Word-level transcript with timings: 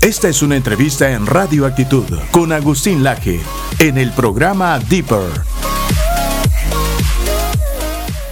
Esta 0.00 0.28
es 0.28 0.42
una 0.42 0.56
entrevista 0.56 1.10
en 1.10 1.26
Radio 1.26 1.66
Actitud 1.66 2.04
con 2.30 2.52
Agustín 2.52 3.02
Laje 3.02 3.40
en 3.78 3.98
el 3.98 4.12
programa 4.12 4.78
Deeper. 4.78 5.30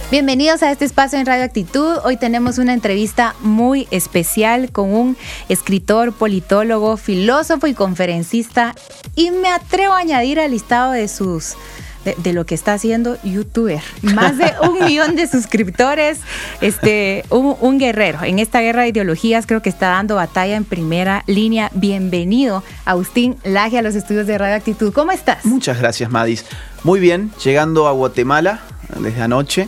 Bienvenidos 0.09 0.63
a 0.63 0.71
este 0.71 0.85
espacio 0.85 1.19
en 1.19 1.25
Radio 1.25 1.43
Actitud. 1.43 1.97
Hoy 2.03 2.17
tenemos 2.17 2.57
una 2.57 2.73
entrevista 2.73 3.35
muy 3.41 3.87
especial 3.91 4.71
con 4.71 4.93
un 4.93 5.17
escritor, 5.49 6.13
politólogo, 6.13 6.97
filósofo 6.97 7.67
y 7.67 7.73
conferencista. 7.73 8.75
Y 9.15 9.31
me 9.31 9.49
atrevo 9.49 9.93
a 9.93 9.99
añadir 9.99 10.39
al 10.39 10.51
listado 10.51 10.91
de 10.91 11.07
sus 11.07 11.55
de, 12.03 12.33
lo 12.33 12.45
que 12.45 12.55
está 12.55 12.73
haciendo 12.73 13.17
youtuber. 13.23 13.81
Más 14.01 14.37
de 14.37 14.53
un 14.67 14.79
millón 14.85 15.15
de 15.15 15.27
suscriptores, 15.27 16.19
este, 16.61 17.23
un, 17.29 17.77
guerrero. 17.77 18.19
En 18.23 18.39
esta 18.39 18.61
guerra 18.61 18.83
de 18.83 18.89
ideologías 18.89 19.45
creo 19.45 19.61
que 19.61 19.69
está 19.69 19.89
dando 19.89 20.15
batalla 20.15 20.55
en 20.55 20.63
primera 20.63 21.23
línea. 21.27 21.71
Bienvenido, 21.73 22.63
Agustín 22.85 23.37
Laje, 23.43 23.77
a 23.77 23.81
los 23.81 23.95
estudios 23.95 24.27
de 24.27 24.37
Radio 24.37 24.55
Actitud. 24.55 24.93
¿Cómo 24.93 25.11
estás? 25.11 25.45
Muchas 25.45 25.79
gracias, 25.79 26.09
Madis. 26.11 26.45
Muy 26.83 26.99
bien, 26.99 27.31
llegando 27.43 27.87
a 27.87 27.91
Guatemala 27.91 28.61
desde 28.99 29.21
anoche. 29.21 29.67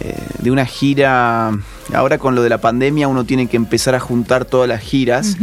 Eh, 0.00 0.14
de 0.38 0.50
una 0.52 0.64
gira, 0.64 1.50
ahora 1.92 2.18
con 2.18 2.36
lo 2.36 2.42
de 2.42 2.48
la 2.48 2.58
pandemia 2.58 3.08
uno 3.08 3.24
tiene 3.24 3.48
que 3.48 3.56
empezar 3.56 3.96
a 3.96 4.00
juntar 4.00 4.44
todas 4.44 4.68
las 4.68 4.80
giras 4.80 5.36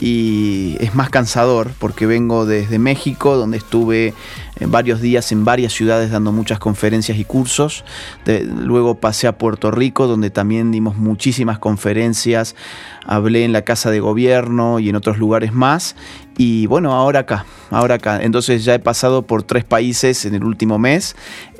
y 0.00 0.76
es 0.80 0.94
más 0.94 1.10
cansador 1.10 1.72
porque 1.78 2.06
vengo 2.06 2.46
desde 2.46 2.78
México, 2.78 3.36
donde 3.36 3.58
estuve 3.58 4.14
eh, 4.60 4.66
varios 4.66 5.00
días 5.00 5.32
en 5.32 5.44
varias 5.44 5.72
ciudades 5.72 6.10
dando 6.10 6.32
muchas 6.32 6.58
conferencias 6.58 7.18
y 7.18 7.24
cursos. 7.24 7.84
luego 8.26 8.96
pasé 8.96 9.26
a 9.26 9.38
Puerto 9.38 9.70
Rico, 9.70 10.06
donde 10.06 10.30
también 10.30 10.70
dimos 10.70 10.96
muchísimas 10.96 11.58
conferencias. 11.58 12.54
Hablé 13.06 13.44
en 13.44 13.52
la 13.52 13.62
Casa 13.62 13.90
de 13.90 14.00
Gobierno 14.00 14.78
y 14.78 14.88
en 14.88 14.96
otros 14.96 15.18
lugares 15.18 15.52
más. 15.52 15.96
Y 16.40 16.66
bueno, 16.66 16.92
ahora 16.92 17.20
acá, 17.20 17.46
ahora 17.68 17.96
acá. 17.96 18.22
Entonces 18.22 18.64
ya 18.64 18.72
he 18.72 18.78
pasado 18.78 19.22
por 19.22 19.42
tres 19.42 19.64
países 19.64 20.24
en 20.24 20.36
el 20.36 20.44
último 20.44 20.78
mes, 20.78 21.16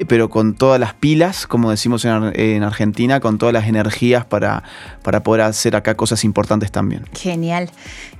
pero 0.07 0.31
con 0.31 0.55
todas 0.55 0.79
las 0.79 0.95
pilas, 0.95 1.49
como 1.49 1.71
decimos 1.71 2.05
en, 2.05 2.63
Argentina, 2.63 3.19
con 3.19 3.39
todas 3.39 3.53
las 3.53 3.67
energías 3.67 4.25
para, 4.25 4.63
para 5.03 5.25
poder 5.25 5.43
hacer 5.43 5.75
acá 5.75 5.97
cosas 5.97 6.23
importantes 6.23 6.71
también. 6.71 7.03
Genial. 7.13 7.71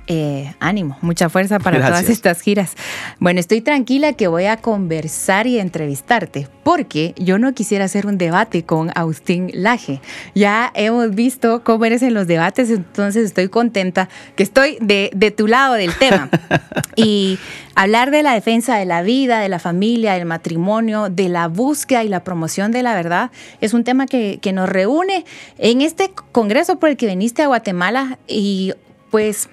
Eh, 0.07 0.53
ánimo, 0.59 0.97
mucha 1.01 1.29
fuerza 1.29 1.59
para 1.59 1.77
todas 1.85 2.09
estas 2.09 2.41
giras. 2.41 2.73
Bueno, 3.19 3.39
estoy 3.39 3.61
tranquila 3.61 4.13
que 4.13 4.27
voy 4.27 4.45
a 4.45 4.57
conversar 4.69 5.47
y 5.47 5.57
entrevistarte, 5.57 6.47
porque 6.61 7.15
yo 7.17 7.39
no 7.39 7.55
quisiera 7.55 7.85
hacer 7.85 8.05
un 8.05 8.19
debate 8.19 8.65
con 8.65 8.91
Agustín 8.93 9.49
Laje. 9.51 9.99
Ya 10.35 10.71
hemos 10.75 11.09
visto 11.15 11.63
cómo 11.63 11.85
eres 11.85 12.03
en 12.03 12.13
los 12.13 12.27
debates, 12.27 12.69
entonces 12.69 13.25
estoy 13.25 13.49
contenta 13.49 14.09
que 14.35 14.43
estoy 14.43 14.77
de, 14.79 15.09
de 15.15 15.31
tu 15.31 15.47
lado 15.47 15.73
del 15.73 15.91
tema. 15.95 16.29
y 16.95 17.39
hablar 17.73 18.11
de 18.11 18.21
la 18.21 18.35
defensa 18.35 18.77
de 18.77 18.85
la 18.85 19.01
vida, 19.01 19.39
de 19.39 19.49
la 19.49 19.57
familia, 19.57 20.13
del 20.13 20.27
matrimonio, 20.27 21.09
de 21.09 21.29
la 21.29 21.47
búsqueda 21.47 22.03
y 22.03 22.07
la 22.07 22.23
promoción 22.23 22.71
de 22.71 22.83
la 22.83 22.93
verdad, 22.93 23.31
es 23.61 23.73
un 23.73 23.83
tema 23.83 24.05
que, 24.05 24.37
que 24.39 24.53
nos 24.53 24.69
reúne 24.69 25.25
en 25.57 25.81
este 25.81 26.11
congreso 26.31 26.77
por 26.77 26.89
el 26.89 26.97
que 26.97 27.07
viniste 27.07 27.41
a 27.41 27.47
Guatemala 27.47 28.19
y 28.27 28.73
pues 29.09 29.49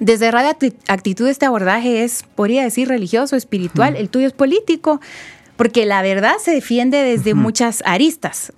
desde 0.00 0.30
Radio 0.30 0.50
Actitud 0.88 1.26
este 1.28 1.46
abordaje 1.46 2.04
es, 2.04 2.24
podría 2.34 2.62
decir, 2.62 2.88
religioso, 2.88 3.36
espiritual, 3.36 3.96
el 3.96 4.10
tuyo 4.10 4.26
es 4.26 4.32
político, 4.32 5.00
porque 5.56 5.86
la 5.86 6.02
verdad 6.02 6.34
se 6.38 6.50
defiende 6.50 6.98
desde 7.02 7.34
muchas 7.34 7.82
aristas. 7.86 8.52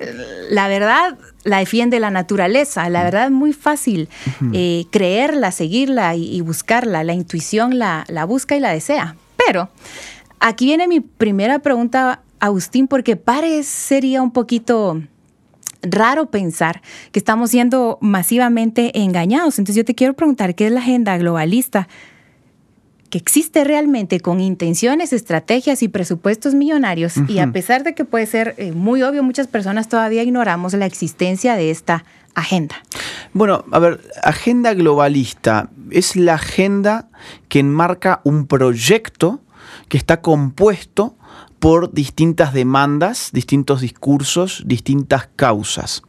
La 0.51 0.67
verdad 0.69 1.17
la 1.45 1.59
defiende 1.59 2.01
la 2.01 2.11
naturaleza, 2.11 2.89
la 2.89 3.05
verdad 3.05 3.27
es 3.27 3.31
muy 3.31 3.53
fácil 3.53 4.09
eh, 4.53 4.87
creerla, 4.91 5.53
seguirla 5.53 6.17
y, 6.17 6.41
buscarla, 6.41 7.05
la 7.05 7.13
intuición 7.13 7.79
la, 7.79 8.05
la 8.09 8.25
busca 8.25 8.57
y 8.57 8.61
la 8.61 8.73
desea. 8.73 9.17
Pero 9.47 9.71
aquí 10.41 10.67
viene 10.67 10.89
mi 10.89 11.01
primera 11.01 11.61
pregunta, 11.61 12.23
Agustín, 12.41 12.89
porque 12.89 13.17
parecería 13.17 14.21
un 14.21 14.33
poquito 14.33 15.01
raro 15.83 16.31
pensar 16.31 16.83
que 17.13 17.19
estamos 17.19 17.51
siendo 17.51 17.99
masivamente 18.01 18.99
engañados. 19.01 19.59
Entonces 19.59 19.77
yo 19.77 19.85
te 19.85 19.95
quiero 19.95 20.15
preguntar, 20.15 20.55
¿qué 20.55 20.67
es 20.67 20.73
la 20.73 20.81
agenda 20.81 21.17
globalista? 21.19 21.89
que 23.11 23.19
existe 23.19 23.65
realmente 23.65 24.21
con 24.21 24.41
intenciones, 24.41 25.13
estrategias 25.13 25.83
y 25.83 25.89
presupuestos 25.89 26.55
millonarios 26.55 27.15
y 27.29 27.39
a 27.39 27.51
pesar 27.53 27.83
de 27.83 27.95
que 27.95 28.05
puede 28.05 28.27
ser 28.27 28.55
eh, 28.59 28.73
muy 28.73 29.03
obvio, 29.03 29.23
muchas 29.23 29.47
personas 29.47 29.89
todavía 29.89 30.23
ignoramos 30.23 30.75
la 30.75 30.87
existencia 30.87 31.57
de 31.57 31.71
esta 31.71 32.05
agenda. 32.35 32.77
Bueno, 33.33 33.65
a 33.73 33.79
ver, 33.79 34.01
agenda 34.23 34.75
globalista 34.75 35.71
es 35.91 36.17
la 36.17 36.35
agenda 36.35 37.09
que 37.49 37.61
enmarca 37.61 38.21
un 38.25 38.47
proyecto 38.47 39.41
que 39.89 39.97
está 39.97 40.21
compuesto 40.21 41.17
por 41.59 41.93
distintas 41.93 42.53
demandas, 42.53 43.31
distintos 43.33 43.81
discursos, 43.81 44.63
distintas 44.67 45.29
causas. 45.37 46.03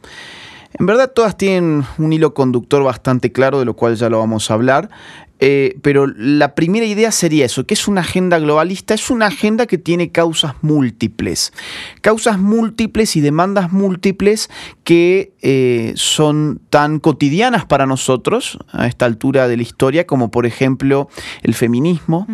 En 0.78 0.86
verdad 0.86 1.12
todas 1.12 1.36
tienen 1.36 1.84
un 1.98 2.12
hilo 2.12 2.32
conductor 2.34 2.82
bastante 2.84 3.32
claro, 3.32 3.58
de 3.58 3.64
lo 3.64 3.74
cual 3.74 3.96
ya 3.96 4.08
lo 4.08 4.18
vamos 4.18 4.50
a 4.50 4.54
hablar, 4.54 4.90
eh, 5.42 5.78
pero 5.80 6.06
la 6.06 6.54
primera 6.54 6.84
idea 6.84 7.10
sería 7.10 7.46
eso, 7.46 7.64
que 7.64 7.72
es 7.72 7.88
una 7.88 8.02
agenda 8.02 8.38
globalista, 8.38 8.92
es 8.92 9.10
una 9.10 9.26
agenda 9.26 9.66
que 9.66 9.78
tiene 9.78 10.10
causas 10.10 10.52
múltiples, 10.60 11.54
causas 12.02 12.38
múltiples 12.38 13.16
y 13.16 13.22
demandas 13.22 13.72
múltiples 13.72 14.50
que 14.84 15.32
eh, 15.40 15.94
son 15.96 16.60
tan 16.68 17.00
cotidianas 17.00 17.64
para 17.64 17.86
nosotros 17.86 18.58
a 18.70 18.86
esta 18.86 19.06
altura 19.06 19.48
de 19.48 19.56
la 19.56 19.62
historia, 19.62 20.06
como 20.06 20.30
por 20.30 20.44
ejemplo 20.44 21.08
el 21.42 21.54
feminismo, 21.54 22.26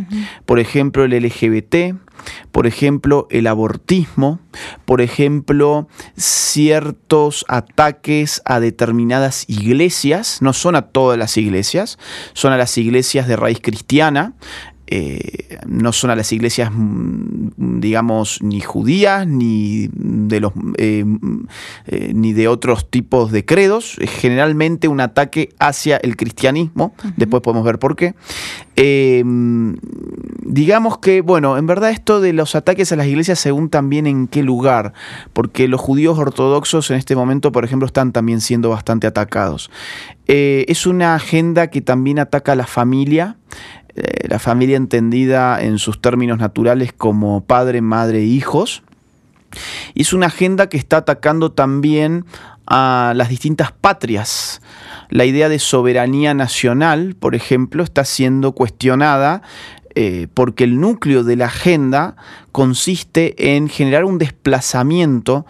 por 0.44 0.58
ejemplo 0.58 1.04
el 1.04 1.12
LGBT, 1.12 1.94
por 2.52 2.66
ejemplo, 2.66 3.26
el 3.30 3.46
abortismo, 3.46 4.40
por 4.84 5.00
ejemplo, 5.00 5.88
ciertos 6.16 7.44
ataques 7.48 8.42
a 8.44 8.60
determinadas 8.60 9.44
iglesias, 9.48 10.38
no 10.40 10.52
son 10.52 10.76
a 10.76 10.82
todas 10.82 11.18
las 11.18 11.36
iglesias, 11.36 11.98
son 12.32 12.52
a 12.52 12.56
las 12.56 12.76
iglesias 12.78 13.28
de 13.28 13.36
raíz 13.36 13.60
cristiana, 13.60 14.34
eh, 14.88 15.58
no 15.66 15.92
son 15.92 16.10
a 16.10 16.16
las 16.16 16.32
iglesias, 16.32 16.70
mm, 16.72 17.80
digamos, 17.80 18.40
ni 18.40 18.60
judías, 18.60 19.26
ni 19.26 19.88
de, 19.92 20.38
los, 20.38 20.52
eh, 20.78 21.04
eh, 21.86 22.12
ni 22.14 22.32
de 22.32 22.46
otros 22.46 22.88
tipos 22.88 23.32
de 23.32 23.44
credos, 23.44 23.96
es 23.98 24.10
generalmente 24.10 24.86
un 24.86 25.00
ataque 25.00 25.48
hacia 25.58 25.96
el 25.96 26.16
cristianismo, 26.16 26.94
después 27.16 27.42
podemos 27.42 27.64
ver 27.64 27.80
por 27.80 27.96
qué. 27.96 28.14
digamos 30.48 30.98
que, 30.98 31.20
bueno, 31.22 31.58
en 31.58 31.66
verdad 31.66 31.90
esto 31.90 32.20
de 32.20 32.32
los 32.32 32.54
ataques 32.54 32.92
a 32.92 32.96
las 32.96 33.06
iglesias 33.06 33.38
según 33.40 33.70
también 33.70 34.06
en 34.06 34.28
qué 34.28 34.42
lugar, 34.42 34.92
porque 35.32 35.66
los 35.66 35.80
judíos 35.80 36.18
ortodoxos 36.18 36.90
en 36.90 36.98
este 36.98 37.16
momento, 37.16 37.50
por 37.50 37.64
ejemplo, 37.64 37.86
están 37.86 38.12
también 38.12 38.40
siendo 38.40 38.70
bastante 38.70 39.06
atacados. 39.06 39.70
es 40.28 40.86
una 40.86 41.14
agenda 41.14 41.68
que 41.70 41.80
también 41.80 42.18
ataca 42.18 42.52
a 42.52 42.56
la 42.56 42.66
familia, 42.66 43.36
eh, 43.96 44.28
la 44.28 44.38
familia 44.38 44.76
entendida 44.76 45.62
en 45.62 45.78
sus 45.78 46.00
términos 46.00 46.38
naturales 46.38 46.92
como 46.92 47.44
padre, 47.44 47.80
madre 47.80 48.18
e 48.18 48.24
hijos. 48.24 48.82
Es 49.94 50.12
una 50.12 50.26
agenda 50.26 50.68
que 50.68 50.76
está 50.76 50.98
atacando 50.98 51.52
también 51.52 52.26
a 52.66 53.14
las 53.16 53.30
distintas 53.30 53.72
patrias. 53.72 54.60
La 55.08 55.24
idea 55.24 55.48
de 55.48 55.58
soberanía 55.58 56.34
nacional, 56.34 57.16
por 57.18 57.34
ejemplo, 57.34 57.82
está 57.82 58.04
siendo 58.04 58.52
cuestionada 58.52 59.40
eh, 59.94 60.28
porque 60.34 60.64
el 60.64 60.78
núcleo 60.78 61.24
de 61.24 61.36
la 61.36 61.46
agenda 61.46 62.16
consiste 62.52 63.54
en 63.56 63.70
generar 63.70 64.04
un 64.04 64.18
desplazamiento 64.18 65.46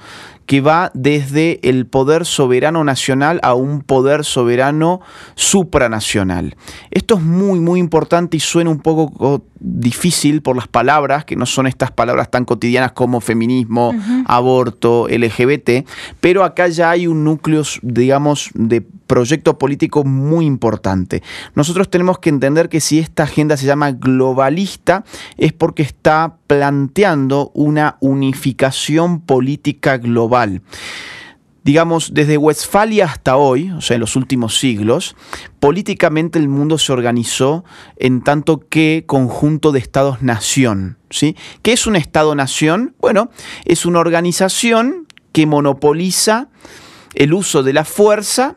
que 0.47 0.61
va 0.61 0.91
desde 0.95 1.61
el 1.69 1.87
poder 1.87 2.25
soberano 2.25 2.85
nacional 2.85 3.41
a 3.43 3.55
un 3.55 3.83
poder 3.83 4.25
soberano 4.25 5.01
supranacional. 5.35 6.57
Esto 6.91 7.17
es 7.17 7.23
muy, 7.23 7.61
muy 7.61 7.81
importante 7.81 8.37
y 8.37 8.41
suena 8.41 8.71
un 8.71 8.81
poco 8.81 9.45
difícil 9.59 10.43
por 10.43 10.57
las 10.57 10.69
palabras, 10.69 11.25
que 11.25 11.37
no 11.37 11.47
son 11.47 11.67
estas 11.67 11.91
palabras 11.91 12.31
tan 12.31 12.45
cotidianas 12.45 12.93
como 12.93 13.21
feminismo, 13.21 13.95
aborto, 14.27 15.09
LGBT, 15.09 15.87
pero 16.21 16.45
acá 16.45 16.69
ya 16.69 16.91
hay 16.91 17.07
un 17.07 17.25
núcleo, 17.25 17.63
digamos, 17.83 18.51
de 18.55 18.83
proyecto 19.07 19.59
político 19.59 20.05
muy 20.05 20.47
importante. 20.47 21.23
Nosotros 21.55 21.89
tenemos 21.89 22.19
que 22.19 22.29
entender 22.29 22.69
que 22.69 22.81
si 22.81 22.99
esta 22.99 23.23
agenda 23.25 23.57
se 23.57 23.67
llama 23.67 23.93
globalista 23.93 25.05
es 25.37 25.53
porque 25.53 25.83
está 25.83 26.37
planteando 26.47 27.51
una 27.55 27.97
unificación 28.01 29.21
política 29.21 29.99
global 29.99 30.63
digamos, 31.67 32.15
desde 32.15 32.39
Westfalia 32.39 33.07
hasta 33.07 33.37
hoy, 33.37 33.73
o 33.73 33.81
sea, 33.81 33.97
en 33.97 34.01
los 34.01 34.15
últimos 34.15 34.57
siglos, 34.57 35.17
políticamente 35.59 36.39
el 36.39 36.49
mundo 36.49 36.79
se 36.79 36.93
organizó 36.93 37.65
en 37.97 38.23
tanto 38.23 38.61
que 38.69 39.03
conjunto 39.05 39.73
de 39.73 39.81
estados-nación. 39.81 40.97
¿sí? 41.11 41.35
¿Qué 41.63 41.73
es 41.73 41.89
un 41.89 41.97
estado-nación? 41.97 42.95
Bueno, 43.01 43.31
es 43.65 43.85
una 43.85 43.99
organización 43.99 45.09
que 45.33 45.47
monopoliza 45.47 46.51
el 47.15 47.35
uso 47.35 47.65
de 47.65 47.73
la 47.73 47.85
fuerza 47.85 48.55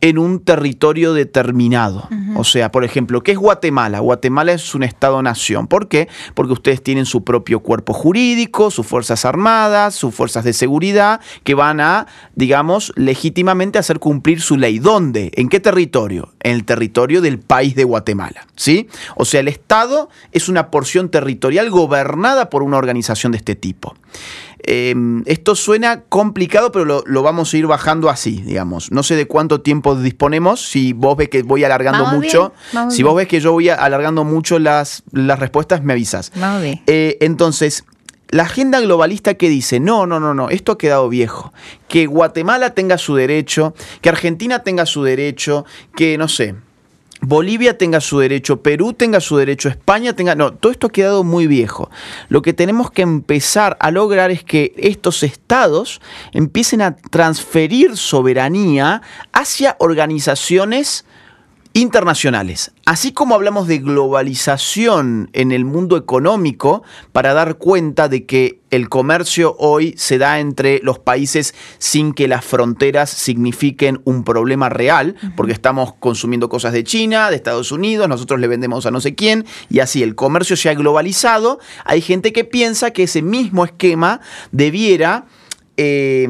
en 0.00 0.18
un 0.18 0.40
territorio 0.40 1.12
determinado. 1.12 2.08
O 2.36 2.44
sea, 2.44 2.70
por 2.70 2.84
ejemplo, 2.84 3.22
¿qué 3.22 3.32
es 3.32 3.38
Guatemala? 3.38 4.00
Guatemala 4.00 4.52
es 4.52 4.74
un 4.74 4.82
Estado-nación. 4.82 5.66
¿Por 5.66 5.88
qué? 5.88 6.08
Porque 6.34 6.52
ustedes 6.52 6.82
tienen 6.82 7.06
su 7.06 7.24
propio 7.24 7.60
cuerpo 7.60 7.92
jurídico, 7.92 8.70
sus 8.70 8.86
fuerzas 8.86 9.24
armadas, 9.24 9.94
sus 9.94 10.14
fuerzas 10.14 10.44
de 10.44 10.52
seguridad, 10.52 11.20
que 11.44 11.54
van 11.54 11.80
a, 11.80 12.06
digamos, 12.34 12.92
legítimamente 12.96 13.78
hacer 13.78 13.98
cumplir 13.98 14.40
su 14.40 14.56
ley. 14.56 14.78
¿Dónde? 14.78 15.32
¿En 15.34 15.48
qué 15.48 15.60
territorio? 15.60 16.32
En 16.40 16.52
el 16.52 16.64
territorio 16.64 17.20
del 17.20 17.38
país 17.38 17.74
de 17.74 17.84
Guatemala. 17.84 18.46
¿Sí? 18.56 18.88
O 19.16 19.24
sea, 19.24 19.40
el 19.40 19.48
Estado 19.48 20.08
es 20.32 20.48
una 20.48 20.70
porción 20.70 21.10
territorial 21.10 21.70
gobernada 21.70 22.50
por 22.50 22.62
una 22.62 22.78
organización 22.78 23.32
de 23.32 23.38
este 23.38 23.54
tipo. 23.54 23.94
Em, 24.64 25.22
esto 25.26 25.54
suena 25.54 26.02
complicado, 26.02 26.72
pero 26.72 27.02
lo, 27.04 27.22
vamos 27.22 27.52
a 27.52 27.56
ir 27.56 27.66
bajando 27.66 28.10
así, 28.10 28.42
digamos. 28.42 28.90
No 28.90 29.02
sé 29.02 29.16
de 29.16 29.26
cuánto 29.26 29.60
tiempo 29.60 29.94
disponemos. 29.94 30.60
Si 30.60 30.92
vos 30.92 31.16
ves 31.16 31.28
que 31.28 31.42
voy 31.42 31.64
alargando 31.64 32.06
mucho, 32.06 32.52
si 32.90 33.02
vos 33.02 33.14
ves 33.14 33.28
que 33.28 33.40
yo 33.40 33.52
voy 33.52 33.68
alargando 33.68 34.24
mucho 34.24 34.58
las, 34.58 35.02
las 35.12 35.38
respuestas, 35.38 35.82
me 35.82 35.92
avisas. 35.92 36.32
Eh, 36.86 37.16
entonces, 37.20 37.84
la 38.30 38.44
agenda 38.44 38.80
globalista 38.80 39.34
que 39.34 39.48
dice, 39.48 39.80
no, 39.80 40.06
no, 40.06 40.20
no, 40.20 40.34
no, 40.34 40.50
esto 40.50 40.72
ha 40.72 40.78
quedado 40.78 41.08
viejo. 41.08 41.52
Que 41.88 42.06
Guatemala 42.06 42.74
tenga 42.74 42.98
su 42.98 43.16
derecho, 43.16 43.74
que 44.00 44.08
Argentina 44.08 44.62
tenga 44.62 44.86
su 44.86 45.02
derecho, 45.02 45.64
que 45.96 46.16
no 46.16 46.28
sé, 46.28 46.54
Bolivia 47.22 47.76
tenga 47.76 48.00
su 48.00 48.18
derecho, 48.18 48.62
Perú 48.62 48.94
tenga 48.94 49.20
su 49.20 49.36
derecho, 49.36 49.68
España 49.68 50.14
tenga... 50.14 50.34
No, 50.34 50.54
todo 50.54 50.72
esto 50.72 50.86
ha 50.86 50.90
quedado 50.90 51.22
muy 51.22 51.46
viejo. 51.46 51.90
Lo 52.28 52.40
que 52.42 52.52
tenemos 52.52 52.90
que 52.90 53.02
empezar 53.02 53.76
a 53.80 53.90
lograr 53.90 54.30
es 54.30 54.42
que 54.42 54.72
estos 54.76 55.22
estados 55.22 56.00
empiecen 56.32 56.80
a 56.80 56.96
transferir 56.96 57.96
soberanía 57.96 59.02
hacia 59.32 59.76
organizaciones 59.78 61.04
internacionales. 61.72 62.72
Así 62.84 63.12
como 63.12 63.34
hablamos 63.34 63.68
de 63.68 63.78
globalización 63.78 65.30
en 65.32 65.52
el 65.52 65.64
mundo 65.64 65.96
económico 65.96 66.82
para 67.12 67.32
dar 67.32 67.58
cuenta 67.58 68.08
de 68.08 68.26
que 68.26 68.60
el 68.70 68.88
comercio 68.88 69.56
hoy 69.58 69.94
se 69.96 70.18
da 70.18 70.40
entre 70.40 70.80
los 70.82 70.98
países 70.98 71.54
sin 71.78 72.12
que 72.12 72.26
las 72.26 72.44
fronteras 72.44 73.10
signifiquen 73.10 74.00
un 74.04 74.24
problema 74.24 74.68
real, 74.68 75.16
porque 75.36 75.52
estamos 75.52 75.94
consumiendo 75.94 76.48
cosas 76.48 76.72
de 76.72 76.84
China, 76.84 77.30
de 77.30 77.36
Estados 77.36 77.72
Unidos, 77.72 78.08
nosotros 78.08 78.40
le 78.40 78.48
vendemos 78.48 78.86
a 78.86 78.90
no 78.90 79.00
sé 79.00 79.14
quién, 79.14 79.46
y 79.68 79.80
así 79.80 80.02
el 80.02 80.14
comercio 80.14 80.56
se 80.56 80.70
ha 80.70 80.74
globalizado. 80.74 81.60
Hay 81.84 82.00
gente 82.00 82.32
que 82.32 82.44
piensa 82.44 82.92
que 82.92 83.04
ese 83.04 83.22
mismo 83.22 83.64
esquema 83.64 84.20
debiera... 84.50 85.26
Eh, 85.76 86.28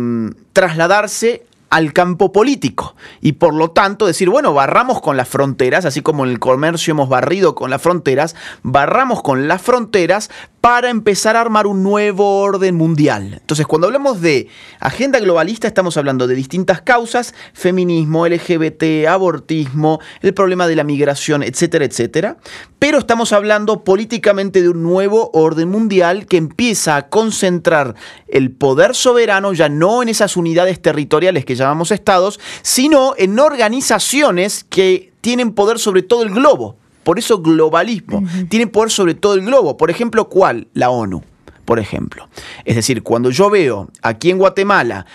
trasladarse 0.52 1.46
al 1.70 1.92
campo 1.92 2.32
político 2.32 2.96
y 3.20 3.32
por 3.32 3.54
lo 3.54 3.70
tanto 3.70 4.06
decir, 4.06 4.28
bueno, 4.28 4.52
barramos 4.52 5.00
con 5.00 5.16
las 5.16 5.28
fronteras, 5.28 5.84
así 5.84 6.02
como 6.02 6.24
en 6.24 6.32
el 6.32 6.40
comercio 6.40 6.90
hemos 6.92 7.08
barrido 7.08 7.54
con 7.54 7.70
las 7.70 7.80
fronteras, 7.80 8.34
barramos 8.62 9.22
con 9.22 9.48
las 9.48 9.62
fronteras 9.62 10.30
para 10.60 10.90
empezar 10.90 11.36
a 11.36 11.40
armar 11.40 11.66
un 11.66 11.82
nuevo 11.82 12.40
orden 12.40 12.74
mundial. 12.74 13.38
Entonces, 13.40 13.66
cuando 13.66 13.86
hablamos 13.86 14.20
de 14.20 14.48
agenda 14.78 15.18
globalista, 15.18 15.66
estamos 15.66 15.96
hablando 15.96 16.26
de 16.26 16.34
distintas 16.34 16.82
causas, 16.82 17.34
feminismo, 17.54 18.26
LGBT, 18.26 19.06
abortismo, 19.08 20.00
el 20.20 20.34
problema 20.34 20.66
de 20.66 20.76
la 20.76 20.84
migración, 20.84 21.42
etcétera, 21.42 21.86
etcétera. 21.86 22.36
Pero 22.78 22.98
estamos 22.98 23.32
hablando 23.32 23.84
políticamente 23.84 24.60
de 24.60 24.68
un 24.68 24.82
nuevo 24.82 25.30
orden 25.32 25.68
mundial 25.68 26.26
que 26.26 26.36
empieza 26.36 26.96
a 26.96 27.08
concentrar 27.08 27.94
el 28.28 28.50
poder 28.50 28.94
soberano 28.94 29.52
ya 29.52 29.68
no 29.68 30.02
en 30.02 30.08
esas 30.10 30.36
unidades 30.36 30.80
territoriales 30.82 31.44
que 31.44 31.56
llamamos 31.60 31.90
estados, 31.90 32.40
sino 32.62 33.14
en 33.16 33.38
organizaciones 33.38 34.64
que 34.68 35.12
tienen 35.20 35.52
poder 35.52 35.78
sobre 35.78 36.02
todo 36.02 36.22
el 36.22 36.30
globo. 36.30 36.76
Por 37.04 37.18
eso 37.18 37.40
globalismo. 37.40 38.22
Tiene 38.48 38.66
poder 38.66 38.90
sobre 38.90 39.14
todo 39.14 39.34
el 39.34 39.42
globo. 39.42 39.76
Por 39.76 39.90
ejemplo, 39.90 40.28
¿cuál? 40.28 40.68
La 40.74 40.90
ONU, 40.90 41.22
por 41.64 41.78
ejemplo. 41.78 42.28
Es 42.64 42.76
decir, 42.76 43.02
cuando 43.02 43.30
yo 43.30 43.50
veo 43.50 43.88
aquí 44.02 44.30
en 44.30 44.38
Guatemala 44.38 45.06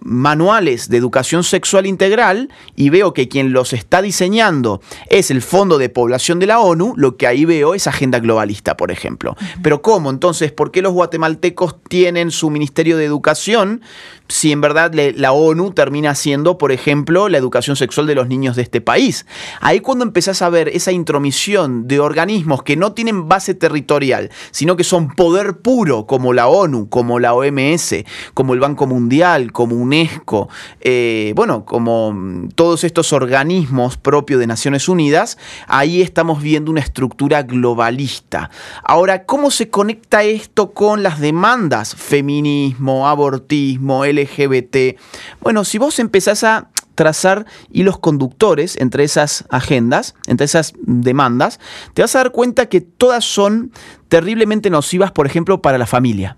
manuales 0.00 0.88
de 0.88 0.96
educación 0.96 1.44
sexual 1.44 1.86
integral 1.86 2.50
y 2.76 2.90
veo 2.90 3.12
que 3.12 3.28
quien 3.28 3.52
los 3.52 3.72
está 3.72 4.02
diseñando 4.02 4.80
es 5.08 5.30
el 5.30 5.42
Fondo 5.42 5.78
de 5.78 5.88
Población 5.88 6.38
de 6.38 6.46
la 6.46 6.60
ONU, 6.60 6.94
lo 6.96 7.16
que 7.16 7.26
ahí 7.26 7.44
veo 7.44 7.74
es 7.74 7.86
agenda 7.86 8.18
globalista, 8.18 8.76
por 8.76 8.90
ejemplo. 8.90 9.36
Pero 9.62 9.82
¿cómo 9.82 10.10
entonces? 10.10 10.52
¿Por 10.52 10.70
qué 10.70 10.82
los 10.82 10.92
guatemaltecos 10.92 11.76
tienen 11.88 12.30
su 12.30 12.50
Ministerio 12.50 12.96
de 12.96 13.04
Educación 13.04 13.82
si 14.30 14.52
en 14.52 14.60
verdad 14.60 14.92
la 14.94 15.32
ONU 15.32 15.72
termina 15.72 16.14
siendo, 16.14 16.56
por 16.56 16.72
ejemplo, 16.72 17.28
la 17.28 17.38
educación 17.38 17.76
sexual 17.76 18.06
de 18.06 18.14
los 18.14 18.28
niños 18.28 18.56
de 18.56 18.62
este 18.62 18.80
país. 18.80 19.26
Ahí 19.60 19.80
cuando 19.80 20.04
empezás 20.04 20.40
a 20.42 20.48
ver 20.48 20.68
esa 20.68 20.92
intromisión 20.92 21.88
de 21.88 22.00
organismos 22.00 22.62
que 22.62 22.76
no 22.76 22.92
tienen 22.92 23.28
base 23.28 23.54
territorial, 23.54 24.30
sino 24.52 24.76
que 24.76 24.84
son 24.84 25.08
poder 25.14 25.58
puro, 25.58 26.06
como 26.06 26.32
la 26.32 26.46
ONU, 26.46 26.88
como 26.88 27.18
la 27.18 27.34
OMS, 27.34 28.04
como 28.34 28.54
el 28.54 28.60
Banco 28.60 28.86
Mundial, 28.86 29.52
como 29.52 29.76
UNESCO, 29.90 30.48
eh, 30.80 31.32
bueno, 31.34 31.64
como 31.64 32.12
mm, 32.12 32.50
todos 32.54 32.84
estos 32.84 33.12
organismos 33.12 33.96
propios 33.96 34.38
de 34.38 34.46
Naciones 34.46 34.88
Unidas, 34.88 35.36
ahí 35.66 36.00
estamos 36.00 36.42
viendo 36.42 36.70
una 36.70 36.80
estructura 36.80 37.42
globalista. 37.42 38.50
Ahora, 38.84 39.24
¿cómo 39.24 39.50
se 39.50 39.68
conecta 39.68 40.22
esto 40.22 40.70
con 40.70 41.02
las 41.02 41.18
demandas? 41.18 41.96
Feminismo, 41.96 43.08
abortismo, 43.08 44.04
LGBT, 44.04 44.20
LGBT. 44.20 44.98
Bueno, 45.40 45.64
si 45.64 45.78
vos 45.78 45.98
empezás 45.98 46.44
a 46.44 46.70
trazar 46.94 47.46
hilos 47.72 47.98
conductores 47.98 48.76
entre 48.76 49.04
esas 49.04 49.44
agendas, 49.48 50.14
entre 50.26 50.44
esas 50.44 50.74
demandas, 50.82 51.60
te 51.94 52.02
vas 52.02 52.14
a 52.14 52.18
dar 52.18 52.32
cuenta 52.32 52.66
que 52.66 52.80
todas 52.80 53.24
son 53.24 53.72
terriblemente 54.08 54.70
nocivas, 54.70 55.10
por 55.12 55.26
ejemplo, 55.26 55.62
para 55.62 55.78
la 55.78 55.86
familia. 55.86 56.36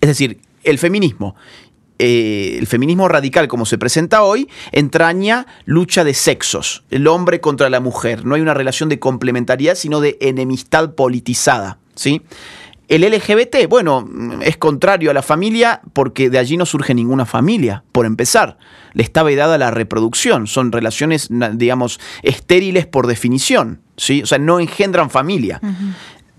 Es 0.00 0.08
decir, 0.08 0.40
el 0.64 0.78
feminismo. 0.78 1.34
Eh, 2.04 2.58
el 2.58 2.66
feminismo 2.66 3.06
radical, 3.06 3.46
como 3.46 3.64
se 3.64 3.78
presenta 3.78 4.24
hoy, 4.24 4.48
entraña 4.72 5.46
lucha 5.66 6.02
de 6.02 6.14
sexos, 6.14 6.82
el 6.90 7.06
hombre 7.06 7.40
contra 7.40 7.70
la 7.70 7.78
mujer. 7.78 8.24
No 8.24 8.34
hay 8.34 8.40
una 8.40 8.54
relación 8.54 8.88
de 8.88 8.98
complementariedad, 8.98 9.76
sino 9.76 10.00
de 10.00 10.18
enemistad 10.20 10.96
politizada. 10.96 11.78
¿sí? 11.94 12.22
El 12.88 13.08
LGBT, 13.08 13.68
bueno, 13.68 14.10
es 14.42 14.56
contrario 14.56 15.12
a 15.12 15.14
la 15.14 15.22
familia 15.22 15.80
porque 15.92 16.28
de 16.28 16.40
allí 16.40 16.56
no 16.56 16.66
surge 16.66 16.92
ninguna 16.92 17.24
familia, 17.24 17.84
por 17.92 18.04
empezar. 18.04 18.58
Le 18.94 19.04
está 19.04 19.22
vedada 19.22 19.56
la 19.56 19.70
reproducción, 19.70 20.48
son 20.48 20.72
relaciones, 20.72 21.28
digamos, 21.52 22.00
estériles 22.24 22.84
por 22.84 23.06
definición, 23.06 23.80
¿sí? 23.96 24.24
O 24.24 24.26
sea, 24.26 24.38
no 24.38 24.58
engendran 24.58 25.08
familia. 25.08 25.60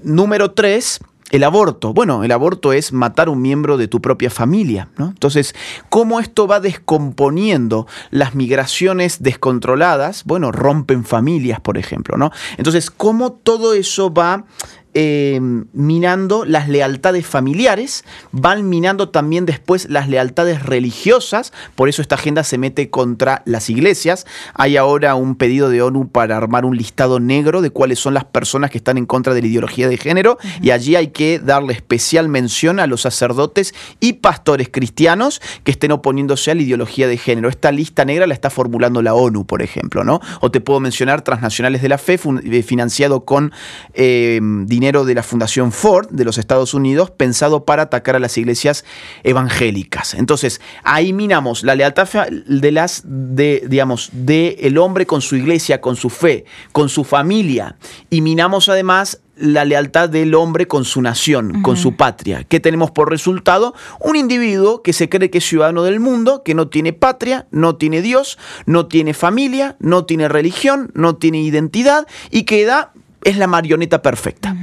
Número 0.03 0.51
tres, 0.51 0.99
el 1.33 1.43
aborto. 1.43 1.93
Bueno, 1.93 2.23
el 2.23 2.31
aborto 2.31 2.73
es 2.73 2.93
matar 2.93 3.27
un 3.27 3.41
miembro 3.41 3.77
de 3.77 3.87
tu 3.87 4.01
propia 4.01 4.29
familia, 4.29 4.89
¿no? 4.97 5.07
Entonces, 5.07 5.55
¿cómo 5.89 6.19
esto 6.19 6.45
va 6.45 6.59
descomponiendo 6.59 7.87
las 8.11 8.35
migraciones 8.35 9.23
descontroladas? 9.23 10.25
Bueno, 10.25 10.51
rompen 10.51 11.03
familias, 11.03 11.59
por 11.59 11.79
ejemplo, 11.79 12.17
¿no? 12.17 12.29
Entonces, 12.57 12.91
¿cómo 12.91 13.31
todo 13.31 13.73
eso 13.73 14.13
va 14.13 14.45
eh, 14.93 15.39
minando 15.73 16.45
las 16.45 16.69
lealtades 16.69 17.25
familiares, 17.25 18.03
van 18.31 18.69
minando 18.69 19.09
también 19.09 19.45
después 19.45 19.89
las 19.89 20.07
lealtades 20.07 20.63
religiosas, 20.63 21.51
por 21.75 21.89
eso 21.89 22.01
esta 22.01 22.15
agenda 22.15 22.43
se 22.43 22.57
mete 22.57 22.89
contra 22.89 23.41
las 23.45 23.69
iglesias. 23.69 24.25
Hay 24.53 24.77
ahora 24.77 25.15
un 25.15 25.35
pedido 25.35 25.69
de 25.69 25.81
ONU 25.81 26.09
para 26.09 26.37
armar 26.37 26.65
un 26.65 26.77
listado 26.77 27.19
negro 27.19 27.61
de 27.61 27.71
cuáles 27.71 27.99
son 27.99 28.13
las 28.13 28.25
personas 28.25 28.69
que 28.69 28.77
están 28.77 28.97
en 28.97 29.05
contra 29.05 29.33
de 29.33 29.41
la 29.41 29.47
ideología 29.47 29.87
de 29.87 29.97
género 29.97 30.37
y 30.61 30.71
allí 30.71 30.95
hay 30.95 31.07
que 31.07 31.39
darle 31.39 31.73
especial 31.73 32.29
mención 32.29 32.79
a 32.79 32.87
los 32.87 33.01
sacerdotes 33.01 33.73
y 33.99 34.13
pastores 34.13 34.69
cristianos 34.69 35.41
que 35.63 35.71
estén 35.71 35.91
oponiéndose 35.91 36.51
a 36.51 36.55
la 36.55 36.61
ideología 36.61 37.07
de 37.07 37.17
género. 37.17 37.49
Esta 37.49 37.71
lista 37.71 38.05
negra 38.05 38.27
la 38.27 38.33
está 38.33 38.49
formulando 38.49 39.01
la 39.01 39.13
ONU, 39.13 39.45
por 39.45 39.61
ejemplo, 39.61 40.03
¿no? 40.03 40.19
O 40.41 40.51
te 40.51 40.61
puedo 40.61 40.79
mencionar 40.79 41.23
Transnacionales 41.23 41.81
de 41.81 41.89
la 41.89 41.97
Fe, 41.97 42.19
eh, 42.43 42.63
financiado 42.63 43.25
con 43.25 43.51
eh, 43.93 44.39
dinero 44.41 44.82
de 44.83 45.15
la 45.15 45.23
Fundación 45.23 45.71
Ford 45.71 46.09
de 46.09 46.25
los 46.25 46.37
Estados 46.37 46.73
Unidos 46.73 47.09
pensado 47.09 47.63
para 47.63 47.83
atacar 47.83 48.17
a 48.17 48.19
las 48.19 48.37
iglesias 48.37 48.83
evangélicas. 49.23 50.13
Entonces, 50.13 50.59
ahí 50.83 51.13
minamos 51.13 51.63
la 51.63 51.73
lealtad 51.73 52.09
de 52.29 52.71
las 52.73 53.03
de 53.05 53.63
digamos 53.69 54.09
de 54.11 54.57
el 54.59 54.77
hombre 54.77 55.05
con 55.05 55.21
su 55.21 55.37
iglesia, 55.37 55.79
con 55.79 55.95
su 55.95 56.09
fe, 56.09 56.43
con 56.73 56.89
su 56.89 57.05
familia 57.05 57.77
y 58.09 58.19
minamos 58.19 58.67
además 58.67 59.21
la 59.35 59.65
lealtad 59.65 60.09
del 60.09 60.35
hombre 60.35 60.67
con 60.67 60.85
su 60.85 61.01
nación, 61.01 61.63
con 61.63 61.75
su 61.75 61.95
patria. 61.95 62.43
¿Qué 62.43 62.59
tenemos 62.59 62.91
por 62.91 63.09
resultado? 63.09 63.73
Un 63.99 64.15
individuo 64.15 64.83
que 64.83 64.93
se 64.93 65.09
cree 65.09 65.31
que 65.31 65.39
es 65.39 65.47
ciudadano 65.47 65.83
del 65.83 65.99
mundo, 65.99 66.43
que 66.43 66.53
no 66.53 66.67
tiene 66.67 66.93
patria, 66.93 67.47
no 67.49 67.75
tiene 67.75 68.01
Dios, 68.01 68.37
no 68.65 68.87
tiene 68.87 69.13
familia, 69.13 69.75
no 69.79 70.05
tiene 70.05 70.27
religión, 70.27 70.91
no 70.93 71.15
tiene 71.15 71.41
identidad 71.41 72.05
y 72.29 72.43
queda 72.43 72.93
es 73.23 73.37
la 73.37 73.47
marioneta 73.47 74.01
perfecta. 74.01 74.55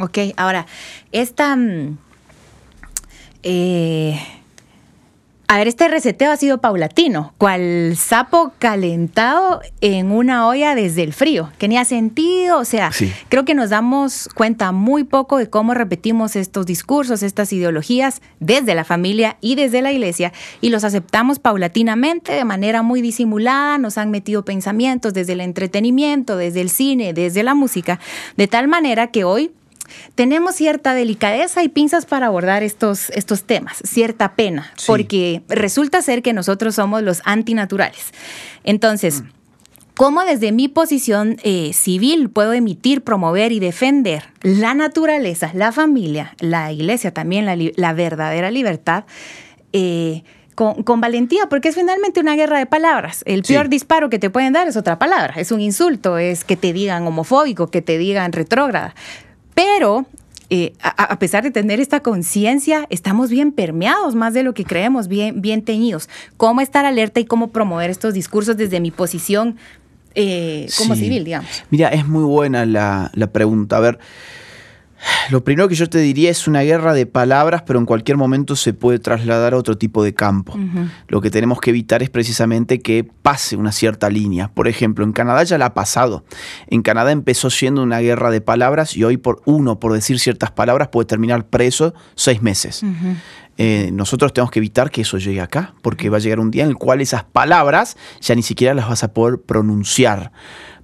Ok, 0.00 0.18
ahora, 0.36 0.66
esta... 1.12 1.56
Mm, 1.56 1.98
eh, 3.42 4.35
A 5.48 5.58
ver, 5.58 5.68
este 5.68 5.86
reseteo 5.86 6.32
ha 6.32 6.36
sido 6.36 6.58
paulatino, 6.58 7.32
cual 7.38 7.94
sapo 7.96 8.52
calentado 8.58 9.60
en 9.80 10.10
una 10.10 10.48
olla 10.48 10.74
desde 10.74 11.04
el 11.04 11.12
frío, 11.12 11.52
que 11.58 11.68
ni 11.68 11.78
ha 11.78 11.84
sentido, 11.84 12.58
o 12.58 12.64
sea, 12.64 12.90
creo 13.28 13.44
que 13.44 13.54
nos 13.54 13.70
damos 13.70 14.28
cuenta 14.34 14.72
muy 14.72 15.04
poco 15.04 15.38
de 15.38 15.48
cómo 15.48 15.72
repetimos 15.72 16.34
estos 16.34 16.66
discursos, 16.66 17.22
estas 17.22 17.52
ideologías 17.52 18.22
desde 18.40 18.74
la 18.74 18.82
familia 18.82 19.36
y 19.40 19.54
desde 19.54 19.82
la 19.82 19.92
iglesia 19.92 20.32
y 20.60 20.70
los 20.70 20.82
aceptamos 20.82 21.38
paulatinamente 21.38 22.32
de 22.32 22.44
manera 22.44 22.82
muy 22.82 23.00
disimulada, 23.00 23.78
nos 23.78 23.98
han 23.98 24.10
metido 24.10 24.44
pensamientos 24.44 25.14
desde 25.14 25.34
el 25.34 25.40
entretenimiento, 25.40 26.36
desde 26.36 26.60
el 26.60 26.70
cine, 26.70 27.12
desde 27.12 27.44
la 27.44 27.54
música, 27.54 28.00
de 28.36 28.48
tal 28.48 28.66
manera 28.66 29.12
que 29.12 29.22
hoy 29.22 29.52
tenemos 30.14 30.54
cierta 30.54 30.94
delicadeza 30.94 31.62
y 31.62 31.68
pinzas 31.68 32.06
para 32.06 32.26
abordar 32.26 32.62
estos, 32.62 33.10
estos 33.10 33.44
temas, 33.44 33.78
cierta 33.84 34.34
pena, 34.34 34.72
porque 34.86 35.42
resulta 35.48 36.02
ser 36.02 36.22
que 36.22 36.32
nosotros 36.32 36.74
somos 36.74 37.02
los 37.02 37.22
antinaturales. 37.24 38.12
Entonces, 38.64 39.22
mm. 39.22 39.26
¿cómo 39.94 40.24
desde 40.24 40.52
mi 40.52 40.68
posición 40.68 41.36
eh, 41.42 41.72
civil 41.72 42.30
puedo 42.30 42.52
emitir, 42.52 43.02
promover 43.02 43.52
y 43.52 43.60
defender 43.60 44.24
la 44.42 44.74
naturaleza, 44.74 45.50
la 45.54 45.72
familia, 45.72 46.34
la 46.38 46.72
iglesia, 46.72 47.12
también 47.12 47.46
la, 47.76 47.92
verdadera 47.92 48.50
libertad? 48.50 49.04
Eh, 49.72 50.22
con, 50.56 51.00
valentía, 51.00 51.48
porque 51.48 51.68
es 51.68 51.74
finalmente 51.74 52.18
una 52.18 52.34
guerra 52.34 52.58
de 52.58 52.66
palabras. 52.66 53.22
El 53.26 53.42
peor 53.42 53.68
disparo 53.68 54.08
que 54.08 54.18
te 54.18 54.30
pueden 54.30 54.54
dar 54.54 54.66
es 54.66 54.76
otra 54.76 54.98
palabra, 54.98 55.34
es 55.36 55.52
un 55.52 55.60
insulto, 55.60 56.16
es 56.16 56.44
que 56.44 56.56
te 56.56 56.72
digan 56.72 57.06
homofóbico, 57.06 57.70
que 57.70 57.82
te 57.82 57.98
digan 57.98 58.32
retrógrada. 58.32 58.94
Pero 59.56 60.04
eh, 60.50 60.74
a, 60.82 61.18
pesar 61.18 61.42
de 61.42 61.50
tener 61.50 61.80
esta 61.80 62.00
conciencia, 62.00 62.86
estamos 62.90 63.30
bien 63.30 63.52
permeados 63.52 64.14
más 64.14 64.34
de 64.34 64.42
lo 64.42 64.52
que 64.52 64.64
creemos, 64.64 65.08
bien, 65.08 65.40
bien 65.40 65.62
teñidos. 65.62 66.10
¿Cómo 66.36 66.60
estar 66.60 66.84
alerta 66.84 67.20
y 67.20 67.24
cómo 67.24 67.48
promover 67.48 67.88
estos 67.88 68.12
discursos 68.12 68.58
desde 68.58 68.78
mi 68.80 68.90
posición 68.90 69.56
eh, 70.14 70.68
como 70.76 70.94
civil, 70.94 71.24
digamos? 71.24 71.50
Mira, 71.70 71.88
es 71.88 72.06
muy 72.06 72.24
buena 72.24 72.66
la, 72.66 73.10
la 73.14 73.28
pregunta. 73.28 73.78
A 73.78 73.80
ver, 73.80 73.98
lo 75.30 75.44
primero 75.44 75.68
que 75.68 75.74
yo 75.74 75.88
te 75.88 75.98
diría 75.98 76.30
es 76.30 76.46
una 76.46 76.62
guerra 76.62 76.94
de 76.94 77.06
palabras, 77.06 77.62
pero 77.62 77.78
en 77.78 77.86
cualquier 77.86 78.16
momento 78.16 78.56
se 78.56 78.72
puede 78.72 78.98
trasladar 78.98 79.54
a 79.54 79.56
otro 79.56 79.76
tipo 79.76 80.02
de 80.02 80.14
campo. 80.14 80.58
Lo 81.08 81.20
que 81.20 81.30
tenemos 81.30 81.60
que 81.60 81.70
evitar 81.70 82.02
es 82.02 82.10
precisamente 82.10 82.80
que 82.80 83.04
pase 83.04 83.56
una 83.56 83.72
cierta 83.72 84.10
línea. 84.10 84.48
Por 84.48 84.68
ejemplo, 84.68 85.04
en 85.04 85.12
Canadá 85.12 85.42
ya 85.44 85.58
la 85.58 85.66
ha 85.66 85.74
pasado. 85.74 86.24
En 86.68 86.82
Canadá 86.82 87.12
empezó 87.12 87.50
siendo 87.50 87.82
una 87.82 87.98
guerra 88.00 88.30
de 88.30 88.40
palabras 88.40 88.96
y 88.96 89.04
hoy 89.04 89.16
por 89.16 89.42
uno, 89.44 89.78
por 89.78 89.92
decir 89.92 90.18
ciertas 90.18 90.50
palabras, 90.50 90.88
puede 90.88 91.06
terminar 91.06 91.46
preso 91.46 91.94
seis 92.14 92.42
meses. 92.42 92.82
Eh, 93.58 93.90
nosotros 93.92 94.32
tenemos 94.34 94.50
que 94.50 94.58
evitar 94.58 94.90
que 94.90 95.00
eso 95.00 95.18
llegue 95.18 95.40
acá, 95.40 95.74
porque 95.80 96.10
va 96.10 96.18
a 96.18 96.20
llegar 96.20 96.40
un 96.40 96.50
día 96.50 96.64
en 96.64 96.70
el 96.70 96.76
cual 96.76 97.00
esas 97.00 97.24
palabras 97.24 97.96
ya 98.20 98.34
ni 98.34 98.42
siquiera 98.42 98.74
las 98.74 98.88
vas 98.88 99.02
a 99.02 99.14
poder 99.14 99.40
pronunciar. 99.40 100.32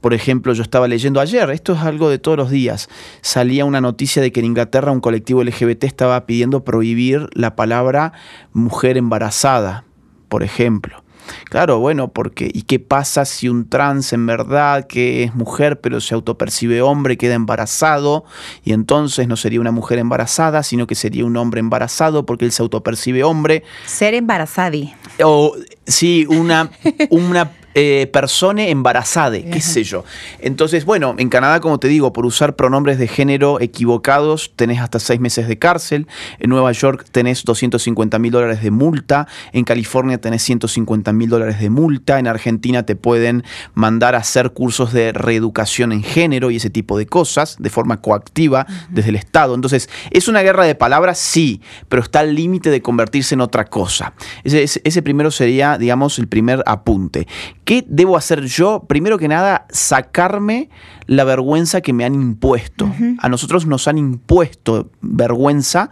Por 0.03 0.13
ejemplo, 0.13 0.53
yo 0.53 0.63
estaba 0.63 0.89
leyendo 0.89 1.21
ayer, 1.21 1.49
esto 1.51 1.73
es 1.73 1.81
algo 1.81 2.11
de 2.11 2.19
todos 2.19 2.37
los 2.37 2.51
días, 2.51 2.91
salía 3.23 3.65
una 3.65 3.81
noticia 3.81 4.21
de 4.21 4.33
que 4.33 4.41
en 4.41 4.47
Inglaterra 4.47 4.93
un 4.93 5.01
colectivo 5.01 5.43
LGBT 5.43 5.85
estaba 5.85 6.27
pidiendo 6.27 6.65
prohibir 6.65 7.29
la 7.33 7.57
palabra 7.57 8.13
mujer 8.53 8.99
embarazada, 8.99 9.85
por 10.29 10.43
ejemplo. 10.43 11.03
Claro, 11.45 11.79
bueno, 11.79 12.09
porque 12.09 12.51
¿y 12.53 12.63
qué 12.63 12.79
pasa 12.81 13.25
si 13.25 13.49
un 13.49 13.69
trans 13.69 14.13
en 14.13 14.27
verdad 14.27 14.87
que 14.87 15.23
es 15.23 15.35
mujer 15.35 15.81
pero 15.81 16.01
se 16.01 16.15
autopercibe 16.15 16.83
hombre 16.83 17.17
queda 17.17 17.35
embarazado 17.35 18.25
y 18.65 18.73
entonces 18.73 19.29
no 19.29 19.37
sería 19.37 19.61
una 19.61 19.71
mujer 19.71 19.99
embarazada, 19.99 20.63
sino 20.63 20.87
que 20.87 20.95
sería 20.95 21.25
un 21.25 21.37
hombre 21.37 21.61
embarazado 21.61 22.27
porque 22.27 22.45
él 22.45 22.53
se 22.53 22.63
autopercibe 22.63 23.23
hombre? 23.23 23.63
Ser 23.87 24.15
embarazadi. 24.15 24.95
O 25.23 25.55
sí, 25.87 26.27
una 26.29 26.71
una 27.11 27.53
eh, 27.75 28.09
persona 28.13 28.67
embarazada, 28.67 29.39
qué 29.41 29.61
sé 29.61 29.85
yo. 29.85 30.05
Entonces, 30.41 30.85
bueno, 30.85 31.15
en 31.19 31.29
Canadá, 31.29 31.61
como 31.61 31.79
te 31.79 31.89
digo, 31.89 32.13
por 32.13 32.27
usar 32.27 32.55
pronombres 32.55 32.99
de 32.99 33.09
género 33.09 33.61
equivocados, 33.61 34.53
tenés 34.57 34.81
hasta 34.81 34.99
seis 34.99 35.21
meses 35.21 35.49
de 35.49 35.59
cárcel. 35.59 36.07
En 36.39 36.51
Nueva 36.51 36.73
York 36.73 37.07
tenés 37.11 37.45
250 37.45 38.19
mil 38.19 38.31
dólares 38.31 38.63
de 38.63 38.71
multa. 38.71 39.27
En 39.53 39.65
California 39.65 40.19
tenés 40.19 40.43
150 40.43 41.13
mil 41.13 41.31
dólares 41.31 41.61
de 41.61 41.71
multa. 41.71 42.19
En 42.19 42.27
Argentina 42.27 42.85
te 42.85 42.97
pueden 42.97 43.45
mandar 43.75 44.15
a 44.15 44.19
hacer 44.19 44.51
cursos 44.51 44.93
de 44.93 45.13
reeducación 45.13 45.93
en 45.93 46.03
género 46.03 46.51
y 46.51 46.57
ese 46.57 46.71
tipo 46.71 46.99
de 46.99 47.07
cosas 47.07 47.57
de 47.59 47.71
forma 47.71 48.01
coactiva 48.01 48.67
desde 48.91 49.11
el 49.11 49.17
Estado. 49.17 49.55
Entonces, 49.55 49.89
¿es 50.11 50.29
una 50.29 50.43
guerra 50.43 50.65
de 50.65 50.75
palabras? 50.75 51.19
Sí, 51.19 51.61
pero 51.89 52.03
está 52.03 52.21
al 52.21 52.35
límite 52.35 52.71
de 52.71 52.83
convertirse 52.83 53.35
en 53.35 53.41
otra 53.41 53.65
cosa. 53.65 54.13
ese 54.45 55.03
primero 55.03 55.31
sería, 55.31 55.79
digamos, 55.79 56.19
el 56.19 56.29
primer 56.29 56.63
apunte. 56.67 57.27
¿Qué 57.65 57.85
debo 57.87 58.17
hacer 58.17 58.45
yo? 58.47 58.85
Primero 58.89 59.19
que 59.19 59.29
nada, 59.29 59.67
sacarme 59.71 60.69
la 61.07 61.25
vergüenza 61.25 61.81
que 61.81 61.93
me 61.93 62.05
han 62.05 62.15
impuesto. 62.15 62.91
A 63.19 63.29
nosotros 63.29 63.67
nos 63.67 63.87
han 63.87 63.99
impuesto 63.99 64.91
vergüenza 65.01 65.91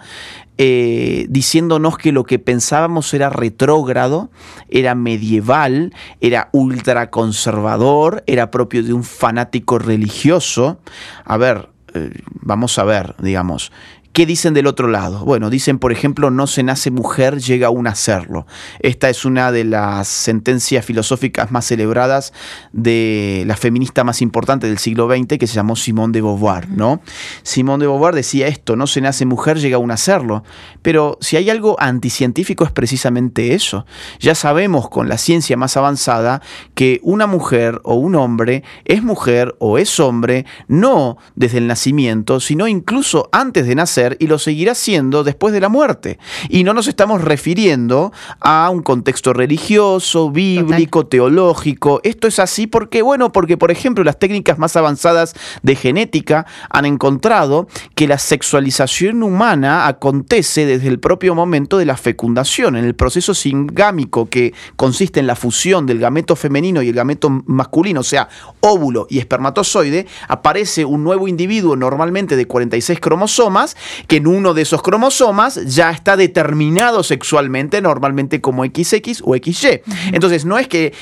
eh, 0.59 1.27
diciéndonos 1.31 1.97
que 1.97 2.13
lo 2.13 2.25
que 2.25 2.39
pensábamos 2.39 3.15
era 3.15 3.31
retrógrado, 3.31 4.31
era 4.69 4.95
medieval, 4.95 5.95
era 6.21 6.51
ultraconservador, 6.53 8.25
era 8.27 8.51
propio 8.51 8.83
de 8.83 8.93
un 8.93 9.05
fanático 9.05 9.79
religioso. 9.79 10.81
A 11.25 11.37
ver, 11.37 11.71
eh, 11.95 12.11
vamos 12.27 12.79
a 12.79 12.85
ver, 12.85 13.15
digamos, 13.21 13.73
¿Qué 14.13 14.27
dicen 14.27 14.55
del 14.55 14.67
otro 14.67 14.89
lado? 14.89 15.25
Bueno, 15.25 15.51
dicen, 15.51 15.79
por 15.79 15.93
ejemplo, 15.93 16.33
no 16.33 16.49
se 16.49 16.65
nace 16.65 16.91
mujer, 16.91 17.39
llega 17.39 17.69
aún 17.69 17.87
a 17.87 17.95
serlo. 17.95 18.45
Esta 18.81 19.09
es 19.09 19.25
una 19.25 19.53
de 19.53 19.63
las 19.63 20.09
sentencias 20.09 20.85
filosóficas 20.85 21.53
más 21.53 21.65
celebradas 21.67 22.33
de 22.73 23.45
la 23.47 23.57
feminista 23.57 24.03
más 24.03 24.21
importante 24.21 24.67
del 24.67 24.79
siglo 24.79 25.09
XX, 25.09 25.39
que 25.39 25.47
se 25.47 25.55
llamó 25.55 25.77
Simone 25.77 26.13
de 26.13 26.23
Beauvoir, 26.23 26.69
¿no? 26.71 27.01
Simone 27.45 27.85
de 27.85 27.87
Beauvoir 27.87 28.17
decía 28.17 28.49
esto, 28.49 28.75
no 28.75 28.89
se 28.89 29.01
nace 29.01 29.27
mujer, 29.27 29.61
llega 29.61 29.77
aún 29.77 29.93
a 29.93 29.97
serlo. 29.97 30.43
Pero 30.83 31.17
si 31.21 31.37
hay 31.37 31.49
algo 31.49 31.77
anticientífico 31.79 32.65
es 32.65 32.73
precisamente 32.73 33.55
eso. 33.55 33.87
Ya 34.19 34.35
sabemos 34.35 34.89
con 34.89 35.09
la 35.09 35.19
ciencia 35.19 35.57
más 35.57 35.77
avanzada 35.77 36.43
que 36.75 36.99
una 37.05 37.29
mujer 37.29 37.81
o 37.85 37.95
un 37.95 38.17
hombre 38.17 38.65
es 38.85 39.05
mujer 39.05 39.55
o 39.61 39.79
es 39.79 40.01
hombre, 40.01 40.47
no 40.67 41.17
desde 41.37 41.59
el 41.59 41.69
nacimiento, 41.69 42.41
sino 42.41 42.67
incluso 42.67 43.29
antes 43.31 43.69
de 43.69 43.77
nacer 43.77 44.00
y 44.19 44.27
lo 44.27 44.39
seguirá 44.39 44.75
siendo 44.75 45.25
después 45.25 45.53
de 45.53 45.61
la 45.61 45.69
muerte. 45.69 46.19
Y 46.49 46.65
no 46.65 46.75
nos 46.75 46.89
estamos 46.89 47.23
refiriendo 47.23 48.13
a 48.41 48.71
un 48.71 48.83
contexto 48.83 49.33
religioso, 49.33 50.31
bíblico, 50.31 51.07
teológico. 51.07 52.01
Esto 52.03 52.29
es 52.29 52.39
así 52.39 52.67
porque, 52.67 53.03
bueno, 53.03 53.33
porque 53.33 53.57
por 53.57 53.71
ejemplo 53.71 54.05
las 54.05 54.19
técnicas 54.19 54.59
más 54.59 54.77
avanzadas 54.77 55.35
de 55.63 55.77
genética 55.77 56.47
han 56.71 56.87
encontrado 56.87 57.69
que 57.95 58.09
la 58.09 58.19
sexualización 58.19 59.23
humana 59.23 59.87
acontece 59.87 60.67
desde 60.67 60.89
el 60.89 60.99
propio 60.99 61.35
momento 61.35 61.79
de 61.79 61.85
la 61.85 61.97
fecundación, 61.97 62.77
en 62.77 62.85
el 62.85 62.95
proceso 62.95 63.35
singámico 63.35 64.27
que 64.27 64.55
consiste 64.77 65.21
en 65.21 65.27
la 65.27 65.37
fusión 65.37 65.87
del 65.87 65.99
gameto 65.99 66.37
femenino 66.37 66.83
y 66.83 66.89
el 66.89 66.95
gameto 66.95 67.31
masculino, 67.47 68.01
o 68.01 68.05
sea, 68.05 68.29
óvulo 68.61 69.07
y 69.11 69.19
espermatozoide, 69.19 70.07
aparece 70.29 70.85
un 70.85 71.05
nuevo 71.05 71.29
individuo 71.29 71.77
normalmente 71.77 72.37
de 72.37 72.47
46 72.47 73.01
cromosomas 73.01 73.77
que 74.07 74.17
en 74.17 74.27
uno 74.27 74.55
de 74.55 74.63
esos 74.63 74.83
cromosomas 74.83 75.61
ya 75.67 75.91
está 75.91 76.17
determinado 76.17 77.03
sexualmente, 77.03 77.81
normalmente 77.81 78.41
como 78.41 78.65
XX 78.65 79.23
o 79.23 79.35
XY. 79.35 79.83
Entonces, 80.13 80.45
no 80.45 80.59
es 80.59 80.69
que 80.69 80.93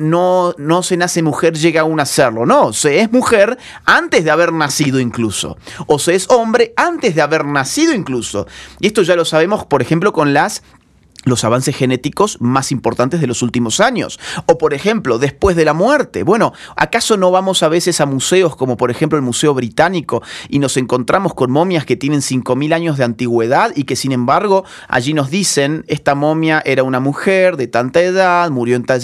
no, 0.00 0.54
no 0.56 0.82
se 0.82 0.96
nace 0.96 1.22
mujer, 1.22 1.54
llega 1.54 1.82
a 1.82 1.98
a 1.98 2.06
serlo, 2.06 2.46
no, 2.46 2.72
se 2.72 3.00
es 3.00 3.10
mujer 3.10 3.58
antes 3.84 4.24
de 4.24 4.30
haber 4.30 4.52
nacido 4.52 5.00
incluso, 5.00 5.56
o 5.86 5.98
se 5.98 6.14
es 6.14 6.26
hombre 6.30 6.72
antes 6.76 7.14
de 7.14 7.22
haber 7.22 7.44
nacido 7.44 7.92
incluso. 7.92 8.46
Y 8.80 8.88
esto 8.88 9.02
ya 9.02 9.16
lo 9.16 9.24
sabemos, 9.24 9.64
por 9.64 9.82
ejemplo, 9.82 10.12
con 10.12 10.32
las 10.32 10.62
los 11.24 11.44
avances 11.44 11.76
genéticos 11.76 12.38
más 12.40 12.70
importantes 12.70 13.20
de 13.20 13.26
los 13.26 13.42
últimos 13.42 13.80
años. 13.80 14.20
O 14.46 14.58
por 14.58 14.74
ejemplo, 14.74 15.18
después 15.18 15.56
de 15.56 15.64
la 15.64 15.74
muerte. 15.74 16.22
Bueno, 16.22 16.52
¿acaso 16.76 17.16
no 17.16 17.30
vamos 17.30 17.62
a 17.62 17.68
veces 17.68 18.00
a 18.00 18.06
museos 18.06 18.56
como 18.56 18.76
por 18.76 18.90
ejemplo 18.90 19.18
el 19.18 19.24
Museo 19.24 19.54
Británico 19.54 20.22
y 20.48 20.58
nos 20.58 20.76
encontramos 20.76 21.34
con 21.34 21.50
momias 21.50 21.84
que 21.84 21.96
tienen 21.96 22.20
5.000 22.20 22.74
años 22.74 22.98
de 22.98 23.04
antigüedad 23.04 23.72
y 23.74 23.84
que 23.84 23.96
sin 23.96 24.12
embargo 24.12 24.64
allí 24.88 25.14
nos 25.14 25.30
dicen, 25.30 25.84
esta 25.88 26.14
momia 26.14 26.62
era 26.64 26.82
una 26.82 27.00
mujer 27.00 27.56
de 27.56 27.66
tanta 27.66 28.00
edad, 28.00 28.50
murió 28.50 28.76
en 28.76 28.84
tal 28.84 28.98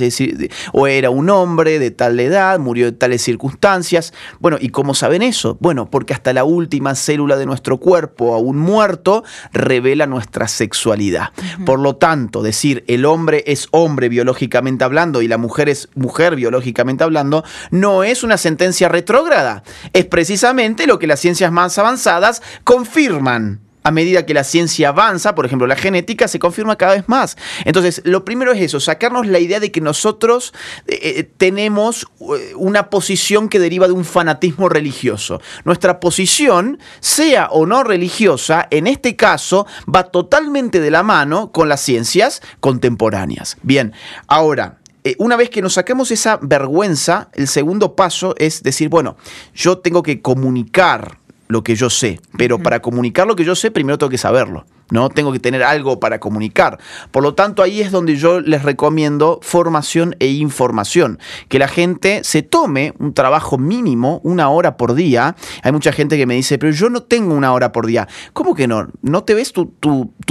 o 0.73 0.87
era 0.87 1.11
un 1.11 1.31
hombre 1.31 1.79
de 1.79 1.91
tal 1.91 2.19
edad, 2.19 2.59
murió 2.59 2.89
en 2.89 2.97
tales 2.97 3.23
circunstancias. 3.23 4.13
Bueno, 4.41 4.59
¿y 4.61 4.71
cómo 4.71 4.95
saben 4.95 5.23
eso? 5.23 5.57
Bueno, 5.61 5.89
porque 5.91 6.15
hasta 6.15 6.33
la 6.33 6.45
última 6.45 6.95
célula 6.95 7.37
de 7.37 7.47
nuestro 7.47 7.79
cuerpo, 7.79 8.35
aún 8.35 8.59
muerto, 8.59 9.25
revela 9.53 10.07
nuestra 10.07 10.49
sexualidad. 10.49 11.29
Por 11.65 11.79
lo 11.79 11.97
tanto, 11.97 12.04
tanto, 12.05 12.43
decir 12.43 12.85
el 12.87 13.07
hombre 13.07 13.45
es 13.47 13.69
hombre 13.71 14.11
biológicamente 14.11 14.85
hablando 14.85 15.23
y 15.23 15.27
la 15.27 15.39
mujer 15.39 15.71
es 15.71 15.89
mujer 15.95 16.37
biológicamente 16.37 17.03
hablando, 17.03 17.45
no 17.71 18.05
es 18.05 18.23
una 18.23 18.37
sentencia 18.37 18.91
retrógrada. 18.91 19.63
Es 19.95 20.05
precisamente 20.05 20.87
lo 20.87 20.99
que 20.99 21.07
las 21.07 21.21
ciencias 21.21 21.51
más 21.51 21.79
avanzadas 21.79 22.43
confirman. 22.63 23.64
A 23.85 23.91
medida 23.91 24.25
que 24.25 24.33
la 24.33 24.45
ciencia 24.45 24.89
avanza, 24.89 25.35
por 25.35 25.45
ejemplo 25.45 25.67
la 25.67 25.77
genética, 25.77 26.27
se 26.27 26.39
confirma 26.39 26.77
cada 26.77 26.95
vez 26.95 27.05
más. 27.07 27.37
Entonces, 27.67 28.01
lo 28.05 28.25
primero 28.25 28.53
es 28.53 28.61
eso, 28.61 28.81
sacarnos 28.81 29.27
la 29.27 29.39
idea 29.39 29.61
de 29.61 29.71
que 29.71 29.83
nosotros 29.83 30.55
eh, 30.87 30.99
eh, 31.03 31.31
tenemos 31.37 32.07
eh, 32.21 32.55
una 32.57 32.89
posición 32.89 33.51
que 33.51 33.59
deriva 33.59 33.87
de 33.87 33.93
un 33.93 34.07
fanatismo 34.07 34.71
religioso. 34.71 35.41
Nuestra 35.65 36.01
posición, 36.01 36.79
sea 37.01 37.49
o 37.51 37.67
no 37.67 37.85
religiosa, 37.85 38.67
en 38.71 38.87
este 38.87 39.17
caso 39.17 39.67
va 39.95 40.05
totalmente 40.05 40.81
de 40.81 40.91
la 40.91 41.03
mano 41.03 41.53
con 41.53 41.69
las 41.69 41.83
ciencias 41.83 42.41
contemporáneas. 42.61 43.59
Bien, 43.63 43.93
ahora, 44.27 44.79
una 45.19 45.37
vez 45.37 45.51
que 45.51 45.61
nos 45.61 45.75
saquemos 45.75 46.11
esa 46.11 46.39
vergüenza, 46.41 47.29
el 47.35 47.49
segundo 47.49 47.95
paso 47.95 48.35
es 48.39 48.63
decir, 48.63 48.89
bueno, 48.89 49.19
yo 49.55 49.77
tengo 49.79 50.03
que 50.03 50.23
comunicar 50.23 51.19
lo 51.49 51.63
que 51.63 51.75
yo 51.75 51.91
sé, 51.91 52.21
pero 52.37 52.59
para 52.59 52.81
comunicar 52.81 53.27
lo 53.27 53.37
que 53.37 53.45
yo 53.45 53.55
sé, 53.55 53.71
primero 53.71 53.99
tengo 53.99 54.11
que 54.11 54.19
saberlo. 54.19 54.67
¿No? 54.91 55.09
Tengo 55.09 55.33
que 55.33 55.39
tener 55.39 55.63
algo 55.63 56.01
para 56.01 56.21
comunicar. 56.21 56.79
Por 57.11 57.23
lo 57.23 57.35
tanto, 57.35 57.63
ahí 57.63 57.81
es 57.81 57.91
donde 57.91 58.17
yo 58.17 58.41
les 58.41 58.63
recomiendo 58.63 59.39
formación 59.43 60.17
e 60.19 60.29
información. 60.29 61.19
Que 61.49 61.59
la 61.59 61.69
gente 61.69 62.23
se 62.25 62.43
tome 62.43 62.95
un 62.99 63.15
trabajo 63.15 63.59
mínimo, 63.59 64.21
una 64.25 64.49
hora 64.51 64.77
por 64.77 64.95
día. 64.95 65.37
Hay 65.63 65.73
mucha 65.73 65.93
gente 65.93 66.17
que 66.17 66.27
me 66.27 66.35
dice, 66.35 66.59
pero 66.59 66.73
yo 66.73 66.91
no 66.91 67.03
tengo 67.03 67.35
una 67.35 67.53
hora 67.53 67.73
por 67.73 67.87
día. 67.87 68.09
¿Cómo 68.33 68.55
que 68.55 68.67
no? 68.67 68.89
¿No 69.03 69.25
te 69.25 69.35
ves 69.35 69.53
tu, 69.53 69.73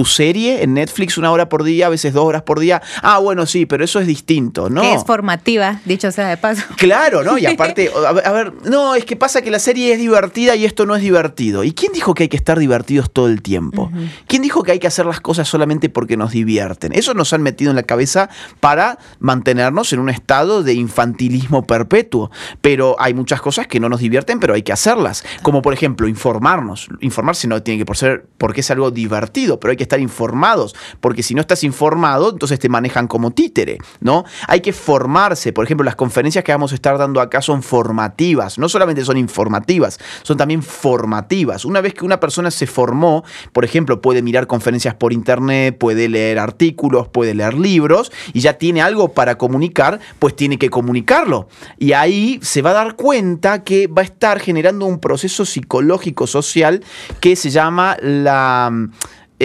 serie 0.06 0.64
en 0.64 0.74
Netflix 0.74 1.18
una 1.18 1.32
hora 1.32 1.50
por 1.50 1.64
día, 1.64 1.88
a 1.88 1.90
veces 1.90 2.14
dos 2.14 2.26
horas 2.26 2.44
por 2.44 2.60
día? 2.60 2.82
Ah, 3.02 3.20
bueno, 3.20 3.46
sí, 3.46 3.66
pero 3.66 3.84
eso 3.84 4.00
es 4.00 4.08
distinto, 4.08 4.70
¿no? 4.70 4.84
es 4.84 5.04
formativa, 5.06 5.82
dicho 5.86 6.12
sea 6.12 6.28
de 6.28 6.38
paso. 6.38 6.64
Claro, 6.78 7.24
¿no? 7.24 7.38
Y 7.38 7.46
aparte, 7.46 7.90
a 8.26 8.32
ver, 8.32 8.54
no, 8.66 8.94
es 8.94 9.06
que 9.06 9.16
pasa 9.16 9.42
que 9.42 9.50
la 9.50 9.60
serie 9.60 9.94
es 9.94 10.00
divertida 10.00 10.56
y 10.56 10.66
esto 10.66 10.86
no 10.86 10.96
es 10.96 11.02
divertido. 11.02 11.64
¿Y 11.64 11.74
quién 11.74 11.94
dijo 11.94 12.14
que 12.14 12.24
hay 12.24 12.30
que 12.30 12.38
estar 12.38 12.60
divertidos 12.60 13.12
todo 13.12 13.28
el 13.28 13.42
tiempo? 13.42 13.90
¿Quién 14.28 14.43
dijo 14.44 14.62
que 14.62 14.74
hay 14.74 14.80
que 14.80 14.88
hacer 14.88 15.06
las 15.06 15.22
cosas 15.22 15.48
solamente 15.48 15.90
porque 15.90 16.18
nos 16.18 16.32
divierten. 16.32 16.92
Eso 16.94 17.14
nos 17.14 17.32
han 17.32 17.42
metido 17.42 17.72
en 17.72 17.78
la 17.78 17.84
cabeza 17.84 18.30
para 18.60 19.00
mantenernos 19.20 19.94
en 19.94 20.00
un 20.00 20.10
estado 20.10 20.64
de 20.64 20.74
infantilismo 20.74 21.66
perpetuo. 21.66 22.30
Pero 22.62 22.98
hay 23.00 23.14
muchas 23.14 23.42
cosas 23.42 23.68
que 23.68 23.80
no 23.80 23.88
nos 23.88 24.02
divierten, 24.02 24.42
pero 24.42 24.54
hay 24.54 24.62
que 24.62 24.74
hacerlas. 24.74 25.24
Como 25.42 25.62
por 25.62 25.74
ejemplo, 25.74 26.08
informarnos. 26.10 26.90
Informarse 27.00 27.48
no 27.48 27.64
tiene 27.64 27.80
que 27.80 27.86
por 27.86 27.96
ser 27.96 28.28
porque 28.38 28.60
es 28.60 28.70
algo 28.70 28.92
divertido, 28.92 29.62
pero 29.62 29.72
hay 29.72 29.78
que 29.78 29.84
estar 29.84 30.02
informados. 30.02 30.76
Porque 31.00 31.24
si 31.24 31.34
no 31.34 31.42
estás 31.42 31.64
informado, 31.64 32.32
entonces 32.32 32.60
te 32.60 32.68
manejan 32.68 33.08
como 33.08 33.32
títere, 33.32 33.78
¿no? 34.02 34.26
Hay 34.50 34.60
que 34.60 34.74
formarse. 34.74 35.54
Por 35.54 35.64
ejemplo, 35.64 35.86
las 35.86 35.96
conferencias 35.96 36.44
que 36.44 36.52
vamos 36.52 36.74
a 36.74 36.76
estar 36.76 36.98
dando 36.98 37.22
acá 37.22 37.42
son 37.42 37.64
formativas. 37.64 38.58
No 38.58 38.68
solamente 38.68 39.06
son 39.06 39.16
informativas, 39.16 40.00
son 40.24 40.36
también 40.36 40.62
formativas. 40.62 41.64
Una 41.64 41.80
vez 41.80 41.94
que 41.94 42.04
una 42.04 42.20
persona 42.20 42.52
se 42.52 42.68
formó, 42.68 43.24
por 43.54 43.64
ejemplo, 43.64 44.02
puede 44.02 44.22
mirar 44.22 44.33
conferencias 44.48 44.96
por 44.96 45.14
internet, 45.14 45.78
puede 45.78 46.10
leer 46.10 46.40
artículos, 46.40 47.08
puede 47.08 47.34
leer 47.34 47.54
libros 47.54 48.12
y 48.34 48.42
ya 48.42 48.54
tiene 48.54 48.82
algo 48.82 49.14
para 49.14 49.38
comunicar, 49.38 50.00
pues 50.20 50.36
tiene 50.36 50.58
que 50.58 50.70
comunicarlo. 50.70 51.48
Y 51.78 51.94
ahí 51.94 52.40
se 52.42 52.62
va 52.62 52.72
a 52.72 52.74
dar 52.74 52.96
cuenta 52.96 53.64
que 53.64 53.88
va 53.88 54.02
a 54.02 54.06
estar 54.06 54.40
generando 54.40 54.86
un 54.86 55.00
proceso 55.00 55.46
psicológico 55.46 56.28
social 56.28 56.84
que 57.20 57.36
se 57.36 57.50
llama 57.50 57.98
la 58.02 58.72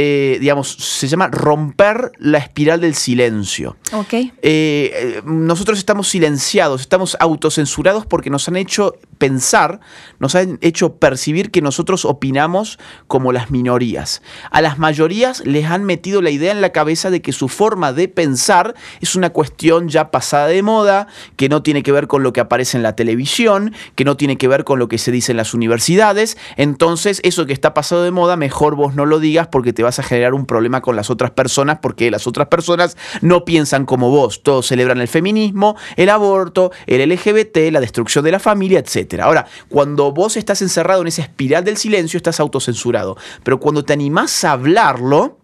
eh, 0.01 0.39
digamos, 0.41 0.71
se 0.71 1.09
llama 1.09 1.27
romper 1.27 2.13
la 2.19 2.39
espiral 2.39 2.81
del 2.81 2.95
silencio. 2.95 3.77
Ok. 3.93 4.13
Eh, 4.13 4.31
eh, 4.43 5.23
nosotros 5.25 5.77
estamos 5.77 6.09
silenciados, 6.09 6.83
estamos 6.83 7.17
autocensurados 7.19 8.07
porque 8.07 8.31
nos 8.31 8.47
han 8.49 8.55
hecho 8.55 8.95
pensar, 9.19 9.81
nos 10.19 10.35
han 10.35 10.59
hecho 10.63 10.97
percibir 10.97 11.51
que 11.51 11.63
nosotros 11.63 12.05
opinamos 12.05 12.79
como 13.07 13.33
las 13.33 13.51
minorías. 13.51 14.23
A 14.51 14.61
las 14.61 14.79
mayorías 14.79 15.45
les 15.45 15.67
han 15.67 15.85
metido 15.85 16.23
la 16.23 16.31
idea 16.31 16.53
en 16.53 16.61
la 16.61 16.71
cabeza 16.71 17.11
de 17.11 17.21
que 17.23 17.33
su 17.33 17.49
forma 17.49 17.93
de 17.93 18.09
pensar 18.09 18.75
es 19.01 19.15
una 19.15 19.31
cuestión 19.31 19.89
ya 19.89 20.11
pasada 20.11 20.47
de 20.47 20.63
moda, 20.63 21.09
que 21.37 21.49
no 21.49 21.63
tiene 21.63 21.83
que 21.83 21.93
ver 21.93 22.07
con 22.07 22.23
lo 22.23 22.33
que 22.33 22.41
aparece 22.41 22.77
en 22.77 22.83
la 22.83 22.97
televisión, 22.97 23.75
que 23.95 24.05
no 24.05 24.17
tiene 24.17 24.39
que 24.39 24.49
ver 24.49 24.65
con 24.65 24.79
lo 24.79 24.89
que 24.89 24.99
se 24.99 25.11
dice 25.11 25.33
en 25.33 25.37
las 25.37 25.55
universidades. 25.55 26.37
Entonces, 26.57 27.21
eso 27.25 27.47
que 27.47 27.53
está 27.53 27.75
pasado 27.75 28.03
de 28.03 28.11
moda, 28.11 28.37
mejor 28.37 28.75
vos 28.75 28.95
no 28.95 29.07
lo 29.07 29.21
digas 29.21 29.49
porque 29.49 29.73
te 29.73 29.83
vas 29.83 29.99
a 29.99 30.03
generar 30.03 30.35
un 30.35 30.47
problema 30.47 30.81
con 30.81 30.97
las 30.97 31.11
otras 31.11 31.31
personas 31.31 31.79
porque 31.83 32.11
las 32.11 32.27
otras 32.27 32.49
personas 32.49 32.97
no 33.21 33.45
piensan 33.45 33.85
como 33.85 34.11
vos. 34.11 34.43
Todos 34.43 34.67
celebran 34.67 35.01
el 35.01 35.09
feminismo, 35.09 35.77
el 35.97 36.11
aborto, 36.11 36.73
el 36.87 37.09
LGBT, 37.09 37.73
la 37.73 37.81
destrucción 37.81 38.25
de 38.25 38.33
la 38.33 38.39
familia, 38.39 38.81
etc. 38.81 39.08
Ahora, 39.21 39.47
cuando 39.69 40.13
vos 40.13 40.37
estás 40.37 40.63
encerrado 40.63 41.03
en 41.03 41.09
esa 41.09 41.23
espiral 41.23 41.65
del 41.65 41.77
silencio, 41.77 42.17
estás 42.17 42.41
autocensurado. 42.41 43.17
Pero 43.43 43.59
cuando 43.61 43.85
te 43.85 43.93
animás 43.93 44.45
a 44.45 44.53
hablarlo, 44.53 45.39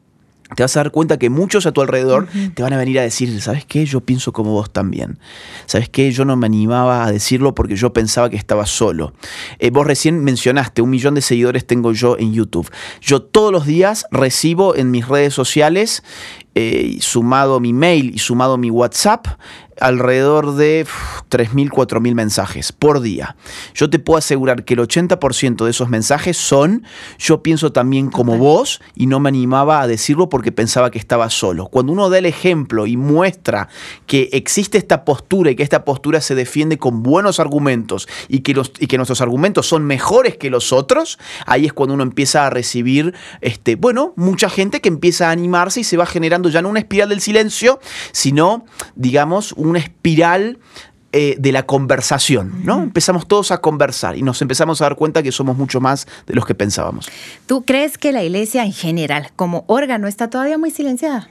te 0.55 0.63
vas 0.63 0.77
a 0.77 0.81
dar 0.81 0.91
cuenta 0.91 1.19
que 1.19 1.31
muchos 1.31 1.67
a 1.67 1.73
tu 1.73 1.81
alrededor 1.81 2.29
te 2.55 2.63
van 2.63 2.73
a 2.73 2.77
venir 2.77 2.99
a 2.99 3.03
decir, 3.03 3.41
¿sabes 3.41 3.65
qué? 3.65 3.87
Yo 3.87 4.01
pienso 4.01 4.33
como 4.33 4.53
vos 4.53 4.71
también. 4.71 5.19
¿Sabes 5.67 5.89
qué? 5.89 6.13
Yo 6.13 6.25
no 6.25 6.37
me 6.37 6.47
animaba 6.47 7.05
a 7.05 7.13
decirlo 7.13 7.55
porque 7.55 7.77
yo 7.77 7.93
pensaba 7.93 8.31
que 8.31 8.37
estaba 8.37 8.67
solo. 8.67 9.15
Eh, 9.59 9.71
vos 9.71 9.87
recién 9.87 10.23
mencionaste, 10.23 10.83
un 10.83 10.91
millón 10.91 11.15
de 11.15 11.23
seguidores 11.23 11.67
tengo 11.67 11.93
yo 11.93 12.19
en 12.19 12.35
YouTube. 12.35 12.71
Yo 13.01 13.23
todos 13.23 13.53
los 13.53 13.67
días 13.67 14.07
recibo 14.11 14.77
en 14.77 14.91
mis 14.91 15.09
redes 15.09 15.35
sociales 15.35 16.03
eh, 16.55 16.99
sumado 17.01 17.59
mi 17.59 17.73
mail 17.73 18.13
y 18.15 18.19
sumado 18.19 18.57
mi 18.57 18.71
WhatsApp, 18.71 19.27
alrededor 19.81 20.55
de 20.57 20.87
3.000, 21.31 21.71
4.000 21.71 22.15
mensajes 22.15 22.73
por 22.73 23.01
día. 23.01 23.37
Yo 23.75 23.91
te 23.91 23.99
puedo 23.99 24.19
asegurar 24.19 24.65
que 24.65 24.75
el 24.75 24.81
80% 24.81 25.65
de 25.65 25.71
esos 25.71 25.89
mensajes 25.89 26.37
son 26.37 26.85
yo 27.19 27.43
pienso 27.43 27.73
también 27.73 28.11
como 28.11 28.39
vos 28.39 28.81
y 28.95 29.07
no 29.07 29.21
me 29.21 29.29
animaba 29.29 29.81
a 29.81 29.87
decirlo 29.87 30.29
porque 30.29 30.53
pensaba 30.53 30.91
que 30.91 30.99
estaba 30.99 31.31
solo. 31.31 31.67
Cuando 31.67 31.93
uno 31.93 32.11
da 32.11 32.19
el 32.19 32.27
ejemplo 32.27 32.87
y 32.87 32.97
muestra 32.97 33.69
que 34.07 34.29
existe 34.33 34.79
esta 34.79 35.05
postura 35.05 35.51
y 35.51 35.57
que 35.57 35.63
esta 35.63 35.85
postura 35.85 36.21
se 36.21 36.35
defiende 36.35 36.79
con 36.79 37.03
buenos 37.03 37.41
argumentos 37.41 38.09
y 38.29 38.41
que, 38.41 38.55
los, 38.55 38.73
y 38.79 38.87
que 38.87 38.97
nuestros 38.97 39.21
argumentos 39.21 39.67
son 39.67 39.85
mejores 39.85 40.37
que 40.37 40.51
los 40.51 40.73
otros, 40.73 41.19
ahí 41.47 41.67
es 41.67 41.73
cuando 41.73 41.95
uno 41.95 42.03
empieza 42.03 42.47
a 42.47 42.51
recibir, 42.51 43.15
este, 43.41 43.77
bueno, 43.77 44.13
mucha 44.17 44.49
gente 44.49 44.81
que 44.81 44.89
empieza 44.89 45.29
a 45.29 45.33
animarse 45.33 45.81
y 45.81 45.85
se 45.85 45.97
va 45.97 46.07
generando 46.07 46.49
ya 46.49 46.63
no 46.63 46.69
una 46.69 46.81
espiral 46.81 47.09
del 47.09 47.21
silencio, 47.21 47.81
sino, 48.13 48.65
digamos, 48.95 49.53
una 49.67 49.79
espiral 49.79 50.59
eh, 51.13 51.37
de 51.39 51.53
la 51.53 51.65
conversación, 51.65 52.65
¿no? 52.65 52.83
Empezamos 52.83 53.29
todos 53.29 53.53
a 53.53 53.59
conversar 53.59 54.19
y 54.19 54.23
nos 54.23 54.43
empezamos 54.43 54.81
a 54.81 54.87
dar 54.87 54.97
cuenta 54.97 55.23
que 55.23 55.31
somos 55.31 55.57
mucho 55.57 55.81
más 55.81 56.09
de 56.27 56.35
los 56.35 56.45
que 56.45 56.57
pensábamos. 56.57 57.09
¿Tú 57.47 57.65
crees 57.65 57.99
que 57.99 58.11
la 58.11 58.25
iglesia 58.25 58.65
en 58.65 58.73
general, 58.73 59.31
como 59.37 59.65
órgano, 59.69 60.09
está 60.09 60.29
todavía 60.29 60.59
muy 60.59 60.73
silenciada? 60.73 61.31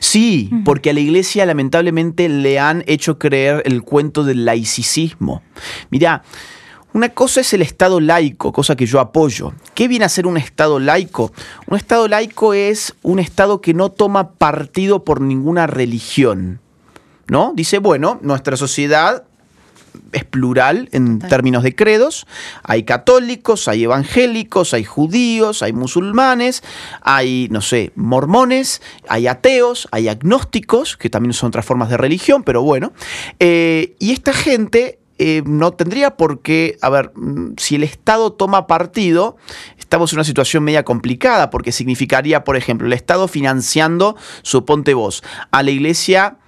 Sí, 0.00 0.50
porque 0.64 0.90
a 0.90 0.92
la 0.92 1.00
iglesia 1.00 1.46
lamentablemente 1.46 2.28
le 2.28 2.58
han 2.58 2.82
hecho 2.88 3.20
creer 3.20 3.62
el 3.66 3.82
cuento 3.82 4.24
del 4.24 4.44
laicismo. 4.44 5.42
Mira, 5.90 6.24
una 6.92 7.10
cosa 7.10 7.40
es 7.40 7.52
el 7.54 7.62
Estado 7.62 8.00
laico, 8.00 8.52
cosa 8.52 8.74
que 8.74 8.86
yo 8.86 8.98
apoyo. 8.98 9.52
¿Qué 9.74 9.86
viene 9.86 10.04
a 10.04 10.08
ser 10.08 10.26
un 10.26 10.36
Estado 10.36 10.80
laico? 10.80 11.32
Un 11.68 11.76
Estado 11.76 12.08
laico 12.08 12.52
es 12.52 12.96
un 13.02 13.20
Estado 13.20 13.60
que 13.60 13.74
no 13.74 13.90
toma 13.90 14.32
partido 14.32 15.04
por 15.04 15.20
ninguna 15.20 15.68
religión. 15.68 16.60
¿No? 17.30 17.52
Dice, 17.54 17.78
bueno, 17.78 18.18
nuestra 18.22 18.56
sociedad 18.56 19.22
es 20.10 20.24
plural 20.24 20.88
en 20.90 21.20
términos 21.20 21.62
de 21.62 21.76
credos. 21.76 22.26
Hay 22.64 22.82
católicos, 22.82 23.68
hay 23.68 23.84
evangélicos, 23.84 24.74
hay 24.74 24.82
judíos, 24.82 25.62
hay 25.62 25.72
musulmanes, 25.72 26.64
hay, 27.02 27.46
no 27.52 27.60
sé, 27.60 27.92
mormones, 27.94 28.82
hay 29.08 29.28
ateos, 29.28 29.86
hay 29.92 30.08
agnósticos, 30.08 30.96
que 30.96 31.08
también 31.08 31.32
son 31.32 31.48
otras 31.50 31.64
formas 31.64 31.88
de 31.88 31.98
religión, 31.98 32.42
pero 32.42 32.62
bueno. 32.62 32.92
Eh, 33.38 33.94
y 34.00 34.10
esta 34.10 34.32
gente 34.32 34.98
eh, 35.18 35.44
no 35.46 35.70
tendría 35.70 36.16
por 36.16 36.42
qué, 36.42 36.78
a 36.82 36.90
ver, 36.90 37.12
mm, 37.14 37.52
si 37.58 37.76
el 37.76 37.84
Estado 37.84 38.32
toma 38.32 38.66
partido, 38.66 39.36
estamos 39.78 40.12
en 40.12 40.18
una 40.18 40.24
situación 40.24 40.64
media 40.64 40.82
complicada, 40.82 41.50
porque 41.50 41.70
significaría, 41.70 42.42
por 42.42 42.56
ejemplo, 42.56 42.88
el 42.88 42.92
Estado 42.92 43.28
financiando, 43.28 44.16
suponte 44.42 44.94
vos, 44.94 45.22
a 45.52 45.62
la 45.62 45.70
iglesia 45.70 46.39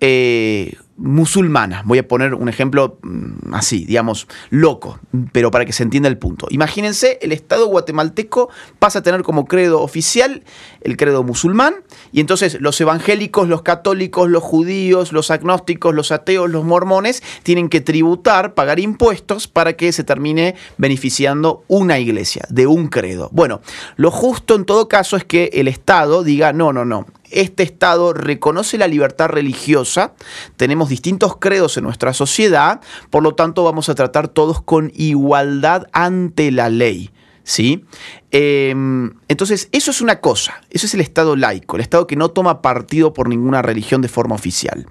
eh, 0.00 0.76
musulmana. 1.00 1.82
Voy 1.86 1.98
a 1.98 2.06
poner 2.06 2.34
un 2.34 2.48
ejemplo 2.48 2.98
mm, 3.02 3.54
así, 3.54 3.86
digamos, 3.86 4.28
loco, 4.50 5.00
pero 5.32 5.50
para 5.50 5.64
que 5.64 5.72
se 5.72 5.82
entienda 5.82 6.08
el 6.08 6.18
punto. 6.18 6.46
Imagínense, 6.50 7.18
el 7.22 7.32
Estado 7.32 7.66
guatemalteco 7.66 8.50
pasa 8.78 8.98
a 8.98 9.02
tener 9.02 9.22
como 9.22 9.46
credo 9.46 9.80
oficial 9.80 10.42
el 10.82 10.96
credo 10.98 11.22
musulmán, 11.22 11.74
y 12.12 12.20
entonces 12.20 12.60
los 12.60 12.80
evangélicos, 12.80 13.48
los 13.48 13.62
católicos, 13.62 14.28
los 14.28 14.42
judíos, 14.42 15.12
los 15.12 15.30
agnósticos, 15.30 15.94
los 15.94 16.12
ateos, 16.12 16.50
los 16.50 16.64
mormones, 16.64 17.22
tienen 17.42 17.70
que 17.70 17.80
tributar, 17.80 18.54
pagar 18.54 18.78
impuestos 18.78 19.48
para 19.48 19.74
que 19.74 19.92
se 19.92 20.04
termine 20.04 20.54
beneficiando 20.76 21.64
una 21.66 21.98
iglesia, 21.98 22.44
de 22.50 22.66
un 22.66 22.88
credo. 22.88 23.30
Bueno, 23.32 23.62
lo 23.96 24.10
justo 24.10 24.54
en 24.54 24.66
todo 24.66 24.88
caso 24.88 25.16
es 25.16 25.24
que 25.24 25.50
el 25.54 25.68
Estado 25.68 26.24
diga, 26.24 26.52
no, 26.52 26.72
no, 26.72 26.84
no, 26.84 27.06
este 27.30 27.62
Estado 27.62 28.12
reconoce 28.12 28.78
la 28.78 28.88
libertad 28.88 29.28
religiosa, 29.28 30.14
tenemos 30.56 30.88
distintos 30.88 31.36
credos 31.36 31.76
en 31.76 31.84
nuestra 31.84 32.12
sociedad, 32.12 32.80
por 33.10 33.22
lo 33.22 33.34
tanto 33.34 33.64
vamos 33.64 33.88
a 33.88 33.94
tratar 33.94 34.28
todos 34.28 34.62
con 34.62 34.92
igualdad 34.94 35.86
ante 35.92 36.50
la 36.50 36.68
ley. 36.68 37.10
¿sí? 37.42 37.84
Em, 38.30 39.12
entonces, 39.28 39.68
eso 39.72 39.90
es 39.90 40.00
una 40.00 40.20
cosa, 40.20 40.60
eso 40.70 40.86
es 40.86 40.94
el 40.94 41.00
Estado 41.00 41.36
laico, 41.36 41.76
el 41.76 41.82
Estado 41.82 42.06
que 42.06 42.16
no 42.16 42.30
toma 42.30 42.62
partido 42.62 43.12
por 43.12 43.28
ninguna 43.28 43.62
religión 43.62 44.02
de 44.02 44.08
forma 44.08 44.34
oficial, 44.34 44.86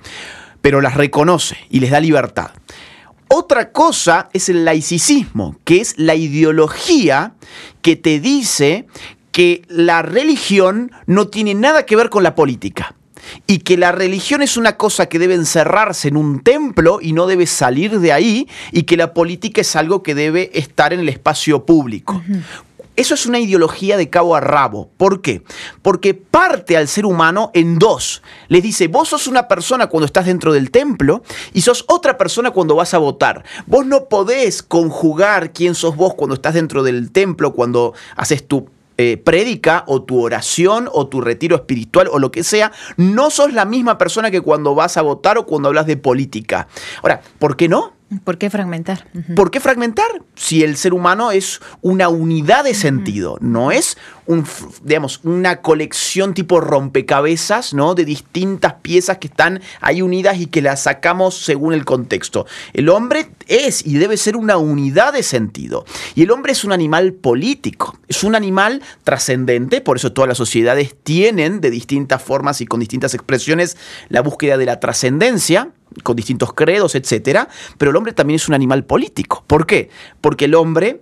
pero 0.61 0.81
las 0.81 0.95
reconoce 0.95 1.57
y 1.69 1.79
les 1.79 1.91
da 1.91 1.99
libertad. 1.99 2.51
Otra 3.31 3.71
cosa 3.71 4.27
es 4.33 4.49
el 4.49 4.65
laicismo, 4.65 5.55
que 5.63 5.79
es 5.79 5.93
la 5.97 6.15
ideología 6.15 7.35
que 7.83 7.95
te 7.95 8.19
dice 8.19 8.87
que 9.31 9.63
la 9.67 10.01
religión 10.01 10.91
no 11.05 11.27
tiene 11.27 11.53
nada 11.53 11.85
que 11.85 11.95
ver 11.95 12.09
con 12.09 12.23
la 12.23 12.35
política 12.35 12.95
y 13.47 13.59
que 13.59 13.77
la 13.77 13.91
religión 13.91 14.41
es 14.41 14.57
una 14.57 14.77
cosa 14.77 15.07
que 15.07 15.19
debe 15.19 15.35
encerrarse 15.35 16.07
en 16.07 16.17
un 16.17 16.41
templo 16.41 16.99
y 17.01 17.13
no 17.13 17.27
debe 17.27 17.45
salir 17.45 17.99
de 17.99 18.13
ahí 18.13 18.47
y 18.71 18.83
que 18.83 18.97
la 18.97 19.13
política 19.13 19.61
es 19.61 19.75
algo 19.75 20.03
que 20.03 20.15
debe 20.15 20.51
estar 20.53 20.93
en 20.93 21.01
el 21.01 21.09
espacio 21.09 21.65
público. 21.65 22.21
Eso 22.95 23.13
es 23.13 23.25
una 23.25 23.39
ideología 23.39 23.95
de 23.95 24.09
cabo 24.09 24.35
a 24.35 24.41
rabo. 24.41 24.89
¿Por 24.97 25.21
qué? 25.21 25.41
Porque 25.81 26.13
parte 26.13 26.75
al 26.75 26.89
ser 26.89 27.05
humano 27.05 27.49
en 27.53 27.79
dos. 27.79 28.21
Les 28.49 28.61
dice, 28.61 28.89
vos 28.89 29.07
sos 29.07 29.27
una 29.27 29.47
persona 29.47 29.87
cuando 29.87 30.05
estás 30.05 30.25
dentro 30.25 30.51
del 30.51 30.69
templo 30.69 31.23
y 31.53 31.61
sos 31.61 31.85
otra 31.87 32.17
persona 32.17 32.51
cuando 32.51 32.75
vas 32.75 32.93
a 32.93 32.97
votar. 32.97 33.45
Vos 33.67 33.85
no 33.85 34.09
podés 34.09 34.61
conjugar 34.61 35.53
quién 35.53 35.75
sos 35.75 35.95
vos 35.95 36.13
cuando 36.15 36.35
estás 36.35 36.55
dentro 36.55 36.83
del 36.83 37.11
templo, 37.11 37.53
cuando 37.53 37.93
haces 38.17 38.45
tu 38.45 38.67
eh, 39.01 39.15
prédica 39.15 39.85
o 39.87 40.01
tu 40.01 40.21
oración 40.21 40.89
o 40.91 41.07
tu 41.07 41.21
retiro 41.21 41.55
espiritual 41.55 42.09
o 42.11 42.19
lo 42.19 42.33
que 42.33 42.43
sea, 42.43 42.73
no 42.97 43.29
sos 43.29 43.53
la 43.53 43.63
misma 43.63 43.97
persona 43.97 44.29
que 44.29 44.41
cuando 44.41 44.75
vas 44.75 44.97
a 44.97 45.01
votar 45.01 45.37
o 45.37 45.45
cuando 45.45 45.69
hablas 45.69 45.85
de 45.85 45.95
política. 45.95 46.67
Ahora, 47.01 47.21
¿por 47.39 47.55
qué 47.55 47.69
no? 47.69 47.93
¿Por 48.23 48.39
qué 48.39 48.49
fragmentar? 48.49 49.07
¿Por 49.35 49.51
qué 49.51 49.59
fragmentar? 49.59 50.07
Si 50.35 50.63
el 50.63 50.77
ser 50.77 50.93
humano 50.95 51.31
es 51.31 51.61
una 51.81 52.09
unidad 52.09 52.63
de 52.63 52.73
sentido, 52.73 53.37
no 53.39 53.71
es 53.71 53.97
un, 54.25 54.45
digamos, 54.83 55.19
una 55.23 55.61
colección 55.61 56.33
tipo 56.33 56.59
rompecabezas, 56.59 57.73
¿no? 57.73 57.93
De 57.93 58.05
distintas 58.05 58.75
piezas 58.81 59.19
que 59.19 59.27
están 59.27 59.61
ahí 59.79 60.01
unidas 60.01 60.39
y 60.39 60.47
que 60.47 60.61
las 60.61 60.83
sacamos 60.83 61.37
según 61.37 61.73
el 61.73 61.85
contexto. 61.85 62.47
El 62.73 62.89
hombre 62.89 63.29
es 63.47 63.85
y 63.85 63.97
debe 63.97 64.17
ser 64.17 64.35
una 64.37 64.57
unidad 64.57 65.13
de 65.13 65.21
sentido. 65.21 65.85
Y 66.15 66.23
el 66.23 66.31
hombre 66.31 66.53
es 66.53 66.63
un 66.63 66.71
animal 66.71 67.13
político, 67.13 67.99
es 68.07 68.23
un 68.23 68.35
animal 68.35 68.81
trascendente, 69.03 69.81
por 69.81 69.97
eso 69.97 70.13
todas 70.13 70.27
las 70.27 70.37
sociedades 70.37 70.95
tienen 71.03 71.61
de 71.61 71.69
distintas 71.69 72.23
formas 72.23 72.61
y 72.61 72.65
con 72.65 72.79
distintas 72.79 73.13
expresiones 73.13 73.77
la 74.09 74.21
búsqueda 74.21 74.57
de 74.57 74.65
la 74.65 74.79
trascendencia 74.79 75.69
con 76.03 76.15
distintos 76.15 76.53
credos, 76.53 76.95
etcétera, 76.95 77.47
pero 77.77 77.91
el 77.91 77.97
hombre 77.97 78.13
también 78.13 78.35
es 78.35 78.47
un 78.47 78.55
animal 78.55 78.83
político. 78.85 79.43
¿Por 79.47 79.65
qué? 79.65 79.89
Porque 80.21 80.45
el 80.45 80.55
hombre 80.55 81.01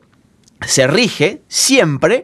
se 0.65 0.87
rige 0.87 1.41
siempre 1.47 2.23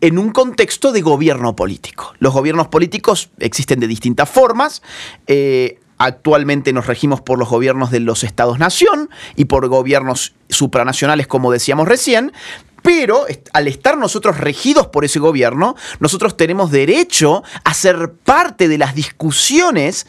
en 0.00 0.18
un 0.18 0.30
contexto 0.30 0.92
de 0.92 1.00
gobierno 1.00 1.56
político. 1.56 2.14
Los 2.18 2.34
gobiernos 2.34 2.68
políticos 2.68 3.30
existen 3.38 3.80
de 3.80 3.86
distintas 3.86 4.28
formas. 4.28 4.82
Eh, 5.26 5.78
actualmente 5.98 6.72
nos 6.72 6.86
regimos 6.86 7.20
por 7.20 7.38
los 7.38 7.48
gobiernos 7.48 7.90
de 7.90 8.00
los 8.00 8.24
estados-nación 8.24 9.08
y 9.34 9.46
por 9.46 9.66
gobiernos 9.68 10.34
supranacionales, 10.48 11.26
como 11.26 11.50
decíamos 11.50 11.88
recién, 11.88 12.32
pero 12.82 13.26
al 13.52 13.66
estar 13.66 13.96
nosotros 13.98 14.38
regidos 14.38 14.86
por 14.88 15.04
ese 15.04 15.18
gobierno, 15.18 15.74
nosotros 15.98 16.36
tenemos 16.36 16.70
derecho 16.70 17.42
a 17.64 17.74
ser 17.74 18.12
parte 18.12 18.68
de 18.68 18.78
las 18.78 18.94
discusiones 18.94 20.06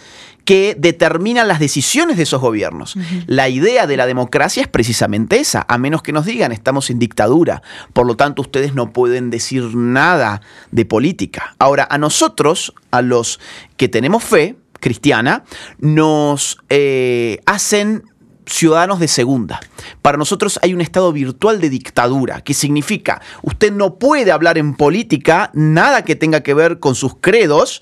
que 0.47 0.77
determinan 0.79 1.49
las 1.49 1.59
decisiones 1.59 2.15
de 2.15 2.23
esos 2.23 2.39
gobiernos. 2.39 2.95
La 3.25 3.49
idea 3.49 3.85
de 3.85 3.97
la 3.97 4.05
democracia 4.05 4.61
es 4.61 4.69
precisamente 4.69 5.41
esa, 5.41 5.65
a 5.67 5.77
menos 5.77 6.01
que 6.01 6.13
nos 6.13 6.25
digan 6.25 6.53
estamos 6.53 6.89
en 6.89 6.99
dictadura, 6.99 7.61
por 7.91 8.07
lo 8.07 8.15
tanto 8.15 8.43
ustedes 8.43 8.73
no 8.73 8.93
pueden 8.93 9.29
decir 9.29 9.75
nada 9.75 10.39
de 10.71 10.85
política. 10.85 11.53
Ahora, 11.59 11.85
a 11.91 11.97
nosotros, 11.97 12.73
a 12.91 13.01
los 13.01 13.41
que 13.75 13.89
tenemos 13.89 14.23
fe 14.23 14.55
cristiana, 14.79 15.43
nos 15.79 16.59
eh, 16.69 17.41
hacen 17.45 18.05
ciudadanos 18.45 19.01
de 19.01 19.09
segunda. 19.09 19.59
Para 20.01 20.17
nosotros 20.17 20.61
hay 20.63 20.73
un 20.73 20.79
estado 20.79 21.11
virtual 21.11 21.59
de 21.59 21.69
dictadura, 21.69 22.39
que 22.39 22.53
significa 22.53 23.21
usted 23.41 23.73
no 23.73 23.95
puede 23.95 24.31
hablar 24.31 24.57
en 24.57 24.75
política 24.75 25.51
nada 25.53 26.05
que 26.05 26.15
tenga 26.15 26.39
que 26.39 26.53
ver 26.53 26.79
con 26.79 26.95
sus 26.95 27.17
credos, 27.19 27.81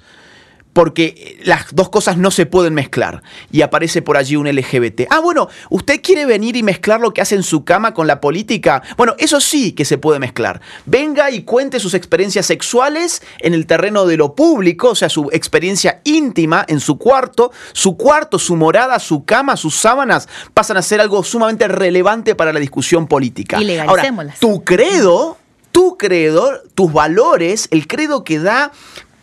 porque 0.76 1.40
las 1.46 1.74
dos 1.74 1.88
cosas 1.88 2.18
no 2.18 2.32
se 2.32 2.46
pueden 2.46 2.74
mezclar. 2.74 3.24
Y 3.50 3.62
aparece 3.62 4.02
por 4.02 4.18
allí 4.18 4.36
un 4.36 4.46
LGBT. 4.46 5.04
Ah, 5.10 5.22
bueno, 5.22 5.48
¿usted 5.70 6.02
quiere 6.02 6.26
venir 6.26 6.58
y 6.58 6.64
mezclar 6.64 7.00
lo 7.00 7.14
que 7.14 7.22
hace 7.22 7.36
en 7.36 7.44
su 7.44 7.64
cama 7.64 7.94
con 7.94 8.08
la 8.08 8.20
política? 8.20 8.84
Bueno, 8.98 9.16
eso 9.18 9.40
sí 9.40 9.72
que 9.72 9.86
se 9.86 9.98
puede 9.98 10.20
mezclar. 10.20 10.60
Venga 10.86 11.32
y 11.32 11.44
cuente 11.44 11.80
sus 11.80 11.94
experiencias 11.94 12.48
sexuales 12.48 13.22
en 13.40 13.54
el 13.54 13.68
terreno 13.68 14.06
de 14.06 14.18
lo 14.18 14.36
público, 14.36 14.90
o 14.90 14.96
sea, 14.96 15.08
su 15.08 15.30
experiencia 15.32 16.02
íntima 16.04 16.66
en 16.68 16.82
su 16.82 16.98
cuarto. 16.98 17.54
Su 17.72 17.96
cuarto, 17.96 18.38
su 18.38 18.58
morada, 18.58 19.00
su 19.00 19.24
cama, 19.24 19.56
sus 19.56 19.76
sábanas 19.76 20.28
pasan 20.54 20.76
a 20.76 20.82
ser 20.82 21.00
algo 21.00 21.24
sumamente 21.24 21.70
relevante 21.70 22.36
para 22.36 22.52
la 22.52 22.60
discusión 22.60 23.08
política. 23.08 23.62
Y 23.62 23.78
Ahora, 23.78 24.04
tu 24.42 24.66
credo 24.66 25.38
tu 25.76 25.98
credo, 25.98 26.62
tus 26.74 26.94
valores, 26.94 27.68
el 27.70 27.86
credo 27.86 28.24
que 28.24 28.40
da 28.40 28.72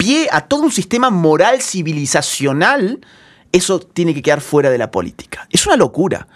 pie 0.02 0.28
a 0.32 0.40
todo 0.40 0.62
un 0.62 0.72
sistema 0.72 1.10
moral 1.10 1.62
civilizacional, 1.62 2.98
eso 3.52 3.78
tiene 3.78 4.12
que 4.14 4.20
quedar 4.20 4.40
fuera 4.40 4.68
de 4.68 4.76
la 4.76 4.90
política. 4.90 5.46
Es 5.48 5.64
una 5.64 5.76
locura 5.76 6.26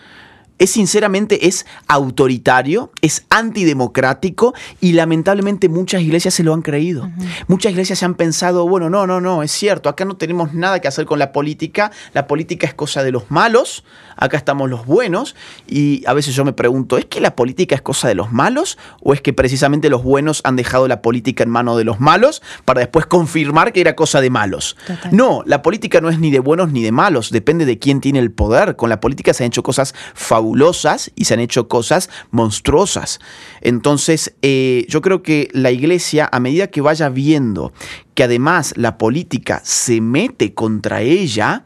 es 0.58 0.70
sinceramente 0.70 1.48
es 1.48 1.66
autoritario, 1.86 2.90
es 3.02 3.26
antidemocrático 3.28 4.54
y 4.80 4.92
lamentablemente 4.92 5.68
muchas 5.68 6.02
iglesias 6.02 6.34
se 6.34 6.42
lo 6.42 6.54
han 6.54 6.62
creído. 6.62 7.10
Muchas 7.46 7.72
iglesias 7.72 7.98
se 7.98 8.04
han 8.04 8.14
pensado, 8.14 8.66
bueno, 8.68 8.88
no, 8.88 9.06
no, 9.06 9.20
no, 9.20 9.42
es 9.42 9.50
cierto, 9.50 9.88
acá 9.88 10.04
no 10.04 10.16
tenemos 10.16 10.54
nada 10.54 10.80
que 10.80 10.88
hacer 10.88 11.04
con 11.04 11.18
la 11.18 11.32
política, 11.32 11.90
la 12.14 12.26
política 12.26 12.66
es 12.66 12.74
cosa 12.74 13.02
de 13.02 13.12
los 13.12 13.30
malos, 13.30 13.84
acá 14.16 14.36
estamos 14.36 14.68
los 14.68 14.86
buenos 14.86 15.36
y 15.66 16.02
a 16.06 16.14
veces 16.14 16.34
yo 16.34 16.44
me 16.44 16.52
pregunto, 16.52 16.98
¿es 16.98 17.04
que 17.04 17.20
la 17.20 17.36
política 17.36 17.74
es 17.74 17.82
cosa 17.82 18.08
de 18.08 18.14
los 18.14 18.32
malos 18.32 18.78
o 19.02 19.14
es 19.14 19.20
que 19.20 19.32
precisamente 19.32 19.90
los 19.90 20.02
buenos 20.02 20.40
han 20.44 20.56
dejado 20.56 20.88
la 20.88 21.02
política 21.02 21.44
en 21.44 21.50
manos 21.50 21.76
de 21.76 21.84
los 21.84 22.00
malos 22.00 22.42
para 22.64 22.80
después 22.80 23.06
confirmar 23.06 23.72
que 23.72 23.80
era 23.80 23.94
cosa 23.94 24.20
de 24.20 24.30
malos? 24.30 24.76
No, 25.12 25.42
la 25.46 25.62
política 25.62 26.00
no 26.00 26.08
es 26.08 26.18
ni 26.18 26.30
de 26.30 26.40
buenos 26.40 26.72
ni 26.72 26.82
de 26.82 26.92
malos, 26.92 27.30
depende 27.30 27.64
de 27.64 27.78
quién 27.78 28.00
tiene 28.00 28.18
el 28.18 28.32
poder. 28.32 28.76
Con 28.76 28.88
la 28.88 29.00
política 29.00 29.34
se 29.34 29.44
han 29.44 29.48
hecho 29.48 29.62
cosas 29.62 29.94
fabulosas 30.14 31.10
y 31.14 31.24
se 31.26 31.34
han 31.34 31.40
hecho 31.40 31.68
cosas 31.68 32.10
monstruosas. 32.30 33.20
Entonces, 33.60 34.34
eh, 34.42 34.86
yo 34.88 35.02
creo 35.02 35.22
que 35.22 35.48
la 35.52 35.70
iglesia, 35.70 36.28
a 36.30 36.40
medida 36.40 36.68
que 36.68 36.80
vaya 36.80 37.08
viendo 37.08 37.72
que 38.14 38.24
además 38.24 38.72
la 38.76 38.96
política 38.96 39.60
se 39.62 40.00
mete 40.00 40.54
contra 40.54 41.02
ella, 41.02 41.64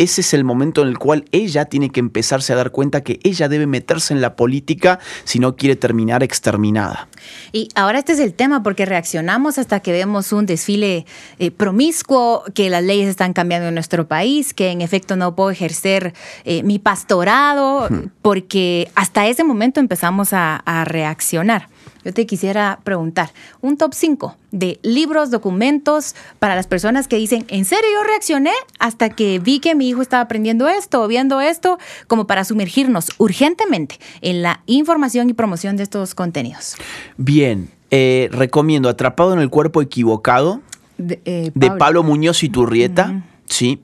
ese 0.00 0.22
es 0.22 0.32
el 0.32 0.44
momento 0.44 0.80
en 0.80 0.88
el 0.88 0.98
cual 0.98 1.26
ella 1.30 1.66
tiene 1.66 1.90
que 1.90 2.00
empezarse 2.00 2.54
a 2.54 2.56
dar 2.56 2.70
cuenta 2.70 3.02
que 3.02 3.20
ella 3.22 3.50
debe 3.50 3.66
meterse 3.66 4.14
en 4.14 4.22
la 4.22 4.34
política 4.34 4.98
si 5.24 5.38
no 5.38 5.56
quiere 5.56 5.76
terminar 5.76 6.22
exterminada. 6.22 7.08
Y 7.52 7.68
ahora 7.74 7.98
este 7.98 8.12
es 8.12 8.18
el 8.18 8.32
tema 8.32 8.62
porque 8.62 8.86
reaccionamos 8.86 9.58
hasta 9.58 9.80
que 9.80 9.92
vemos 9.92 10.32
un 10.32 10.46
desfile 10.46 11.04
eh, 11.38 11.50
promiscuo, 11.50 12.44
que 12.54 12.70
las 12.70 12.82
leyes 12.82 13.08
están 13.08 13.34
cambiando 13.34 13.68
en 13.68 13.74
nuestro 13.74 14.08
país, 14.08 14.54
que 14.54 14.70
en 14.70 14.80
efecto 14.80 15.16
no 15.16 15.36
puedo 15.36 15.50
ejercer 15.50 16.14
eh, 16.46 16.62
mi 16.62 16.78
pastorado, 16.78 17.86
porque 18.22 18.90
hasta 18.94 19.26
ese 19.26 19.44
momento 19.44 19.80
empezamos 19.80 20.30
a 20.32 20.84
reaccionar. 20.86 21.68
Yo 22.04 22.14
te 22.14 22.26
quisiera 22.26 22.80
preguntar, 22.82 23.30
un 23.60 23.76
top 23.76 23.92
5 23.94 24.36
de 24.52 24.78
libros, 24.82 25.30
documentos 25.30 26.14
para 26.38 26.56
las 26.56 26.66
personas 26.66 27.08
que 27.08 27.16
dicen, 27.16 27.44
en 27.48 27.64
serio 27.64 27.88
yo 27.92 28.02
reaccioné 28.06 28.52
hasta 28.78 29.10
que 29.10 29.38
vi 29.38 29.60
que 29.60 29.74
mi 29.74 29.88
hijo 29.88 30.02
estaba 30.02 30.22
aprendiendo 30.22 30.68
esto 30.68 31.02
o 31.02 31.08
viendo 31.08 31.40
esto, 31.40 31.78
como 32.06 32.26
para 32.26 32.44
sumergirnos 32.44 33.10
urgentemente 33.18 33.98
en 34.22 34.42
la 34.42 34.62
información 34.66 35.28
y 35.30 35.34
promoción 35.34 35.76
de 35.76 35.82
estos 35.82 36.14
contenidos. 36.14 36.76
Bien, 37.16 37.70
eh, 37.90 38.28
recomiendo 38.32 38.88
Atrapado 38.88 39.32
en 39.32 39.40
el 39.40 39.50
cuerpo 39.50 39.82
equivocado 39.82 40.60
de, 40.96 41.20
eh, 41.24 41.52
Pablo. 41.78 42.02
Muñoz 42.02 42.42
y 42.42 42.48
Turrieta, 42.48 43.22
sí. 43.46 43.80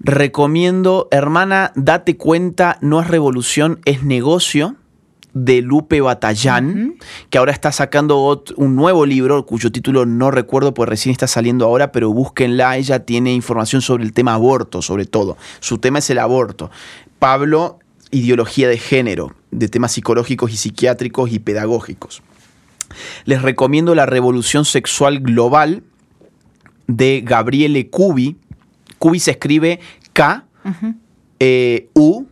Recomiendo, 0.00 1.08
hermana, 1.10 1.72
date 1.76 2.16
cuenta, 2.16 2.78
no 2.80 3.00
es 3.00 3.06
revolución, 3.06 3.80
es 3.84 4.02
negocio 4.02 4.76
de 5.34 5.62
Lupe 5.62 6.00
Batallán, 6.00 6.96
que 7.30 7.38
ahora 7.38 7.52
está 7.52 7.72
sacando 7.72 8.44
un 8.56 8.76
nuevo 8.76 9.06
libro, 9.06 9.46
cuyo 9.46 9.72
título 9.72 10.04
no 10.04 10.30
recuerdo, 10.30 10.74
pues 10.74 10.88
recién 10.88 11.12
está 11.12 11.26
saliendo 11.26 11.64
ahora, 11.64 11.92
pero 11.92 12.12
búsquenla, 12.12 12.76
ella 12.76 13.04
tiene 13.04 13.32
información 13.32 13.82
sobre 13.82 14.04
el 14.04 14.12
tema 14.12 14.34
aborto, 14.34 14.82
sobre 14.82 15.06
todo. 15.06 15.36
Su 15.60 15.78
tema 15.78 16.00
es 16.00 16.10
el 16.10 16.18
aborto. 16.18 16.70
Pablo, 17.18 17.78
ideología 18.10 18.68
de 18.68 18.78
género, 18.78 19.34
de 19.50 19.68
temas 19.68 19.92
psicológicos 19.92 20.52
y 20.52 20.56
psiquiátricos 20.56 21.32
y 21.32 21.38
pedagógicos. 21.38 22.22
Les 23.24 23.40
recomiendo 23.40 23.94
La 23.94 24.06
Revolución 24.06 24.64
Sexual 24.64 25.20
Global 25.20 25.82
de 26.86 27.22
Gabriele 27.24 27.88
Cubi. 27.88 28.36
Cubi 28.98 29.18
se 29.18 29.32
escribe 29.32 29.80
K, 30.12 30.44
eh, 31.40 31.88
U, 31.94 32.26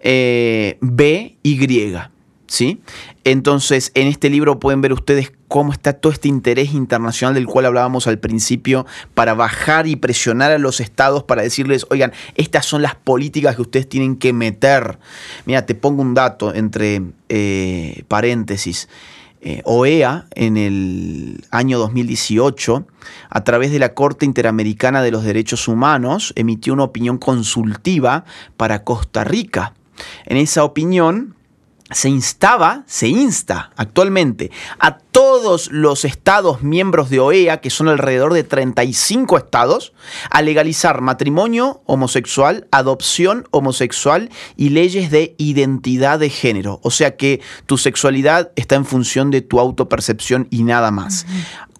eh, 0.00 0.78
B, 0.80 1.36
Y. 1.42 1.56
¿sí? 2.48 2.80
Entonces, 3.24 3.92
en 3.94 4.08
este 4.08 4.30
libro 4.30 4.58
pueden 4.58 4.80
ver 4.80 4.92
ustedes 4.92 5.32
cómo 5.48 5.72
está 5.72 5.92
todo 5.92 6.12
este 6.12 6.28
interés 6.28 6.72
internacional 6.72 7.34
del 7.34 7.46
cual 7.46 7.66
hablábamos 7.66 8.06
al 8.06 8.18
principio 8.18 8.86
para 9.14 9.34
bajar 9.34 9.86
y 9.86 9.96
presionar 9.96 10.50
a 10.50 10.58
los 10.58 10.80
estados 10.80 11.22
para 11.22 11.42
decirles, 11.42 11.86
oigan, 11.90 12.12
estas 12.34 12.66
son 12.66 12.82
las 12.82 12.94
políticas 12.94 13.56
que 13.56 13.62
ustedes 13.62 13.88
tienen 13.88 14.16
que 14.16 14.32
meter. 14.32 14.98
Mira, 15.46 15.64
te 15.66 15.74
pongo 15.74 16.02
un 16.02 16.14
dato 16.14 16.54
entre 16.54 17.02
eh, 17.28 18.02
paréntesis. 18.08 18.88
Eh, 19.40 19.62
OEA 19.64 20.26
en 20.34 20.56
el 20.56 21.44
año 21.52 21.78
2018, 21.78 22.84
a 23.30 23.44
través 23.44 23.70
de 23.70 23.78
la 23.78 23.94
Corte 23.94 24.26
Interamericana 24.26 25.00
de 25.00 25.12
los 25.12 25.22
Derechos 25.22 25.68
Humanos, 25.68 26.32
emitió 26.34 26.72
una 26.72 26.82
opinión 26.82 27.18
consultiva 27.18 28.24
para 28.56 28.82
Costa 28.82 29.22
Rica. 29.22 29.74
En 30.26 30.36
esa 30.36 30.64
opinión, 30.64 31.36
se 31.90 32.10
instaba, 32.10 32.84
se 32.86 33.08
insta 33.08 33.70
actualmente 33.76 34.50
a 34.78 34.98
todos 34.98 35.70
los 35.72 36.04
estados 36.04 36.62
miembros 36.62 37.08
de 37.08 37.18
OEA, 37.18 37.60
que 37.60 37.70
son 37.70 37.88
alrededor 37.88 38.34
de 38.34 38.44
35 38.44 39.38
estados, 39.38 39.94
a 40.30 40.42
legalizar 40.42 41.00
matrimonio 41.00 41.80
homosexual, 41.86 42.68
adopción 42.72 43.48
homosexual 43.50 44.30
y 44.56 44.68
leyes 44.68 45.10
de 45.10 45.34
identidad 45.38 46.18
de 46.18 46.28
género. 46.28 46.78
O 46.82 46.90
sea 46.90 47.16
que 47.16 47.40
tu 47.64 47.78
sexualidad 47.78 48.52
está 48.56 48.74
en 48.74 48.84
función 48.84 49.30
de 49.30 49.40
tu 49.40 49.58
autopercepción 49.58 50.46
y 50.50 50.64
nada 50.64 50.90
más. 50.90 51.24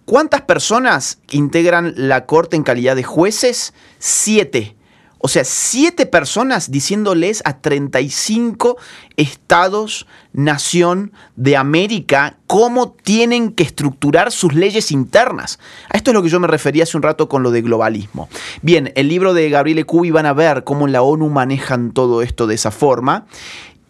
¿Cuántas 0.06 0.40
personas 0.40 1.18
integran 1.30 1.92
la 1.96 2.24
Corte 2.24 2.56
en 2.56 2.62
calidad 2.62 2.96
de 2.96 3.02
jueces? 3.02 3.74
Siete. 3.98 4.77
O 5.18 5.28
sea, 5.28 5.44
siete 5.44 6.06
personas 6.06 6.70
diciéndoles 6.70 7.42
a 7.44 7.58
35 7.58 8.76
estados, 9.16 10.06
nación 10.32 11.12
de 11.34 11.56
América, 11.56 12.36
cómo 12.46 12.92
tienen 12.92 13.52
que 13.52 13.64
estructurar 13.64 14.30
sus 14.30 14.54
leyes 14.54 14.92
internas. 14.92 15.58
A 15.90 15.96
esto 15.96 16.10
es 16.10 16.14
lo 16.14 16.22
que 16.22 16.28
yo 16.28 16.38
me 16.38 16.46
refería 16.46 16.84
hace 16.84 16.96
un 16.96 17.02
rato 17.02 17.28
con 17.28 17.42
lo 17.42 17.50
de 17.50 17.62
globalismo. 17.62 18.28
Bien, 18.62 18.92
el 18.94 19.08
libro 19.08 19.34
de 19.34 19.50
Gabriele 19.50 19.84
Cubi 19.84 20.10
van 20.10 20.26
a 20.26 20.32
ver 20.32 20.62
cómo 20.64 20.86
en 20.86 20.92
la 20.92 21.02
ONU 21.02 21.28
manejan 21.28 21.92
todo 21.92 22.22
esto 22.22 22.46
de 22.46 22.54
esa 22.54 22.70
forma. 22.70 23.26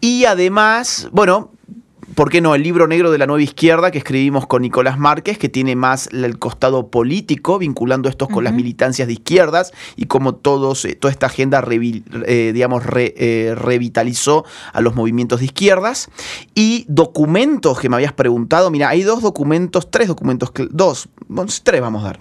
Y 0.01 0.25
además, 0.25 1.09
bueno, 1.11 1.51
¿por 2.15 2.29
qué 2.29 2.41
no? 2.41 2.55
El 2.55 2.63
libro 2.63 2.87
negro 2.87 3.11
de 3.11 3.17
la 3.17 3.27
nueva 3.27 3.41
izquierda 3.41 3.91
que 3.91 3.97
escribimos 3.97 4.47
con 4.47 4.61
Nicolás 4.61 4.97
Márquez, 4.97 5.37
que 5.37 5.49
tiene 5.49 5.75
más 5.75 6.07
el 6.11 6.39
costado 6.39 6.89
político, 6.89 7.59
vinculando 7.59 8.09
estos 8.09 8.29
con 8.29 8.43
las 8.43 8.53
militancias 8.53 9.07
de 9.07 9.13
izquierdas 9.13 9.73
y 9.95 10.05
cómo 10.05 10.35
todos, 10.35 10.85
eh, 10.85 10.95
toda 10.95 11.11
esta 11.11 11.27
agenda 11.27 11.63
eh, 11.69 12.51
digamos, 12.53 12.83
eh, 12.95 13.53
revitalizó 13.55 14.45
a 14.73 14.81
los 14.81 14.95
movimientos 14.95 15.39
de 15.39 15.45
izquierdas. 15.45 16.09
Y 16.55 16.85
documentos 16.87 17.79
que 17.79 17.89
me 17.89 17.95
habías 17.95 18.13
preguntado, 18.13 18.71
mira, 18.71 18.89
hay 18.89 19.03
dos 19.03 19.21
documentos, 19.21 19.91
tres 19.91 20.07
documentos, 20.07 20.51
dos, 20.71 21.09
tres 21.63 21.81
vamos 21.81 22.03
a 22.03 22.07
dar. 22.07 22.19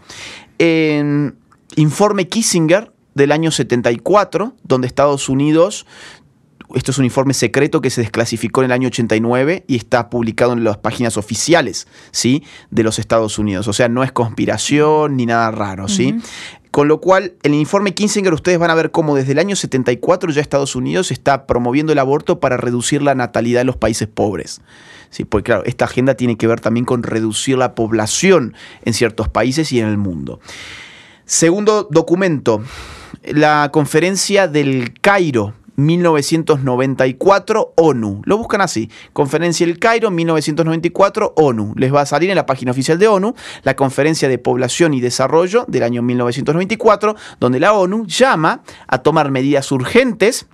En 0.59 1.37
informe 1.77 2.29
Kissinger 2.29 2.92
del 3.18 3.33
año 3.33 3.51
74, 3.51 4.55
donde 4.62 4.87
Estados 4.87 5.29
Unidos 5.29 5.87
esto 6.74 6.90
es 6.90 6.98
un 6.98 7.04
informe 7.04 7.35
secreto 7.35 7.81
que 7.81 7.90
se 7.90 8.02
desclasificó 8.02 8.61
en 8.61 8.66
el 8.66 8.72
año 8.72 8.88
89 8.88 9.64
y 9.66 9.76
está 9.76 10.11
publicado 10.11 10.52
en 10.52 10.64
las 10.64 10.76
páginas 10.78 11.16
oficiales 11.16 11.88
¿sí? 12.11 12.44
de 12.70 12.83
los 12.83 12.98
Estados 12.98 13.38
Unidos. 13.38 13.68
O 13.68 13.72
sea, 13.72 13.88
no 13.88 14.02
es 14.02 14.12
conspiración 14.12 15.16
ni 15.16 15.26
nada 15.26 15.50
raro. 15.50 15.88
¿sí? 15.88 16.16
Con 16.70 16.88
lo 16.88 17.00
cual, 17.00 17.35
en 17.42 17.54
el 17.54 17.61
informe 17.61 17.94
Kinsinger 17.94 18.35
ustedes 18.35 18.59
van 18.59 18.70
a 18.70 18.74
ver 18.74 18.90
cómo 18.90 19.16
desde 19.16 19.33
el 19.33 19.38
año 19.38 19.57
74 19.57 20.31
ya 20.31 20.40
Estados 20.40 20.76
Unidos 20.76 21.11
está 21.11 21.46
promoviendo 21.46 21.92
el 21.92 21.98
aborto 21.98 22.40
para 22.40 22.57
reducir 22.57 23.02
la 23.02 23.14
natalidad 23.14 23.62
en 23.62 23.66
los 23.66 23.76
países 23.76 24.07
pobres. 24.07 24.61
Sí, 25.11 25.24
porque 25.24 25.44
claro, 25.44 25.64
esta 25.64 25.87
agenda 25.87 26.14
tiene 26.14 26.37
que 26.37 26.46
ver 26.46 26.61
también 26.61 26.85
con 26.85 27.02
reducir 27.02 27.57
la 27.57 27.74
población 27.74 28.54
en 28.85 28.92
ciertos 28.92 29.28
países 29.28 29.72
y 29.72 29.81
en 29.81 29.87
el 29.87 29.96
mundo. 29.96 30.40
Segundo 31.24 31.88
documento, 31.90 32.62
la 33.24 33.70
conferencia 33.72 34.48
del 34.48 34.94
Cairo 35.00 35.54
1994 35.78 37.74
ONU. 37.76 38.22
Lo 38.24 38.36
buscan 38.36 38.60
así, 38.60 38.90
Conferencia 39.12 39.64
del 39.64 39.78
Cairo 39.78 40.10
1994 40.10 41.34
ONU. 41.36 41.72
Les 41.76 41.94
va 41.94 42.00
a 42.00 42.06
salir 42.06 42.30
en 42.30 42.36
la 42.36 42.46
página 42.46 42.72
oficial 42.72 42.98
de 42.98 43.06
ONU 43.06 43.34
la 43.62 43.76
Conferencia 43.76 44.28
de 44.28 44.38
Población 44.38 44.92
y 44.92 45.00
Desarrollo 45.00 45.64
del 45.68 45.84
año 45.84 46.02
1994, 46.02 47.14
donde 47.38 47.60
la 47.60 47.74
ONU 47.74 48.06
llama 48.06 48.62
a 48.88 48.98
tomar 48.98 49.30
medidas 49.30 49.70
urgentes 49.70 50.46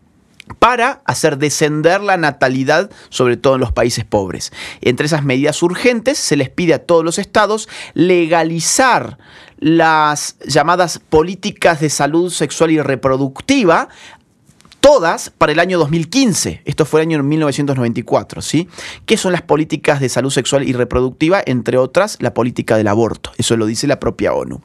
para 0.59 1.01
hacer 1.07 1.39
descender 1.39 2.03
la 2.03 2.19
natalidad, 2.19 2.91
sobre 3.09 3.39
todo 3.39 3.55
en 3.55 3.61
los 3.61 3.73
países 3.73 4.05
pobres. 4.05 4.53
Entre 4.83 5.07
esas 5.07 5.25
medidas 5.25 5.63
urgentes 5.63 6.19
se 6.19 6.37
les 6.37 6.51
pide 6.51 6.75
a 6.75 6.85
todos 6.85 7.03
los 7.03 7.19
estados 7.19 7.67
legalizar 7.95 9.17
las 9.59 10.37
llamadas 10.47 10.99
políticas 10.99 11.81
de 11.81 11.89
salud 11.89 12.31
sexual 12.31 12.73
y 12.73 12.81
reproductiva 12.83 13.89
todas 14.85 15.31
para 15.31 15.51
el 15.51 15.61
año 15.61 15.79
2015. 15.79 16.61
Esto 16.67 16.85
fue 16.85 17.01
el 17.01 17.09
año 17.09 17.23
1994, 17.23 18.43
¿sí? 18.43 18.69
¿Qué 19.07 19.17
son 19.17 19.33
las 19.33 19.41
políticas 19.41 19.99
de 19.99 20.11
salud 20.11 20.29
sexual 20.29 20.69
y 20.69 20.75
reproductiva? 20.75 21.43
Entre 21.47 21.79
otras, 21.79 22.19
la 22.21 22.35
política 22.35 22.77
del 22.77 22.89
aborto. 22.89 23.33
Eso 23.39 23.57
lo 23.57 23.65
dice 23.65 23.87
la 23.87 23.99
propia 23.99 24.35
ONU. 24.35 24.61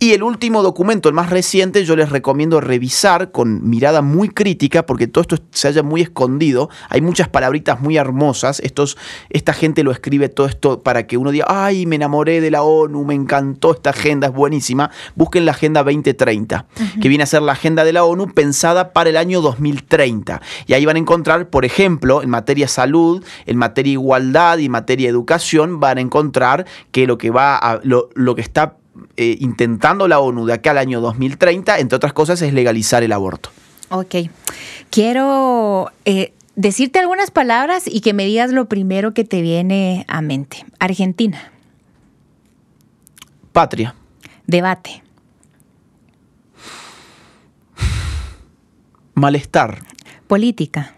Y 0.00 0.10
el 0.10 0.24
último 0.24 0.64
documento, 0.64 1.08
el 1.08 1.14
más 1.14 1.30
reciente, 1.30 1.84
yo 1.84 1.94
les 1.94 2.10
recomiendo 2.10 2.60
revisar 2.60 3.30
con 3.30 3.70
mirada 3.70 4.02
muy 4.02 4.30
crítica, 4.30 4.86
porque 4.86 5.06
todo 5.06 5.22
esto 5.22 5.36
se 5.52 5.68
haya 5.68 5.84
muy 5.84 6.00
escondido. 6.00 6.68
Hay 6.88 7.00
muchas 7.00 7.28
palabritas 7.28 7.80
muy 7.80 7.96
hermosas. 7.96 8.58
Estos, 8.64 8.98
esta 9.28 9.52
gente 9.52 9.84
lo 9.84 9.92
escribe 9.92 10.28
todo 10.28 10.48
esto 10.48 10.80
para 10.80 11.06
que 11.06 11.16
uno 11.16 11.30
diga, 11.30 11.46
ay, 11.48 11.86
me 11.86 11.94
enamoré 11.94 12.40
de 12.40 12.50
la 12.50 12.64
ONU, 12.64 13.04
me 13.04 13.14
encantó 13.14 13.72
esta 13.72 13.90
agenda, 13.90 14.26
es 14.26 14.32
buenísima. 14.32 14.90
Busquen 15.14 15.46
la 15.46 15.52
Agenda 15.52 15.84
2030, 15.84 16.66
que 17.00 17.08
viene 17.08 17.22
a 17.22 17.26
ser 17.28 17.42
la 17.42 17.52
agenda 17.52 17.84
de 17.84 17.92
la 17.92 18.02
ONU 18.02 18.34
pensada 18.34 18.92
para 18.92 19.10
el 19.10 19.16
año 19.16 19.40
2030 19.40 19.59
2030. 19.60 20.40
Y 20.66 20.74
ahí 20.74 20.84
van 20.84 20.96
a 20.96 20.98
encontrar, 20.98 21.48
por 21.50 21.64
ejemplo, 21.64 22.22
en 22.22 22.30
materia 22.30 22.68
salud, 22.68 23.24
en 23.46 23.56
materia 23.56 23.92
igualdad 23.92 24.58
y 24.58 24.66
en 24.66 24.72
materia 24.72 25.08
educación, 25.08 25.80
van 25.80 25.98
a 25.98 26.00
encontrar 26.00 26.66
que 26.90 27.06
lo 27.06 27.18
que 27.18 27.30
va 27.30 27.56
a, 27.56 27.80
lo, 27.82 28.34
que 28.34 28.40
está 28.40 28.76
eh, 29.16 29.36
intentando 29.40 30.08
la 30.08 30.20
ONU 30.20 30.46
de 30.46 30.54
acá 30.54 30.72
al 30.72 30.78
año 30.78 31.00
2030, 31.00 31.78
entre 31.78 31.96
otras 31.96 32.12
cosas, 32.12 32.40
es 32.42 32.52
legalizar 32.52 33.02
el 33.02 33.12
aborto. 33.12 33.50
Ok. 33.90 34.14
Quiero 34.90 35.90
eh, 36.04 36.32
decirte 36.56 36.98
algunas 36.98 37.30
palabras 37.30 37.84
y 37.86 38.00
que 38.00 38.12
me 38.12 38.24
digas 38.24 38.52
lo 38.52 38.66
primero 38.66 39.14
que 39.14 39.24
te 39.24 39.42
viene 39.42 40.04
a 40.08 40.22
mente. 40.22 40.64
Argentina. 40.78 41.52
Patria. 43.52 43.94
Debate. 44.46 45.02
Malestar. 49.20 49.82
Política. 50.26 50.94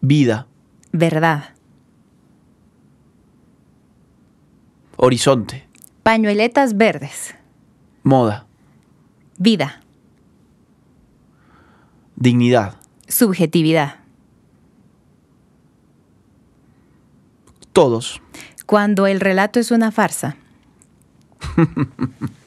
Vida. 0.00 0.46
Verdad. 0.90 1.50
Horizonte. 4.96 5.68
Pañueletas 6.02 6.74
verdes. 6.78 7.34
Moda. 8.02 8.46
Vida. 9.36 9.82
Dignidad. 12.16 12.76
Subjetividad. 13.08 13.96
Todos. 17.74 18.22
Cuando 18.64 19.06
el 19.06 19.20
relato 19.20 19.60
es 19.60 19.70
una 19.70 19.92
farsa. 19.92 20.38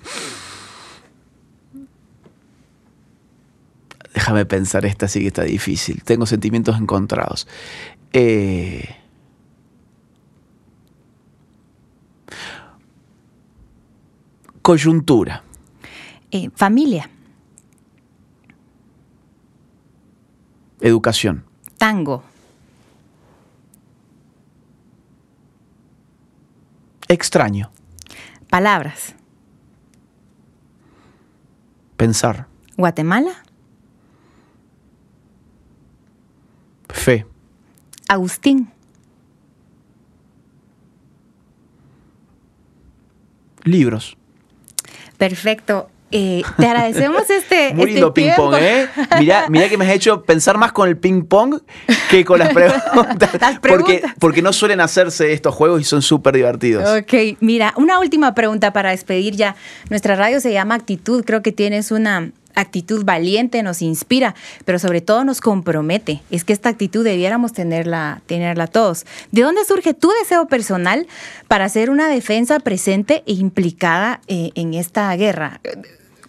Déjame 4.25 4.47
pensar, 4.47 4.83
esta 4.87 5.07
sí 5.07 5.19
que 5.19 5.27
está 5.27 5.43
difícil. 5.43 6.01
Tengo 6.03 6.25
sentimientos 6.25 6.75
encontrados. 6.79 7.47
Eh, 8.11 8.95
coyuntura. 14.63 15.43
Eh, 16.31 16.49
familia. 16.55 17.07
Educación. 20.81 21.45
Tango. 21.77 22.23
Extraño. 27.07 27.69
Palabras. 28.49 29.13
Pensar. 31.95 32.47
Guatemala. 32.75 33.44
Fe. 36.95 37.25
Agustín. 38.07 38.69
Libros. 43.63 44.17
Perfecto. 45.17 45.89
eh, 46.11 46.43
te 46.57 46.67
agradecemos 46.67 47.29
este. 47.29 47.73
Muy 47.73 47.81
este 47.81 47.93
lindo 47.93 48.13
ping-pong, 48.13 48.55
¿eh? 48.59 48.87
Mira, 49.19 49.47
mira 49.49 49.67
que 49.67 49.77
me 49.77 49.85
has 49.85 49.91
hecho 49.95 50.23
pensar 50.23 50.57
más 50.57 50.71
con 50.71 50.87
el 50.87 50.97
ping-pong 50.97 51.61
que 52.09 52.23
con 52.23 52.39
las 52.39 52.49
preguntas. 52.53 53.59
Porque, 53.61 54.03
porque 54.19 54.41
no 54.41 54.53
suelen 54.53 54.79
hacerse 54.81 55.33
estos 55.33 55.53
juegos 55.53 55.81
y 55.81 55.83
son 55.83 56.01
súper 56.01 56.35
divertidos. 56.35 56.87
Ok, 56.99 57.37
mira, 57.41 57.73
una 57.75 57.99
última 57.99 58.33
pregunta 58.35 58.71
para 58.71 58.91
despedir 58.91 59.35
ya. 59.35 59.55
Nuestra 59.89 60.15
radio 60.15 60.39
se 60.39 60.53
llama 60.53 60.75
Actitud. 60.75 61.25
Creo 61.25 61.41
que 61.41 61.51
tienes 61.51 61.91
una 61.91 62.31
actitud 62.55 63.05
valiente, 63.05 63.61
nos 63.63 63.81
inspira, 63.81 64.35
pero 64.65 64.79
sobre 64.79 65.01
todo 65.01 65.23
nos 65.23 65.41
compromete. 65.41 66.21
Es 66.31 66.43
que 66.43 66.53
esta 66.53 66.69
actitud 66.69 67.03
debiéramos 67.03 67.53
tenerla, 67.53 68.21
tenerla 68.25 68.67
todos. 68.67 69.05
¿De 69.31 69.41
dónde 69.41 69.65
surge 69.65 69.93
tu 69.93 70.09
deseo 70.21 70.47
personal 70.47 71.07
para 71.47 71.65
hacer 71.65 71.89
una 71.89 72.09
defensa 72.09 72.59
presente 72.59 73.23
e 73.27 73.33
implicada 73.33 74.21
eh, 74.27 74.51
en 74.55 74.73
esta 74.73 75.15
guerra? 75.15 75.59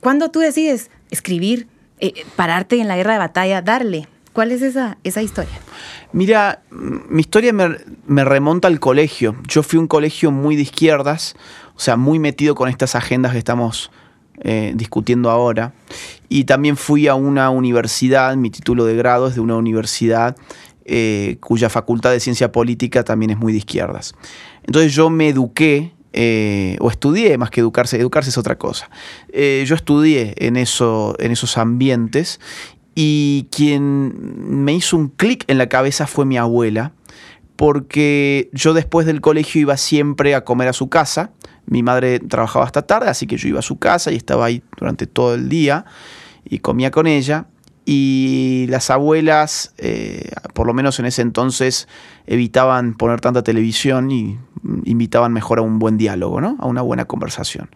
¿Cuándo 0.00 0.30
tú 0.30 0.40
decides 0.40 0.90
escribir, 1.10 1.68
eh, 2.00 2.12
pararte 2.36 2.80
en 2.80 2.88
la 2.88 2.96
guerra 2.96 3.14
de 3.14 3.18
batalla, 3.18 3.62
darle? 3.62 4.08
¿Cuál 4.32 4.52
es 4.52 4.60
esa, 4.60 4.98
esa 5.02 5.22
historia? 5.22 5.58
Mira, 6.12 6.62
mi 6.70 7.20
historia 7.20 7.54
me, 7.54 8.24
remonta 8.24 8.68
al 8.68 8.80
colegio. 8.80 9.34
Yo 9.48 9.62
fui 9.62 9.78
un 9.78 9.86
colegio 9.86 10.30
muy 10.30 10.56
de 10.56 10.62
izquierdas, 10.62 11.36
o 11.74 11.80
sea, 11.80 11.96
muy 11.96 12.18
metido 12.18 12.54
con 12.54 12.68
estas 12.68 12.94
agendas 12.94 13.32
que 13.32 13.38
estamos 13.38 13.90
eh, 14.40 14.72
discutiendo 14.74 15.30
ahora. 15.30 15.72
Y 16.28 16.44
también 16.44 16.76
fui 16.76 17.08
a 17.08 17.14
una 17.14 17.50
universidad, 17.50 18.36
mi 18.36 18.50
título 18.50 18.84
de 18.84 18.96
grado 18.96 19.28
es 19.28 19.34
de 19.34 19.40
una 19.40 19.56
universidad 19.56 20.36
eh, 20.84 21.38
cuya 21.40 21.68
facultad 21.68 22.10
de 22.12 22.20
ciencia 22.20 22.52
política 22.52 23.04
también 23.04 23.30
es 23.30 23.38
muy 23.38 23.52
de 23.52 23.58
izquierdas. 23.58 24.14
Entonces 24.64 24.94
yo 24.94 25.10
me 25.10 25.28
eduqué, 25.28 25.92
eh, 26.12 26.76
o 26.80 26.90
estudié 26.90 27.36
más 27.38 27.50
que 27.50 27.60
educarse, 27.60 27.98
educarse 27.98 28.30
es 28.30 28.38
otra 28.38 28.56
cosa. 28.56 28.90
yo 29.32 29.74
estudié 29.74 30.34
en, 30.38 30.56
eso, 30.56 31.14
en 31.18 31.32
esos 31.32 31.58
ambientes 31.58 32.40
y 32.94 33.46
quien 33.50 34.64
me 34.64 34.72
hizo 34.72 34.96
un 34.96 35.08
clic 35.08 35.44
en 35.48 35.58
la 35.58 35.68
cabeza 35.68 36.06
fue 36.06 36.24
mi 36.24 36.38
abuela, 36.38 36.92
porque 37.56 38.48
yo 38.52 38.74
después 38.74 39.06
del 39.06 39.20
colegio 39.20 39.60
iba 39.60 39.76
siempre 39.76 40.34
a 40.34 40.44
comer 40.44 40.68
a 40.68 40.72
su 40.72 40.88
casa, 40.88 41.32
mi 41.66 41.82
madre 41.82 42.20
trabajaba 42.20 42.64
hasta 42.64 42.82
tarde, 42.82 43.08
así 43.08 43.26
que 43.26 43.36
yo 43.36 43.48
iba 43.48 43.58
a 43.58 43.62
su 43.62 43.78
casa 43.78 44.12
y 44.12 44.16
estaba 44.16 44.46
ahí 44.46 44.62
durante 44.78 45.06
todo 45.06 45.34
el 45.34 45.48
día 45.48 45.84
y 46.44 46.60
comía 46.60 46.90
con 46.90 47.06
ella. 47.06 47.46
Y 47.88 48.66
las 48.68 48.90
abuelas, 48.90 49.72
eh, 49.78 50.32
por 50.54 50.66
lo 50.66 50.74
menos 50.74 50.98
en 50.98 51.06
ese 51.06 51.22
entonces, 51.22 51.86
evitaban 52.26 52.94
poner 52.94 53.20
tanta 53.20 53.44
televisión 53.44 54.10
y 54.10 54.38
invitaban 54.84 55.32
mejor 55.32 55.60
a 55.60 55.62
un 55.62 55.78
buen 55.78 55.96
diálogo, 55.96 56.40
¿no? 56.40 56.56
a 56.58 56.66
una 56.66 56.82
buena 56.82 57.04
conversación. 57.04 57.70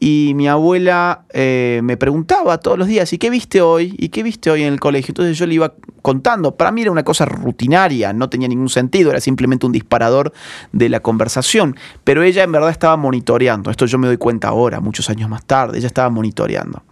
Y 0.00 0.32
mi 0.36 0.46
abuela 0.46 1.24
eh, 1.30 1.80
me 1.82 1.96
preguntaba 1.96 2.58
todos 2.58 2.78
los 2.78 2.86
días, 2.86 3.12
¿y 3.12 3.18
qué 3.18 3.30
viste 3.30 3.62
hoy? 3.62 3.96
¿Y 3.98 4.10
qué 4.10 4.22
viste 4.22 4.50
hoy 4.50 4.62
en 4.62 4.72
el 4.72 4.78
colegio? 4.78 5.12
Entonces 5.12 5.36
yo 5.36 5.46
le 5.46 5.54
iba 5.54 5.74
contando. 6.02 6.54
Para 6.54 6.70
mí 6.70 6.82
era 6.82 6.92
una 6.92 7.02
cosa 7.02 7.24
rutinaria, 7.24 8.12
no 8.12 8.28
tenía 8.28 8.46
ningún 8.46 8.68
sentido, 8.68 9.10
era 9.10 9.20
simplemente 9.20 9.66
un 9.66 9.72
disparador 9.72 10.32
de 10.72 10.88
la 10.88 11.00
conversación. 11.00 11.74
Pero 12.04 12.22
ella 12.22 12.44
en 12.44 12.52
verdad 12.52 12.70
estaba 12.70 12.96
monitoreando. 12.96 13.70
Esto 13.70 13.86
yo 13.86 13.98
me 13.98 14.06
doy 14.06 14.18
cuenta 14.18 14.48
ahora, 14.48 14.78
muchos 14.80 15.10
años 15.10 15.28
más 15.28 15.44
tarde. 15.44 15.78
Ella 15.78 15.88
estaba 15.88 16.10
monitoreando. 16.10 16.82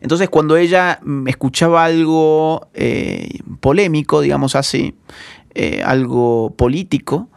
Entonces 0.00 0.28
cuando 0.28 0.56
ella 0.56 1.00
escuchaba 1.26 1.84
algo 1.84 2.68
eh, 2.74 3.40
polémico, 3.60 4.20
digamos 4.20 4.56
así, 4.56 4.94
eh, 5.54 5.82
algo 5.84 6.54
político, 6.56 7.28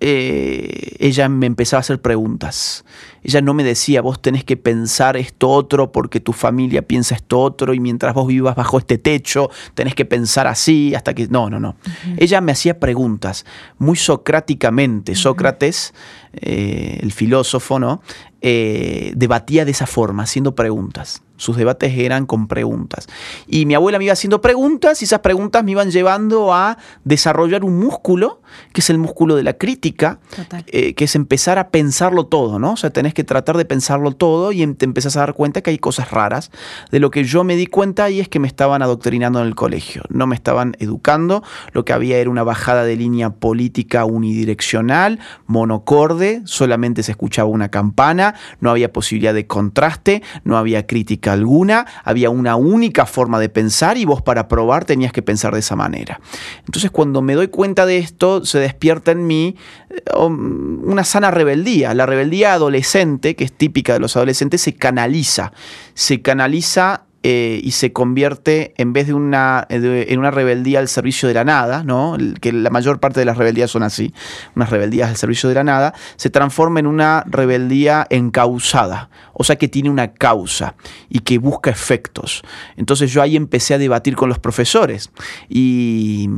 eh, 0.00 0.94
ella 1.00 1.28
me 1.28 1.46
empezaba 1.46 1.78
a 1.78 1.80
hacer 1.80 2.00
preguntas. 2.00 2.84
Ella 3.24 3.40
no 3.40 3.52
me 3.52 3.64
decía, 3.64 4.00
vos 4.00 4.22
tenés 4.22 4.44
que 4.44 4.56
pensar 4.56 5.16
esto 5.16 5.48
otro 5.48 5.90
porque 5.90 6.20
tu 6.20 6.32
familia 6.32 6.82
piensa 6.82 7.16
esto 7.16 7.40
otro 7.40 7.74
y 7.74 7.80
mientras 7.80 8.14
vos 8.14 8.28
vivas 8.28 8.54
bajo 8.54 8.78
este 8.78 8.96
techo 8.98 9.50
tenés 9.74 9.96
que 9.96 10.04
pensar 10.04 10.46
así 10.46 10.94
hasta 10.94 11.14
que... 11.14 11.26
No, 11.26 11.50
no, 11.50 11.58
no. 11.58 11.76
Ella 12.16 12.40
me 12.40 12.52
hacía 12.52 12.78
preguntas 12.78 13.44
muy 13.78 13.96
socráticamente. 13.96 15.16
Sócrates, 15.16 15.94
eh, 16.32 17.00
el 17.02 17.10
filósofo, 17.10 17.80
¿no? 17.80 18.00
Eh, 18.40 19.12
debatía 19.16 19.64
de 19.64 19.72
esa 19.72 19.86
forma, 19.86 20.22
haciendo 20.22 20.54
preguntas. 20.54 21.22
Sus 21.38 21.56
debates 21.56 21.96
eran 21.96 22.26
con 22.26 22.46
preguntas. 22.46 23.06
Y 23.46 23.64
mi 23.64 23.74
abuela 23.74 23.98
me 23.98 24.04
iba 24.04 24.12
haciendo 24.12 24.42
preguntas 24.42 25.00
y 25.00 25.06
esas 25.06 25.20
preguntas 25.20 25.64
me 25.64 25.70
iban 25.70 25.90
llevando 25.90 26.52
a 26.52 26.76
desarrollar 27.04 27.64
un 27.64 27.78
músculo, 27.78 28.42
que 28.72 28.80
es 28.80 28.90
el 28.90 28.98
músculo 28.98 29.36
de 29.36 29.42
la 29.42 29.54
crítica, 29.54 30.18
eh, 30.66 30.94
que 30.94 31.04
es 31.04 31.14
empezar 31.14 31.58
a 31.58 31.70
pensarlo 31.70 32.26
todo, 32.26 32.58
¿no? 32.58 32.72
O 32.72 32.76
sea, 32.76 32.90
tenés 32.90 33.14
que 33.14 33.24
tratar 33.24 33.56
de 33.56 33.64
pensarlo 33.64 34.12
todo 34.12 34.52
y 34.52 34.62
em, 34.62 34.74
te 34.74 34.84
empezás 34.84 35.16
a 35.16 35.20
dar 35.20 35.34
cuenta 35.34 35.62
que 35.62 35.70
hay 35.70 35.78
cosas 35.78 36.10
raras. 36.10 36.50
De 36.90 37.00
lo 37.00 37.10
que 37.10 37.24
yo 37.24 37.44
me 37.44 37.56
di 37.56 37.66
cuenta 37.66 38.04
ahí 38.04 38.20
es 38.20 38.28
que 38.28 38.38
me 38.38 38.48
estaban 38.48 38.82
adoctrinando 38.82 39.40
en 39.40 39.46
el 39.46 39.54
colegio, 39.54 40.02
no 40.08 40.26
me 40.26 40.34
estaban 40.34 40.76
educando, 40.78 41.42
lo 41.72 41.84
que 41.84 41.92
había 41.92 42.18
era 42.18 42.30
una 42.30 42.42
bajada 42.42 42.84
de 42.84 42.96
línea 42.96 43.30
política 43.30 44.04
unidireccional, 44.04 45.20
monocorde, 45.46 46.42
solamente 46.44 47.02
se 47.02 47.12
escuchaba 47.12 47.48
una 47.48 47.70
campana, 47.70 48.34
no 48.60 48.70
había 48.70 48.92
posibilidad 48.92 49.34
de 49.34 49.46
contraste, 49.46 50.22
no 50.44 50.56
había 50.56 50.86
crítica 50.86 51.27
alguna, 51.28 51.86
había 52.04 52.30
una 52.30 52.56
única 52.56 53.06
forma 53.06 53.38
de 53.38 53.48
pensar 53.48 53.96
y 53.96 54.04
vos 54.04 54.22
para 54.22 54.48
probar 54.48 54.84
tenías 54.84 55.12
que 55.12 55.22
pensar 55.22 55.52
de 55.54 55.60
esa 55.60 55.76
manera. 55.76 56.20
Entonces 56.66 56.90
cuando 56.90 57.22
me 57.22 57.34
doy 57.34 57.48
cuenta 57.48 57.86
de 57.86 57.98
esto, 57.98 58.44
se 58.44 58.58
despierta 58.58 59.12
en 59.12 59.26
mí 59.26 59.56
eh, 59.90 60.02
um, 60.16 60.88
una 60.88 61.04
sana 61.04 61.30
rebeldía. 61.30 61.94
La 61.94 62.06
rebeldía 62.06 62.54
adolescente, 62.54 63.36
que 63.36 63.44
es 63.44 63.52
típica 63.52 63.92
de 63.92 64.00
los 64.00 64.16
adolescentes, 64.16 64.60
se 64.60 64.74
canaliza. 64.74 65.52
Se 65.94 66.22
canaliza 66.22 67.07
eh, 67.24 67.60
y 67.64 67.72
se 67.72 67.92
convierte, 67.92 68.74
en 68.76 68.92
vez 68.92 69.08
de 69.08 69.14
una, 69.14 69.66
en 69.68 70.18
una 70.18 70.30
rebeldía 70.30 70.78
al 70.78 70.86
servicio 70.86 71.26
de 71.26 71.34
la 71.34 71.44
nada, 71.44 71.82
¿no? 71.82 72.16
que 72.40 72.52
la 72.52 72.70
mayor 72.70 73.00
parte 73.00 73.18
de 73.18 73.26
las 73.26 73.36
rebeldías 73.36 73.72
son 73.72 73.82
así, 73.82 74.14
unas 74.54 74.70
rebeldías 74.70 75.08
al 75.08 75.16
servicio 75.16 75.48
de 75.48 75.56
la 75.56 75.64
nada, 75.64 75.94
se 76.16 76.30
transforma 76.30 76.78
en 76.78 76.86
una 76.86 77.24
rebeldía 77.26 78.06
encausada, 78.10 79.10
o 79.32 79.42
sea 79.42 79.56
que 79.56 79.66
tiene 79.66 79.90
una 79.90 80.12
causa 80.12 80.76
y 81.08 81.20
que 81.20 81.38
busca 81.38 81.70
efectos. 81.70 82.42
Entonces 82.76 83.12
yo 83.12 83.20
ahí 83.20 83.36
empecé 83.36 83.74
a 83.74 83.78
debatir 83.78 84.14
con 84.14 84.28
los 84.28 84.38
profesores 84.38 85.10
y 85.48 86.30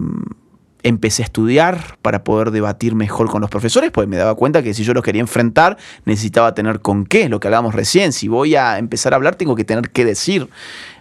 empecé 0.83 1.23
a 1.23 1.27
estudiar 1.27 1.97
para 2.03 2.25
poder 2.25 2.51
debatir 2.51 2.95
mejor 2.95 3.29
con 3.29 3.41
los 3.41 3.51
profesores, 3.51 3.91
pues 3.91 4.09
me 4.09 4.17
daba 4.17 4.35
cuenta 4.35 4.63
que 4.63 4.75
si 4.75 4.85
yo 4.85 4.95
los 4.95 5.05
quería 5.05 5.21
enfrentar 5.21 5.77
necesitaba 6.05 6.55
tener 6.55 6.81
con 6.81 7.07
qué, 7.07 7.29
lo 7.29 7.41
que 7.41 7.49
hablábamos 7.49 7.75
recién. 7.75 8.13
Si 8.13 8.29
voy 8.29 8.57
a 8.57 8.79
empezar 8.79 9.13
a 9.13 9.17
hablar 9.17 9.37
tengo 9.37 9.55
que 9.55 9.65
tener 9.65 9.91
qué 9.91 10.05
decir. 10.05 10.49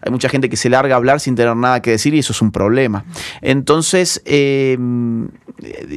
Hay 0.01 0.11
mucha 0.11 0.29
gente 0.29 0.49
que 0.49 0.57
se 0.57 0.69
larga 0.69 0.95
a 0.95 0.97
hablar 0.97 1.19
sin 1.19 1.35
tener 1.35 1.55
nada 1.55 1.81
que 1.81 1.91
decir 1.91 2.13
y 2.13 2.19
eso 2.19 2.33
es 2.33 2.41
un 2.41 2.51
problema. 2.51 3.05
Entonces, 3.41 4.21
em, 4.25 5.27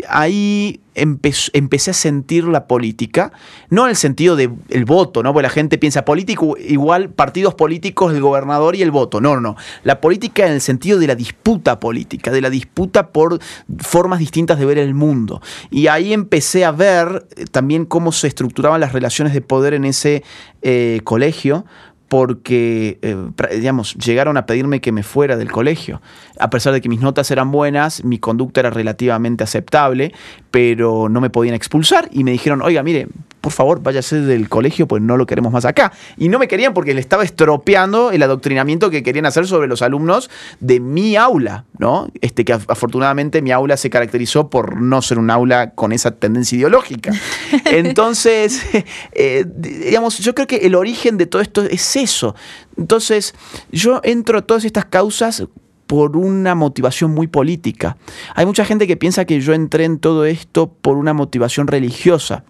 ahí 0.09 0.81
empecé 0.95 1.91
a 1.91 1.95
sentir 1.95 2.45
la 2.45 2.67
política, 2.67 3.33
no 3.71 3.85
en 3.85 3.91
el 3.91 3.97
sentido 3.97 4.37
del 4.37 4.85
voto, 4.85 5.23
¿no? 5.23 5.33
Porque 5.33 5.45
la 5.45 5.51
gente 5.51 5.79
piensa 5.79 6.05
político 6.05 6.57
igual 6.59 7.11
partidos 7.11 7.55
políticos, 7.55 8.13
el 8.13 8.21
gobernador 8.21 8.77
y 8.77 8.83
el 8.83 8.91
voto. 8.91 9.21
No, 9.21 9.35
no, 9.35 9.41
no. 9.41 9.57
La 9.85 10.01
política 10.01 10.47
en 10.47 10.53
el 10.53 10.61
sentido 10.61 10.99
de 10.99 11.07
la 11.07 11.15
disputa 11.15 11.81
política, 11.81 12.31
de 12.31 12.41
la 12.41 12.51
disputa 12.51 13.09
por 13.09 13.39
formas 13.79 14.19
distintas 14.19 14.59
de 14.59 14.67
ver 14.67 14.79
el 14.79 14.95
mundo. 14.95 15.41
Y 15.71 15.87
ahí 15.87 16.13
empecé 16.13 16.65
a 16.65 16.73
ver 16.73 17.27
eh, 17.37 17.47
también 17.51 17.87
cómo 17.87 18.13
se 18.13 18.29
estructuraban 18.29 18.81
las 18.81 18.93
relaciones 18.93 19.33
de 19.33 19.41
poder 19.41 19.75
en 19.75 19.85
ese 19.85 20.23
eh, 20.63 21.01
colegio, 21.05 21.65
porque, 22.13 22.99
eh, 23.01 23.17
digamos, 23.57 23.95
llegaron 23.95 24.37
a 24.37 24.45
pedirme 24.45 24.83
que 24.83 24.93
me 24.93 25.03
fuera 25.03 25.39
del 25.39 25.51
colegio. 25.51 26.03
A 26.39 26.51
pesar 26.51 26.75
de 26.75 26.83
que 26.83 26.91
mis 26.91 27.01
notas 27.01 27.31
eran 27.31 27.51
buenas, 27.51 28.05
mi 28.05 28.19
conducta 28.19 28.61
era 28.61 28.69
relativamente 28.69 29.45
aceptable, 29.45 30.13
pero 30.51 31.09
no 31.09 31.23
me 31.23 31.31
podían 31.31 31.55
expulsar 31.55 32.11
y 32.13 32.23
me 32.23 32.33
dijeron, 32.33 32.61
oiga, 32.61 32.83
mire, 32.83 33.09
por 33.43 33.53
favor, 33.53 33.83
váyase 33.83 34.21
del 34.21 34.49
colegio, 34.49 34.87
pues 34.87 35.03
no 35.03 35.17
lo 35.17 35.27
queremos 35.27 35.53
más 35.53 35.65
acá. 35.65 35.93
Y 36.17 36.29
no 36.29 36.39
me 36.39 36.47
querían 36.47 36.73
porque 36.75 36.95
le 36.95 37.01
estaba 37.01 37.25
estropeando 37.25 38.13
el 38.13 38.23
adoctrinamiento 38.23 38.89
que 38.89 39.03
querían 39.03 39.27
hacer 39.27 39.49
sobre 39.49 39.67
los 39.67 39.83
alumnos 39.83 40.31
de 40.61 40.79
mi 40.79 41.17
aula, 41.17 41.65
¿no? 41.79 42.09
Este 42.21 42.45
que 42.45 42.53
afortunadamente 42.53 43.43
mi 43.43 43.51
aula 43.51 43.77
se 43.77 43.91
caracterizó 43.91 44.49
por 44.49 44.81
no 44.81 45.03
ser 45.03 45.19
un 45.19 45.29
aula 45.29 45.71
con 45.71 45.93
esa 45.93 46.13
tendencia 46.13 46.57
ideológica. 46.57 47.13
Entonces, 47.65 48.63
eh, 49.13 49.45
digamos, 49.57 50.19
yo 50.21 50.37
creo 50.37 50.47
que 50.47 50.59
el 50.59 50.77
origen 50.77 51.19
de 51.19 51.27
todo 51.27 51.43
esto 51.43 51.63
es 51.63 51.97
eso. 52.03 52.35
Entonces, 52.77 53.35
yo 53.71 54.01
entro 54.05 54.39
a 54.39 54.43
todas 54.43 54.65
estas 54.65 54.85
causas 54.87 55.45
por 55.87 56.17
una 56.17 56.55
motivación 56.55 57.11
muy 57.11 57.27
política. 57.27 57.97
Hay 58.35 58.47
mucha 58.47 58.65
gente 58.65 58.87
que 58.87 58.97
piensa 58.97 59.25
que 59.25 59.41
yo 59.41 59.53
entré 59.53 59.85
en 59.85 59.99
todo 59.99 60.25
esto 60.25 60.73
por 60.73 60.97
una 60.97 61.13
motivación 61.13 61.67
religiosa. 61.67 62.45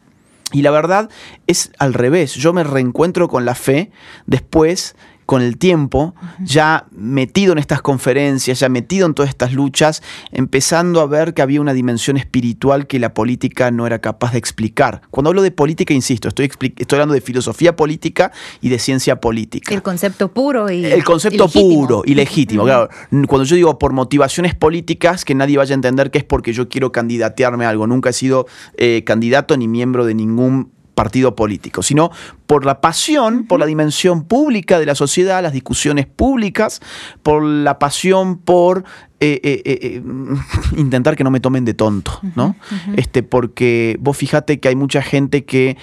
Y 0.53 0.63
la 0.63 0.71
verdad 0.71 1.09
es 1.47 1.73
al 1.79 1.95
revés, 1.95 2.35
yo 2.35 2.53
me 2.53 2.63
reencuentro 2.63 3.29
con 3.29 3.45
la 3.45 3.55
fe 3.55 3.91
después 4.27 4.97
con 5.27 5.43
el 5.43 5.57
tiempo, 5.59 6.15
ya 6.41 6.87
metido 6.91 7.53
en 7.53 7.59
estas 7.59 7.83
conferencias, 7.83 8.61
ya 8.61 8.69
metido 8.69 9.07
en 9.07 9.15
todas 9.15 9.29
estas 9.29 9.53
luchas, 9.53 10.03
empezando 10.31 11.01
a 11.01 11.07
ver 11.07 11.35
que 11.35 11.43
había 11.43 11.61
una 11.61 11.73
dimensión 11.73 12.17
espiritual 12.17 12.87
que 12.87 12.99
la 12.99 13.15
política 13.15 13.71
no 13.71 13.87
era 13.87 14.01
capaz 14.01 14.33
de 14.33 14.39
explicar. 14.39 15.03
Cuando 15.11 15.31
hablo 15.31 15.43
de 15.43 15.51
política, 15.51 15.95
insisto, 15.95 16.29
estoy, 16.29 16.47
estoy 16.47 16.97
hablando 16.97 17.15
de 17.15 17.21
filosofía 17.21 17.77
política 17.77 18.33
y 18.61 18.69
de 18.69 18.79
ciencia 18.79 19.21
política. 19.21 19.73
El 19.73 19.83
concepto 19.83 20.29
puro 20.29 20.71
y 20.71 20.85
El 20.85 21.05
concepto 21.05 21.49
puro 21.49 22.03
y 22.05 22.15
legítimo. 22.15 22.65
Claro, 22.65 22.89
cuando 23.29 23.45
yo 23.45 23.57
digo 23.57 23.79
por 23.79 23.93
motivaciones 23.93 24.55
políticas, 24.55 25.25
que 25.25 25.35
nadie 25.35 25.57
vaya 25.59 25.75
a 25.75 25.77
entender 25.77 26.11
que 26.11 26.19
es 26.19 26.25
porque 26.25 26.53
yo 26.53 26.69
quiero 26.69 26.93
candidatearme 26.93 27.65
a 27.65 27.71
algo. 27.71 27.87
Nunca 27.87 28.11
he 28.11 28.13
sido 28.13 28.47
eh, 28.77 29.03
candidato 29.05 29.57
ni 29.57 29.69
miembro 29.69 30.05
de 30.05 30.15
ningún 30.15 30.73
partido 30.95 31.35
político, 31.35 31.83
sino 31.83 32.11
por 32.47 32.65
la 32.65 32.81
pasión, 32.81 33.47
por 33.47 33.61
la 33.61 33.67
dimensión 33.67 34.25
pública 34.25 34.79
de 34.79 34.87
la 34.87 34.95
sociedad, 34.95 35.43
las 35.43 35.53
discusiones 35.53 36.07
públicas, 36.07 36.81
por 37.23 37.43
la 37.43 37.79
pasión 37.79 38.39
por 38.39 38.85
eh, 39.21 39.41
eh, 39.43 39.63
eh, 39.65 40.03
intentar 40.77 41.17
que 41.17 41.25
no 41.25 41.31
me 41.31 41.41
tomen 41.41 41.65
de 41.65 41.75
tonto, 41.75 42.21
¿no? 42.35 42.57
Este, 42.97 43.23
porque 43.23 43.97
vos 44.01 44.17
fíjate 44.17 44.61
que 44.61 44.69
hay 44.69 44.77
mucha 44.77 45.03
gente 45.03 45.45
que 45.45 45.77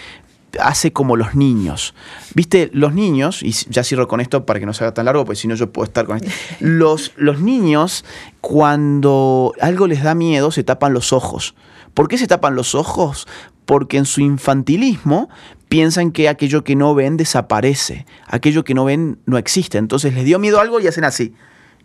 hace 0.59 0.91
como 0.91 1.15
los 1.15 1.35
niños. 1.35 1.93
Viste, 2.33 2.69
los 2.73 2.93
niños, 2.93 3.43
y 3.43 3.51
ya 3.51 3.83
cierro 3.83 4.07
con 4.07 4.19
esto 4.21 4.45
para 4.45 4.59
que 4.59 4.65
no 4.65 4.73
se 4.73 4.83
haga 4.83 4.93
tan 4.93 5.05
largo, 5.05 5.25
porque 5.25 5.39
si 5.39 5.47
no 5.47 5.55
yo 5.55 5.71
puedo 5.71 5.85
estar 5.85 6.05
con 6.05 6.17
esto. 6.17 6.29
Los, 6.59 7.13
los 7.17 7.39
niños, 7.39 8.05
cuando 8.41 9.53
algo 9.61 9.87
les 9.87 10.03
da 10.03 10.15
miedo, 10.15 10.51
se 10.51 10.63
tapan 10.63 10.93
los 10.93 11.13
ojos. 11.13 11.55
¿Por 11.93 12.07
qué 12.07 12.17
se 12.17 12.27
tapan 12.27 12.55
los 12.55 12.75
ojos? 12.75 13.27
Porque 13.69 13.97
en 13.97 14.05
su 14.05 14.21
infantilismo 14.21 15.29
piensan 15.67 16.09
que 16.11 16.27
aquello 16.27 16.63
que 16.63 16.75
no 16.75 16.95
ven 16.95 17.17
desaparece, 17.17 18.07
aquello 18.25 18.63
que 18.63 18.73
no 18.73 18.83
ven 18.83 19.19
no 19.27 19.37
existe. 19.37 19.77
Entonces 19.77 20.15
les 20.15 20.25
dio 20.25 20.39
miedo 20.39 20.59
algo 20.59 20.79
y 20.79 20.87
hacen 20.87 21.03
así. 21.03 21.35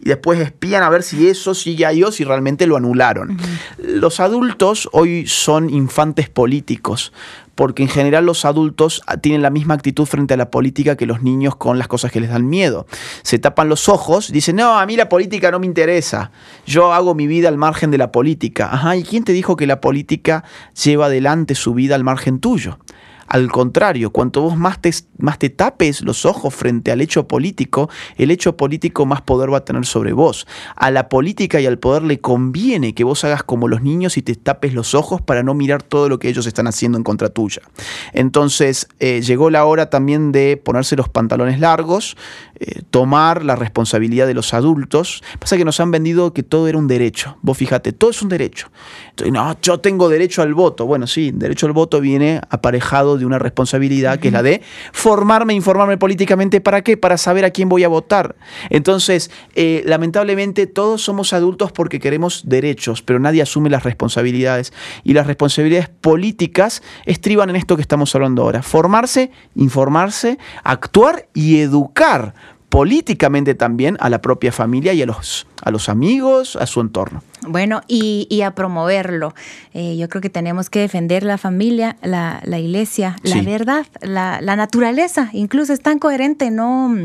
Y 0.01 0.07
después 0.07 0.41
espían 0.41 0.83
a 0.83 0.89
ver 0.89 1.03
si 1.03 1.29
eso 1.29 1.55
sigue 1.55 1.85
ahí 1.85 2.03
o 2.03 2.11
si 2.11 2.25
realmente 2.25 2.67
lo 2.67 2.79
anularon. 2.79 3.37
Los 3.77 4.19
adultos 4.21 4.89
hoy 4.93 5.27
son 5.27 5.69
infantes 5.69 6.31
políticos 6.31 7.13
porque 7.55 7.83
en 7.83 7.89
general 7.89 8.27
los 8.27 8.45
adultos 8.45 9.03
ah, 9.07 9.17
tienen 9.17 9.43
la 9.43 9.51
misma 9.51 9.75
actitud 9.75 10.07
frente 10.07 10.35
a 10.35 10.37
la 10.37 10.51
política 10.51 10.97
que 10.97 11.07
los 11.07 11.23
niños 11.23 11.57
con 11.57 11.79
las 11.79 11.89
cosas 11.89 12.11
que 12.13 12.21
les 12.21 12.31
dan 12.31 12.49
miedo. 12.49 12.87
Se 13.23 13.39
tapan 13.39 13.69
los 13.69 13.89
ojos, 13.89 14.33
dicen, 14.33 14.57
no, 14.57 14.79
a 14.79 14.87
mí 14.87 14.97
la 14.97 15.09
política 15.09 15.51
no 15.51 15.61
me 15.61 15.67
interesa, 15.67 16.31
yo 16.67 16.93
hago 16.93 17.15
mi 17.15 17.27
vida 17.27 17.49
al 17.49 17.57
margen 17.57 17.91
de 17.91 17.99
la 17.99 18.13
política. 18.13 18.69
Ajá, 18.73 18.97
¿y 18.97 19.03
quién 19.03 19.25
te 19.25 19.33
dijo 19.33 19.57
que 19.57 19.67
la 19.67 19.81
política 19.81 20.45
lleva 20.83 21.07
adelante 21.07 21.55
su 21.55 21.75
vida 21.75 21.95
al 21.95 22.05
margen 22.05 22.41
tuyo? 22.41 22.79
Al 23.27 23.51
contrario, 23.51 24.11
cuanto 24.11 24.43
vos 24.43 24.57
más 24.57 24.81
te, 24.81 24.93
más 25.19 25.39
te 25.39 25.51
tapes 25.51 26.03
los 26.03 26.25
ojos 26.25 26.55
frente 26.55 26.93
al 26.93 27.01
hecho 27.01 27.27
político, 27.27 27.89
el 28.17 28.31
hecho 28.31 28.57
político 28.57 29.07
más 29.07 29.23
poder 29.23 29.53
va 29.53 29.59
a 29.59 29.65
tener 29.65 29.87
sobre 29.87 30.13
vos. 30.13 30.47
A 30.77 30.91
la 30.91 31.09
política 31.09 31.61
y 31.61 31.67
al 31.67 31.79
poder 31.79 32.03
le 32.03 32.21
conviene 32.21 32.95
que 32.95 33.05
vos 33.05 33.25
hagas 33.25 33.43
como 33.43 33.69
los 33.69 33.83
niños 33.83 34.17
y 34.17 34.23
te 34.23 34.35
tapes 34.35 34.75
los 34.75 34.95
ojos 34.95 35.21
para 35.23 35.43
no 35.43 35.55
mirar 35.55 35.83
todo 35.83 36.09
lo 36.09 36.19
que 36.19 36.29
ellos 36.29 36.47
están 36.47 36.67
haciendo 36.67 36.99
en 36.99 37.05
contra 37.05 37.29
tuya. 37.29 37.63
Entonces 38.13 38.89
eh, 39.01 39.23
llegó 39.23 39.51
la 39.51 39.65
hora 39.65 39.91
también 39.91 40.33
de 40.33 40.57
ponerse 40.57 40.97
los 40.97 41.09
pantalones 41.09 41.61
largos, 41.61 42.17
eh, 42.57 42.83
tomar 42.91 43.45
la 43.45 43.57
responsabilidad 43.57 44.27
de 44.27 44.35
los 44.35 44.55
adultos. 44.55 45.23
Pasa 45.39 45.57
que 45.57 45.65
nos 45.65 45.81
han 45.81 45.91
vendido 45.91 46.33
que 46.33 46.43
todo 46.43 46.69
era 46.69 46.79
un 46.79 46.87
derecho. 46.87 47.37
Vos 47.43 47.59
fíjate, 47.59 47.93
todo 47.93 48.11
es 48.11 48.23
un 48.23 48.29
derecho. 48.29 48.69
Entonces, 49.11 49.33
no, 49.33 49.57
yo 49.63 49.81
tengo 49.81 50.09
derecho 50.09 50.43
al 50.43 50.55
voto. 50.55 50.87
Bueno, 50.87 51.07
sí, 51.07 51.31
derecho 51.33 51.67
al 51.67 51.73
voto 51.73 52.01
viene 52.01 52.41
aparejado 52.51 53.14
de 53.19 53.27
una 53.27 53.39
responsabilidad 53.39 54.19
que 54.19 54.29
es 54.29 54.35
la 54.35 54.43
de 54.43 54.63
formarme, 54.93 55.55
informarme 55.55 55.97
políticamente. 55.97 56.61
¿Para 56.61 56.83
qué? 56.83 56.97
Para 56.97 57.17
saber 57.19 57.45
a 57.45 57.51
quién 57.51 57.69
voy 57.69 57.85
a 57.85 57.89
votar. 57.89 58.37
Entonces, 58.71 59.31
eh, 59.55 59.83
lamentablemente 59.87 60.67
todos 60.67 61.03
somos 61.03 61.33
adultos 61.33 61.73
porque 61.73 62.01
queremos 62.01 62.43
derechos, 62.47 63.03
pero 63.03 63.19
nadie 63.19 63.43
asume 63.43 63.71
las 63.71 63.85
responsabilidades. 63.85 64.73
Y 65.03 65.13
las 65.13 65.27
responsabilidades 65.27 65.89
políticas 65.89 66.83
estriban 67.07 67.51
en 67.51 67.57
esto 67.57 67.77
que 67.77 67.83
estamos 67.83 68.15
hablando 68.15 68.43
ahora. 68.43 68.63
Formarse, 68.63 69.31
informarse, 69.55 70.39
actuar 70.63 71.29
y 71.35 71.61
educar 71.61 72.35
políticamente 72.75 73.55
también 73.55 73.97
a 74.01 74.11
la 74.11 74.21
propia 74.21 74.51
familia 74.51 74.93
y 74.95 75.03
a 75.03 75.07
los, 75.07 75.47
a 75.63 75.71
los 75.71 75.89
amigos, 75.89 76.57
a 76.57 76.67
su 76.67 76.81
entorno. 76.81 77.23
Bueno, 77.47 77.83
y, 77.87 78.43
a 78.43 78.51
promoverlo. 78.57 79.33
Eh, 79.75 79.97
yo 79.97 80.09
creo 80.09 80.21
que 80.21 80.29
tenemos 80.29 80.71
que 80.71 80.81
defender 80.81 81.23
la 81.23 81.39
familia, 81.39 81.97
la, 82.03 82.41
iglesia, 82.59 83.15
la 83.23 83.43
verdad, 83.43 83.87
la, 84.01 84.41
la 84.41 84.57
naturaleza. 84.57 85.31
Incluso 85.33 85.73
es 85.73 85.83
tan 85.83 86.01
coherente, 86.01 86.51
no 86.51 86.97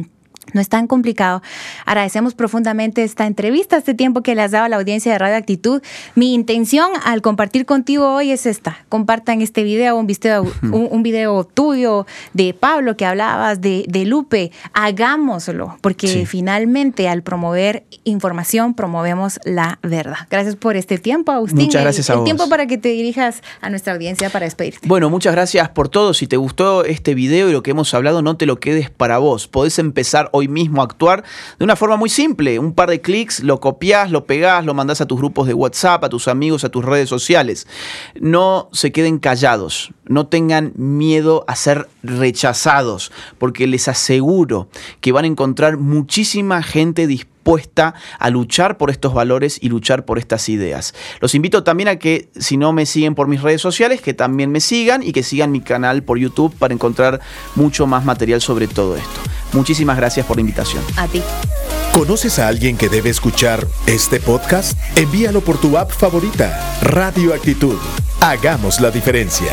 no 0.53 0.61
es 0.61 0.69
tan 0.69 0.87
complicado. 0.87 1.41
Agradecemos 1.85 2.33
profundamente 2.33 3.03
esta 3.03 3.25
entrevista, 3.25 3.77
este 3.77 3.93
tiempo 3.93 4.21
que 4.21 4.35
le 4.35 4.41
has 4.41 4.51
dado 4.51 4.65
a 4.65 4.69
la 4.69 4.77
audiencia 4.77 5.11
de 5.11 5.17
Radio 5.17 5.37
Actitud. 5.37 5.81
Mi 6.15 6.33
intención 6.33 6.89
al 7.03 7.21
compartir 7.21 7.65
contigo 7.65 8.13
hoy 8.13 8.31
es 8.31 8.45
esta. 8.45 8.79
Compartan 8.89 9.41
este 9.41 9.63
video, 9.63 9.97
un 9.97 10.07
video, 10.07 10.43
un, 10.61 11.03
video 11.03 11.43
tuyo 11.43 12.05
de 12.33 12.53
Pablo 12.53 12.97
que 12.97 13.05
hablabas 13.05 13.61
de, 13.61 13.85
Lupe. 14.05 14.51
Hagámoslo, 14.73 15.77
porque 15.81 16.25
finalmente 16.25 17.09
al 17.09 17.21
promover 17.21 17.83
información 18.05 18.73
promovemos 18.73 19.39
la 19.43 19.77
verdad. 19.83 20.27
Gracias 20.29 20.55
por 20.55 20.75
este 20.75 20.97
tiempo, 20.97 21.31
Agustín. 21.31 21.65
Muchas 21.65 21.81
gracias 21.81 22.09
a 22.09 22.15
vos. 22.15 22.21
El 22.21 22.25
tiempo 22.25 22.49
para 22.49 22.65
que 22.65 22.77
te 22.77 22.89
dirijas 22.89 23.41
a 23.61 23.69
nuestra 23.69 23.93
audiencia 23.93 24.29
para 24.29 24.45
despedirte. 24.45 24.87
Bueno, 24.87 25.09
muchas 25.09 25.33
gracias 25.33 25.69
por 25.69 25.89
todo. 25.89 26.13
Si 26.13 26.27
te 26.27 26.37
gustó 26.37 26.85
este 26.85 27.13
video 27.13 27.49
y 27.49 27.51
lo 27.51 27.61
que 27.61 27.71
hemos 27.71 27.93
hablado, 27.93 28.21
no 28.21 28.37
te 28.37 28.45
lo 28.45 28.59
quedes 28.59 28.89
para 28.89 29.17
vos. 29.17 29.47
Podés 29.47 29.79
empezar 29.79 30.29
hoy 30.31 30.38
mismo 30.47 30.81
actuar 30.81 31.23
de 31.57 31.65
una 31.65 31.75
forma 31.75 31.97
muy 31.97 32.09
simple. 32.09 32.59
Un 32.59 32.73
par 32.73 32.89
de 32.89 33.01
clics, 33.01 33.41
lo 33.41 33.59
copias, 33.59 34.11
lo 34.11 34.25
pegás, 34.25 34.65
lo 34.65 34.73
mandás 34.73 35.01
a 35.01 35.05
tus 35.05 35.19
grupos 35.19 35.47
de 35.47 35.53
WhatsApp, 35.53 36.03
a 36.03 36.09
tus 36.09 36.27
amigos, 36.27 36.63
a 36.63 36.69
tus 36.69 36.85
redes 36.85 37.09
sociales. 37.09 37.67
No 38.19 38.69
se 38.71 38.91
queden 38.91 39.19
callados, 39.19 39.91
no 40.05 40.27
tengan 40.27 40.73
miedo 40.75 41.45
a 41.47 41.55
ser 41.55 41.89
rechazados, 42.03 43.11
porque 43.37 43.67
les 43.67 43.87
aseguro 43.87 44.69
que 45.01 45.11
van 45.11 45.25
a 45.25 45.27
encontrar 45.27 45.77
muchísima 45.77 46.63
gente 46.63 47.07
dispuesta 47.49 47.95
a 48.19 48.29
luchar 48.29 48.77
por 48.77 48.91
estos 48.91 49.13
valores 49.13 49.57
y 49.61 49.69
luchar 49.69 50.05
por 50.05 50.19
estas 50.19 50.49
ideas. 50.49 50.93
Los 51.19 51.33
invito 51.33 51.63
también 51.63 51.89
a 51.89 51.95
que 51.97 52.29
si 52.37 52.57
no 52.57 52.73
me 52.73 52.85
siguen 52.85 53.15
por 53.15 53.27
mis 53.27 53.41
redes 53.41 53.61
sociales, 53.61 54.01
que 54.01 54.13
también 54.13 54.51
me 54.51 54.59
sigan 54.59 55.01
y 55.01 55.13
que 55.13 55.23
sigan 55.23 55.51
mi 55.51 55.61
canal 55.61 56.03
por 56.03 56.19
YouTube 56.19 56.55
para 56.57 56.73
encontrar 56.73 57.21
mucho 57.55 57.87
más 57.87 58.05
material 58.05 58.41
sobre 58.41 58.67
todo 58.67 58.95
esto. 58.95 59.19
Muchísimas 59.53 59.97
gracias 59.97 60.25
por 60.27 60.37
la 60.37 60.41
invitación. 60.41 60.83
A 60.95 61.07
ti. 61.07 61.23
¿Conoces 61.91 62.37
a 62.37 62.47
alguien 62.47 62.77
que 62.77 62.87
debe 62.87 63.09
escuchar 63.09 63.65
este 63.87 64.19
podcast? 64.19 64.77
Envíalo 64.95 65.41
por 65.41 65.59
tu 65.59 65.75
app 65.77 65.89
favorita, 65.89 66.77
Radio 66.83 67.33
Actitud. 67.33 67.77
Hagamos 68.21 68.79
la 68.79 68.91
diferencia. 68.91 69.51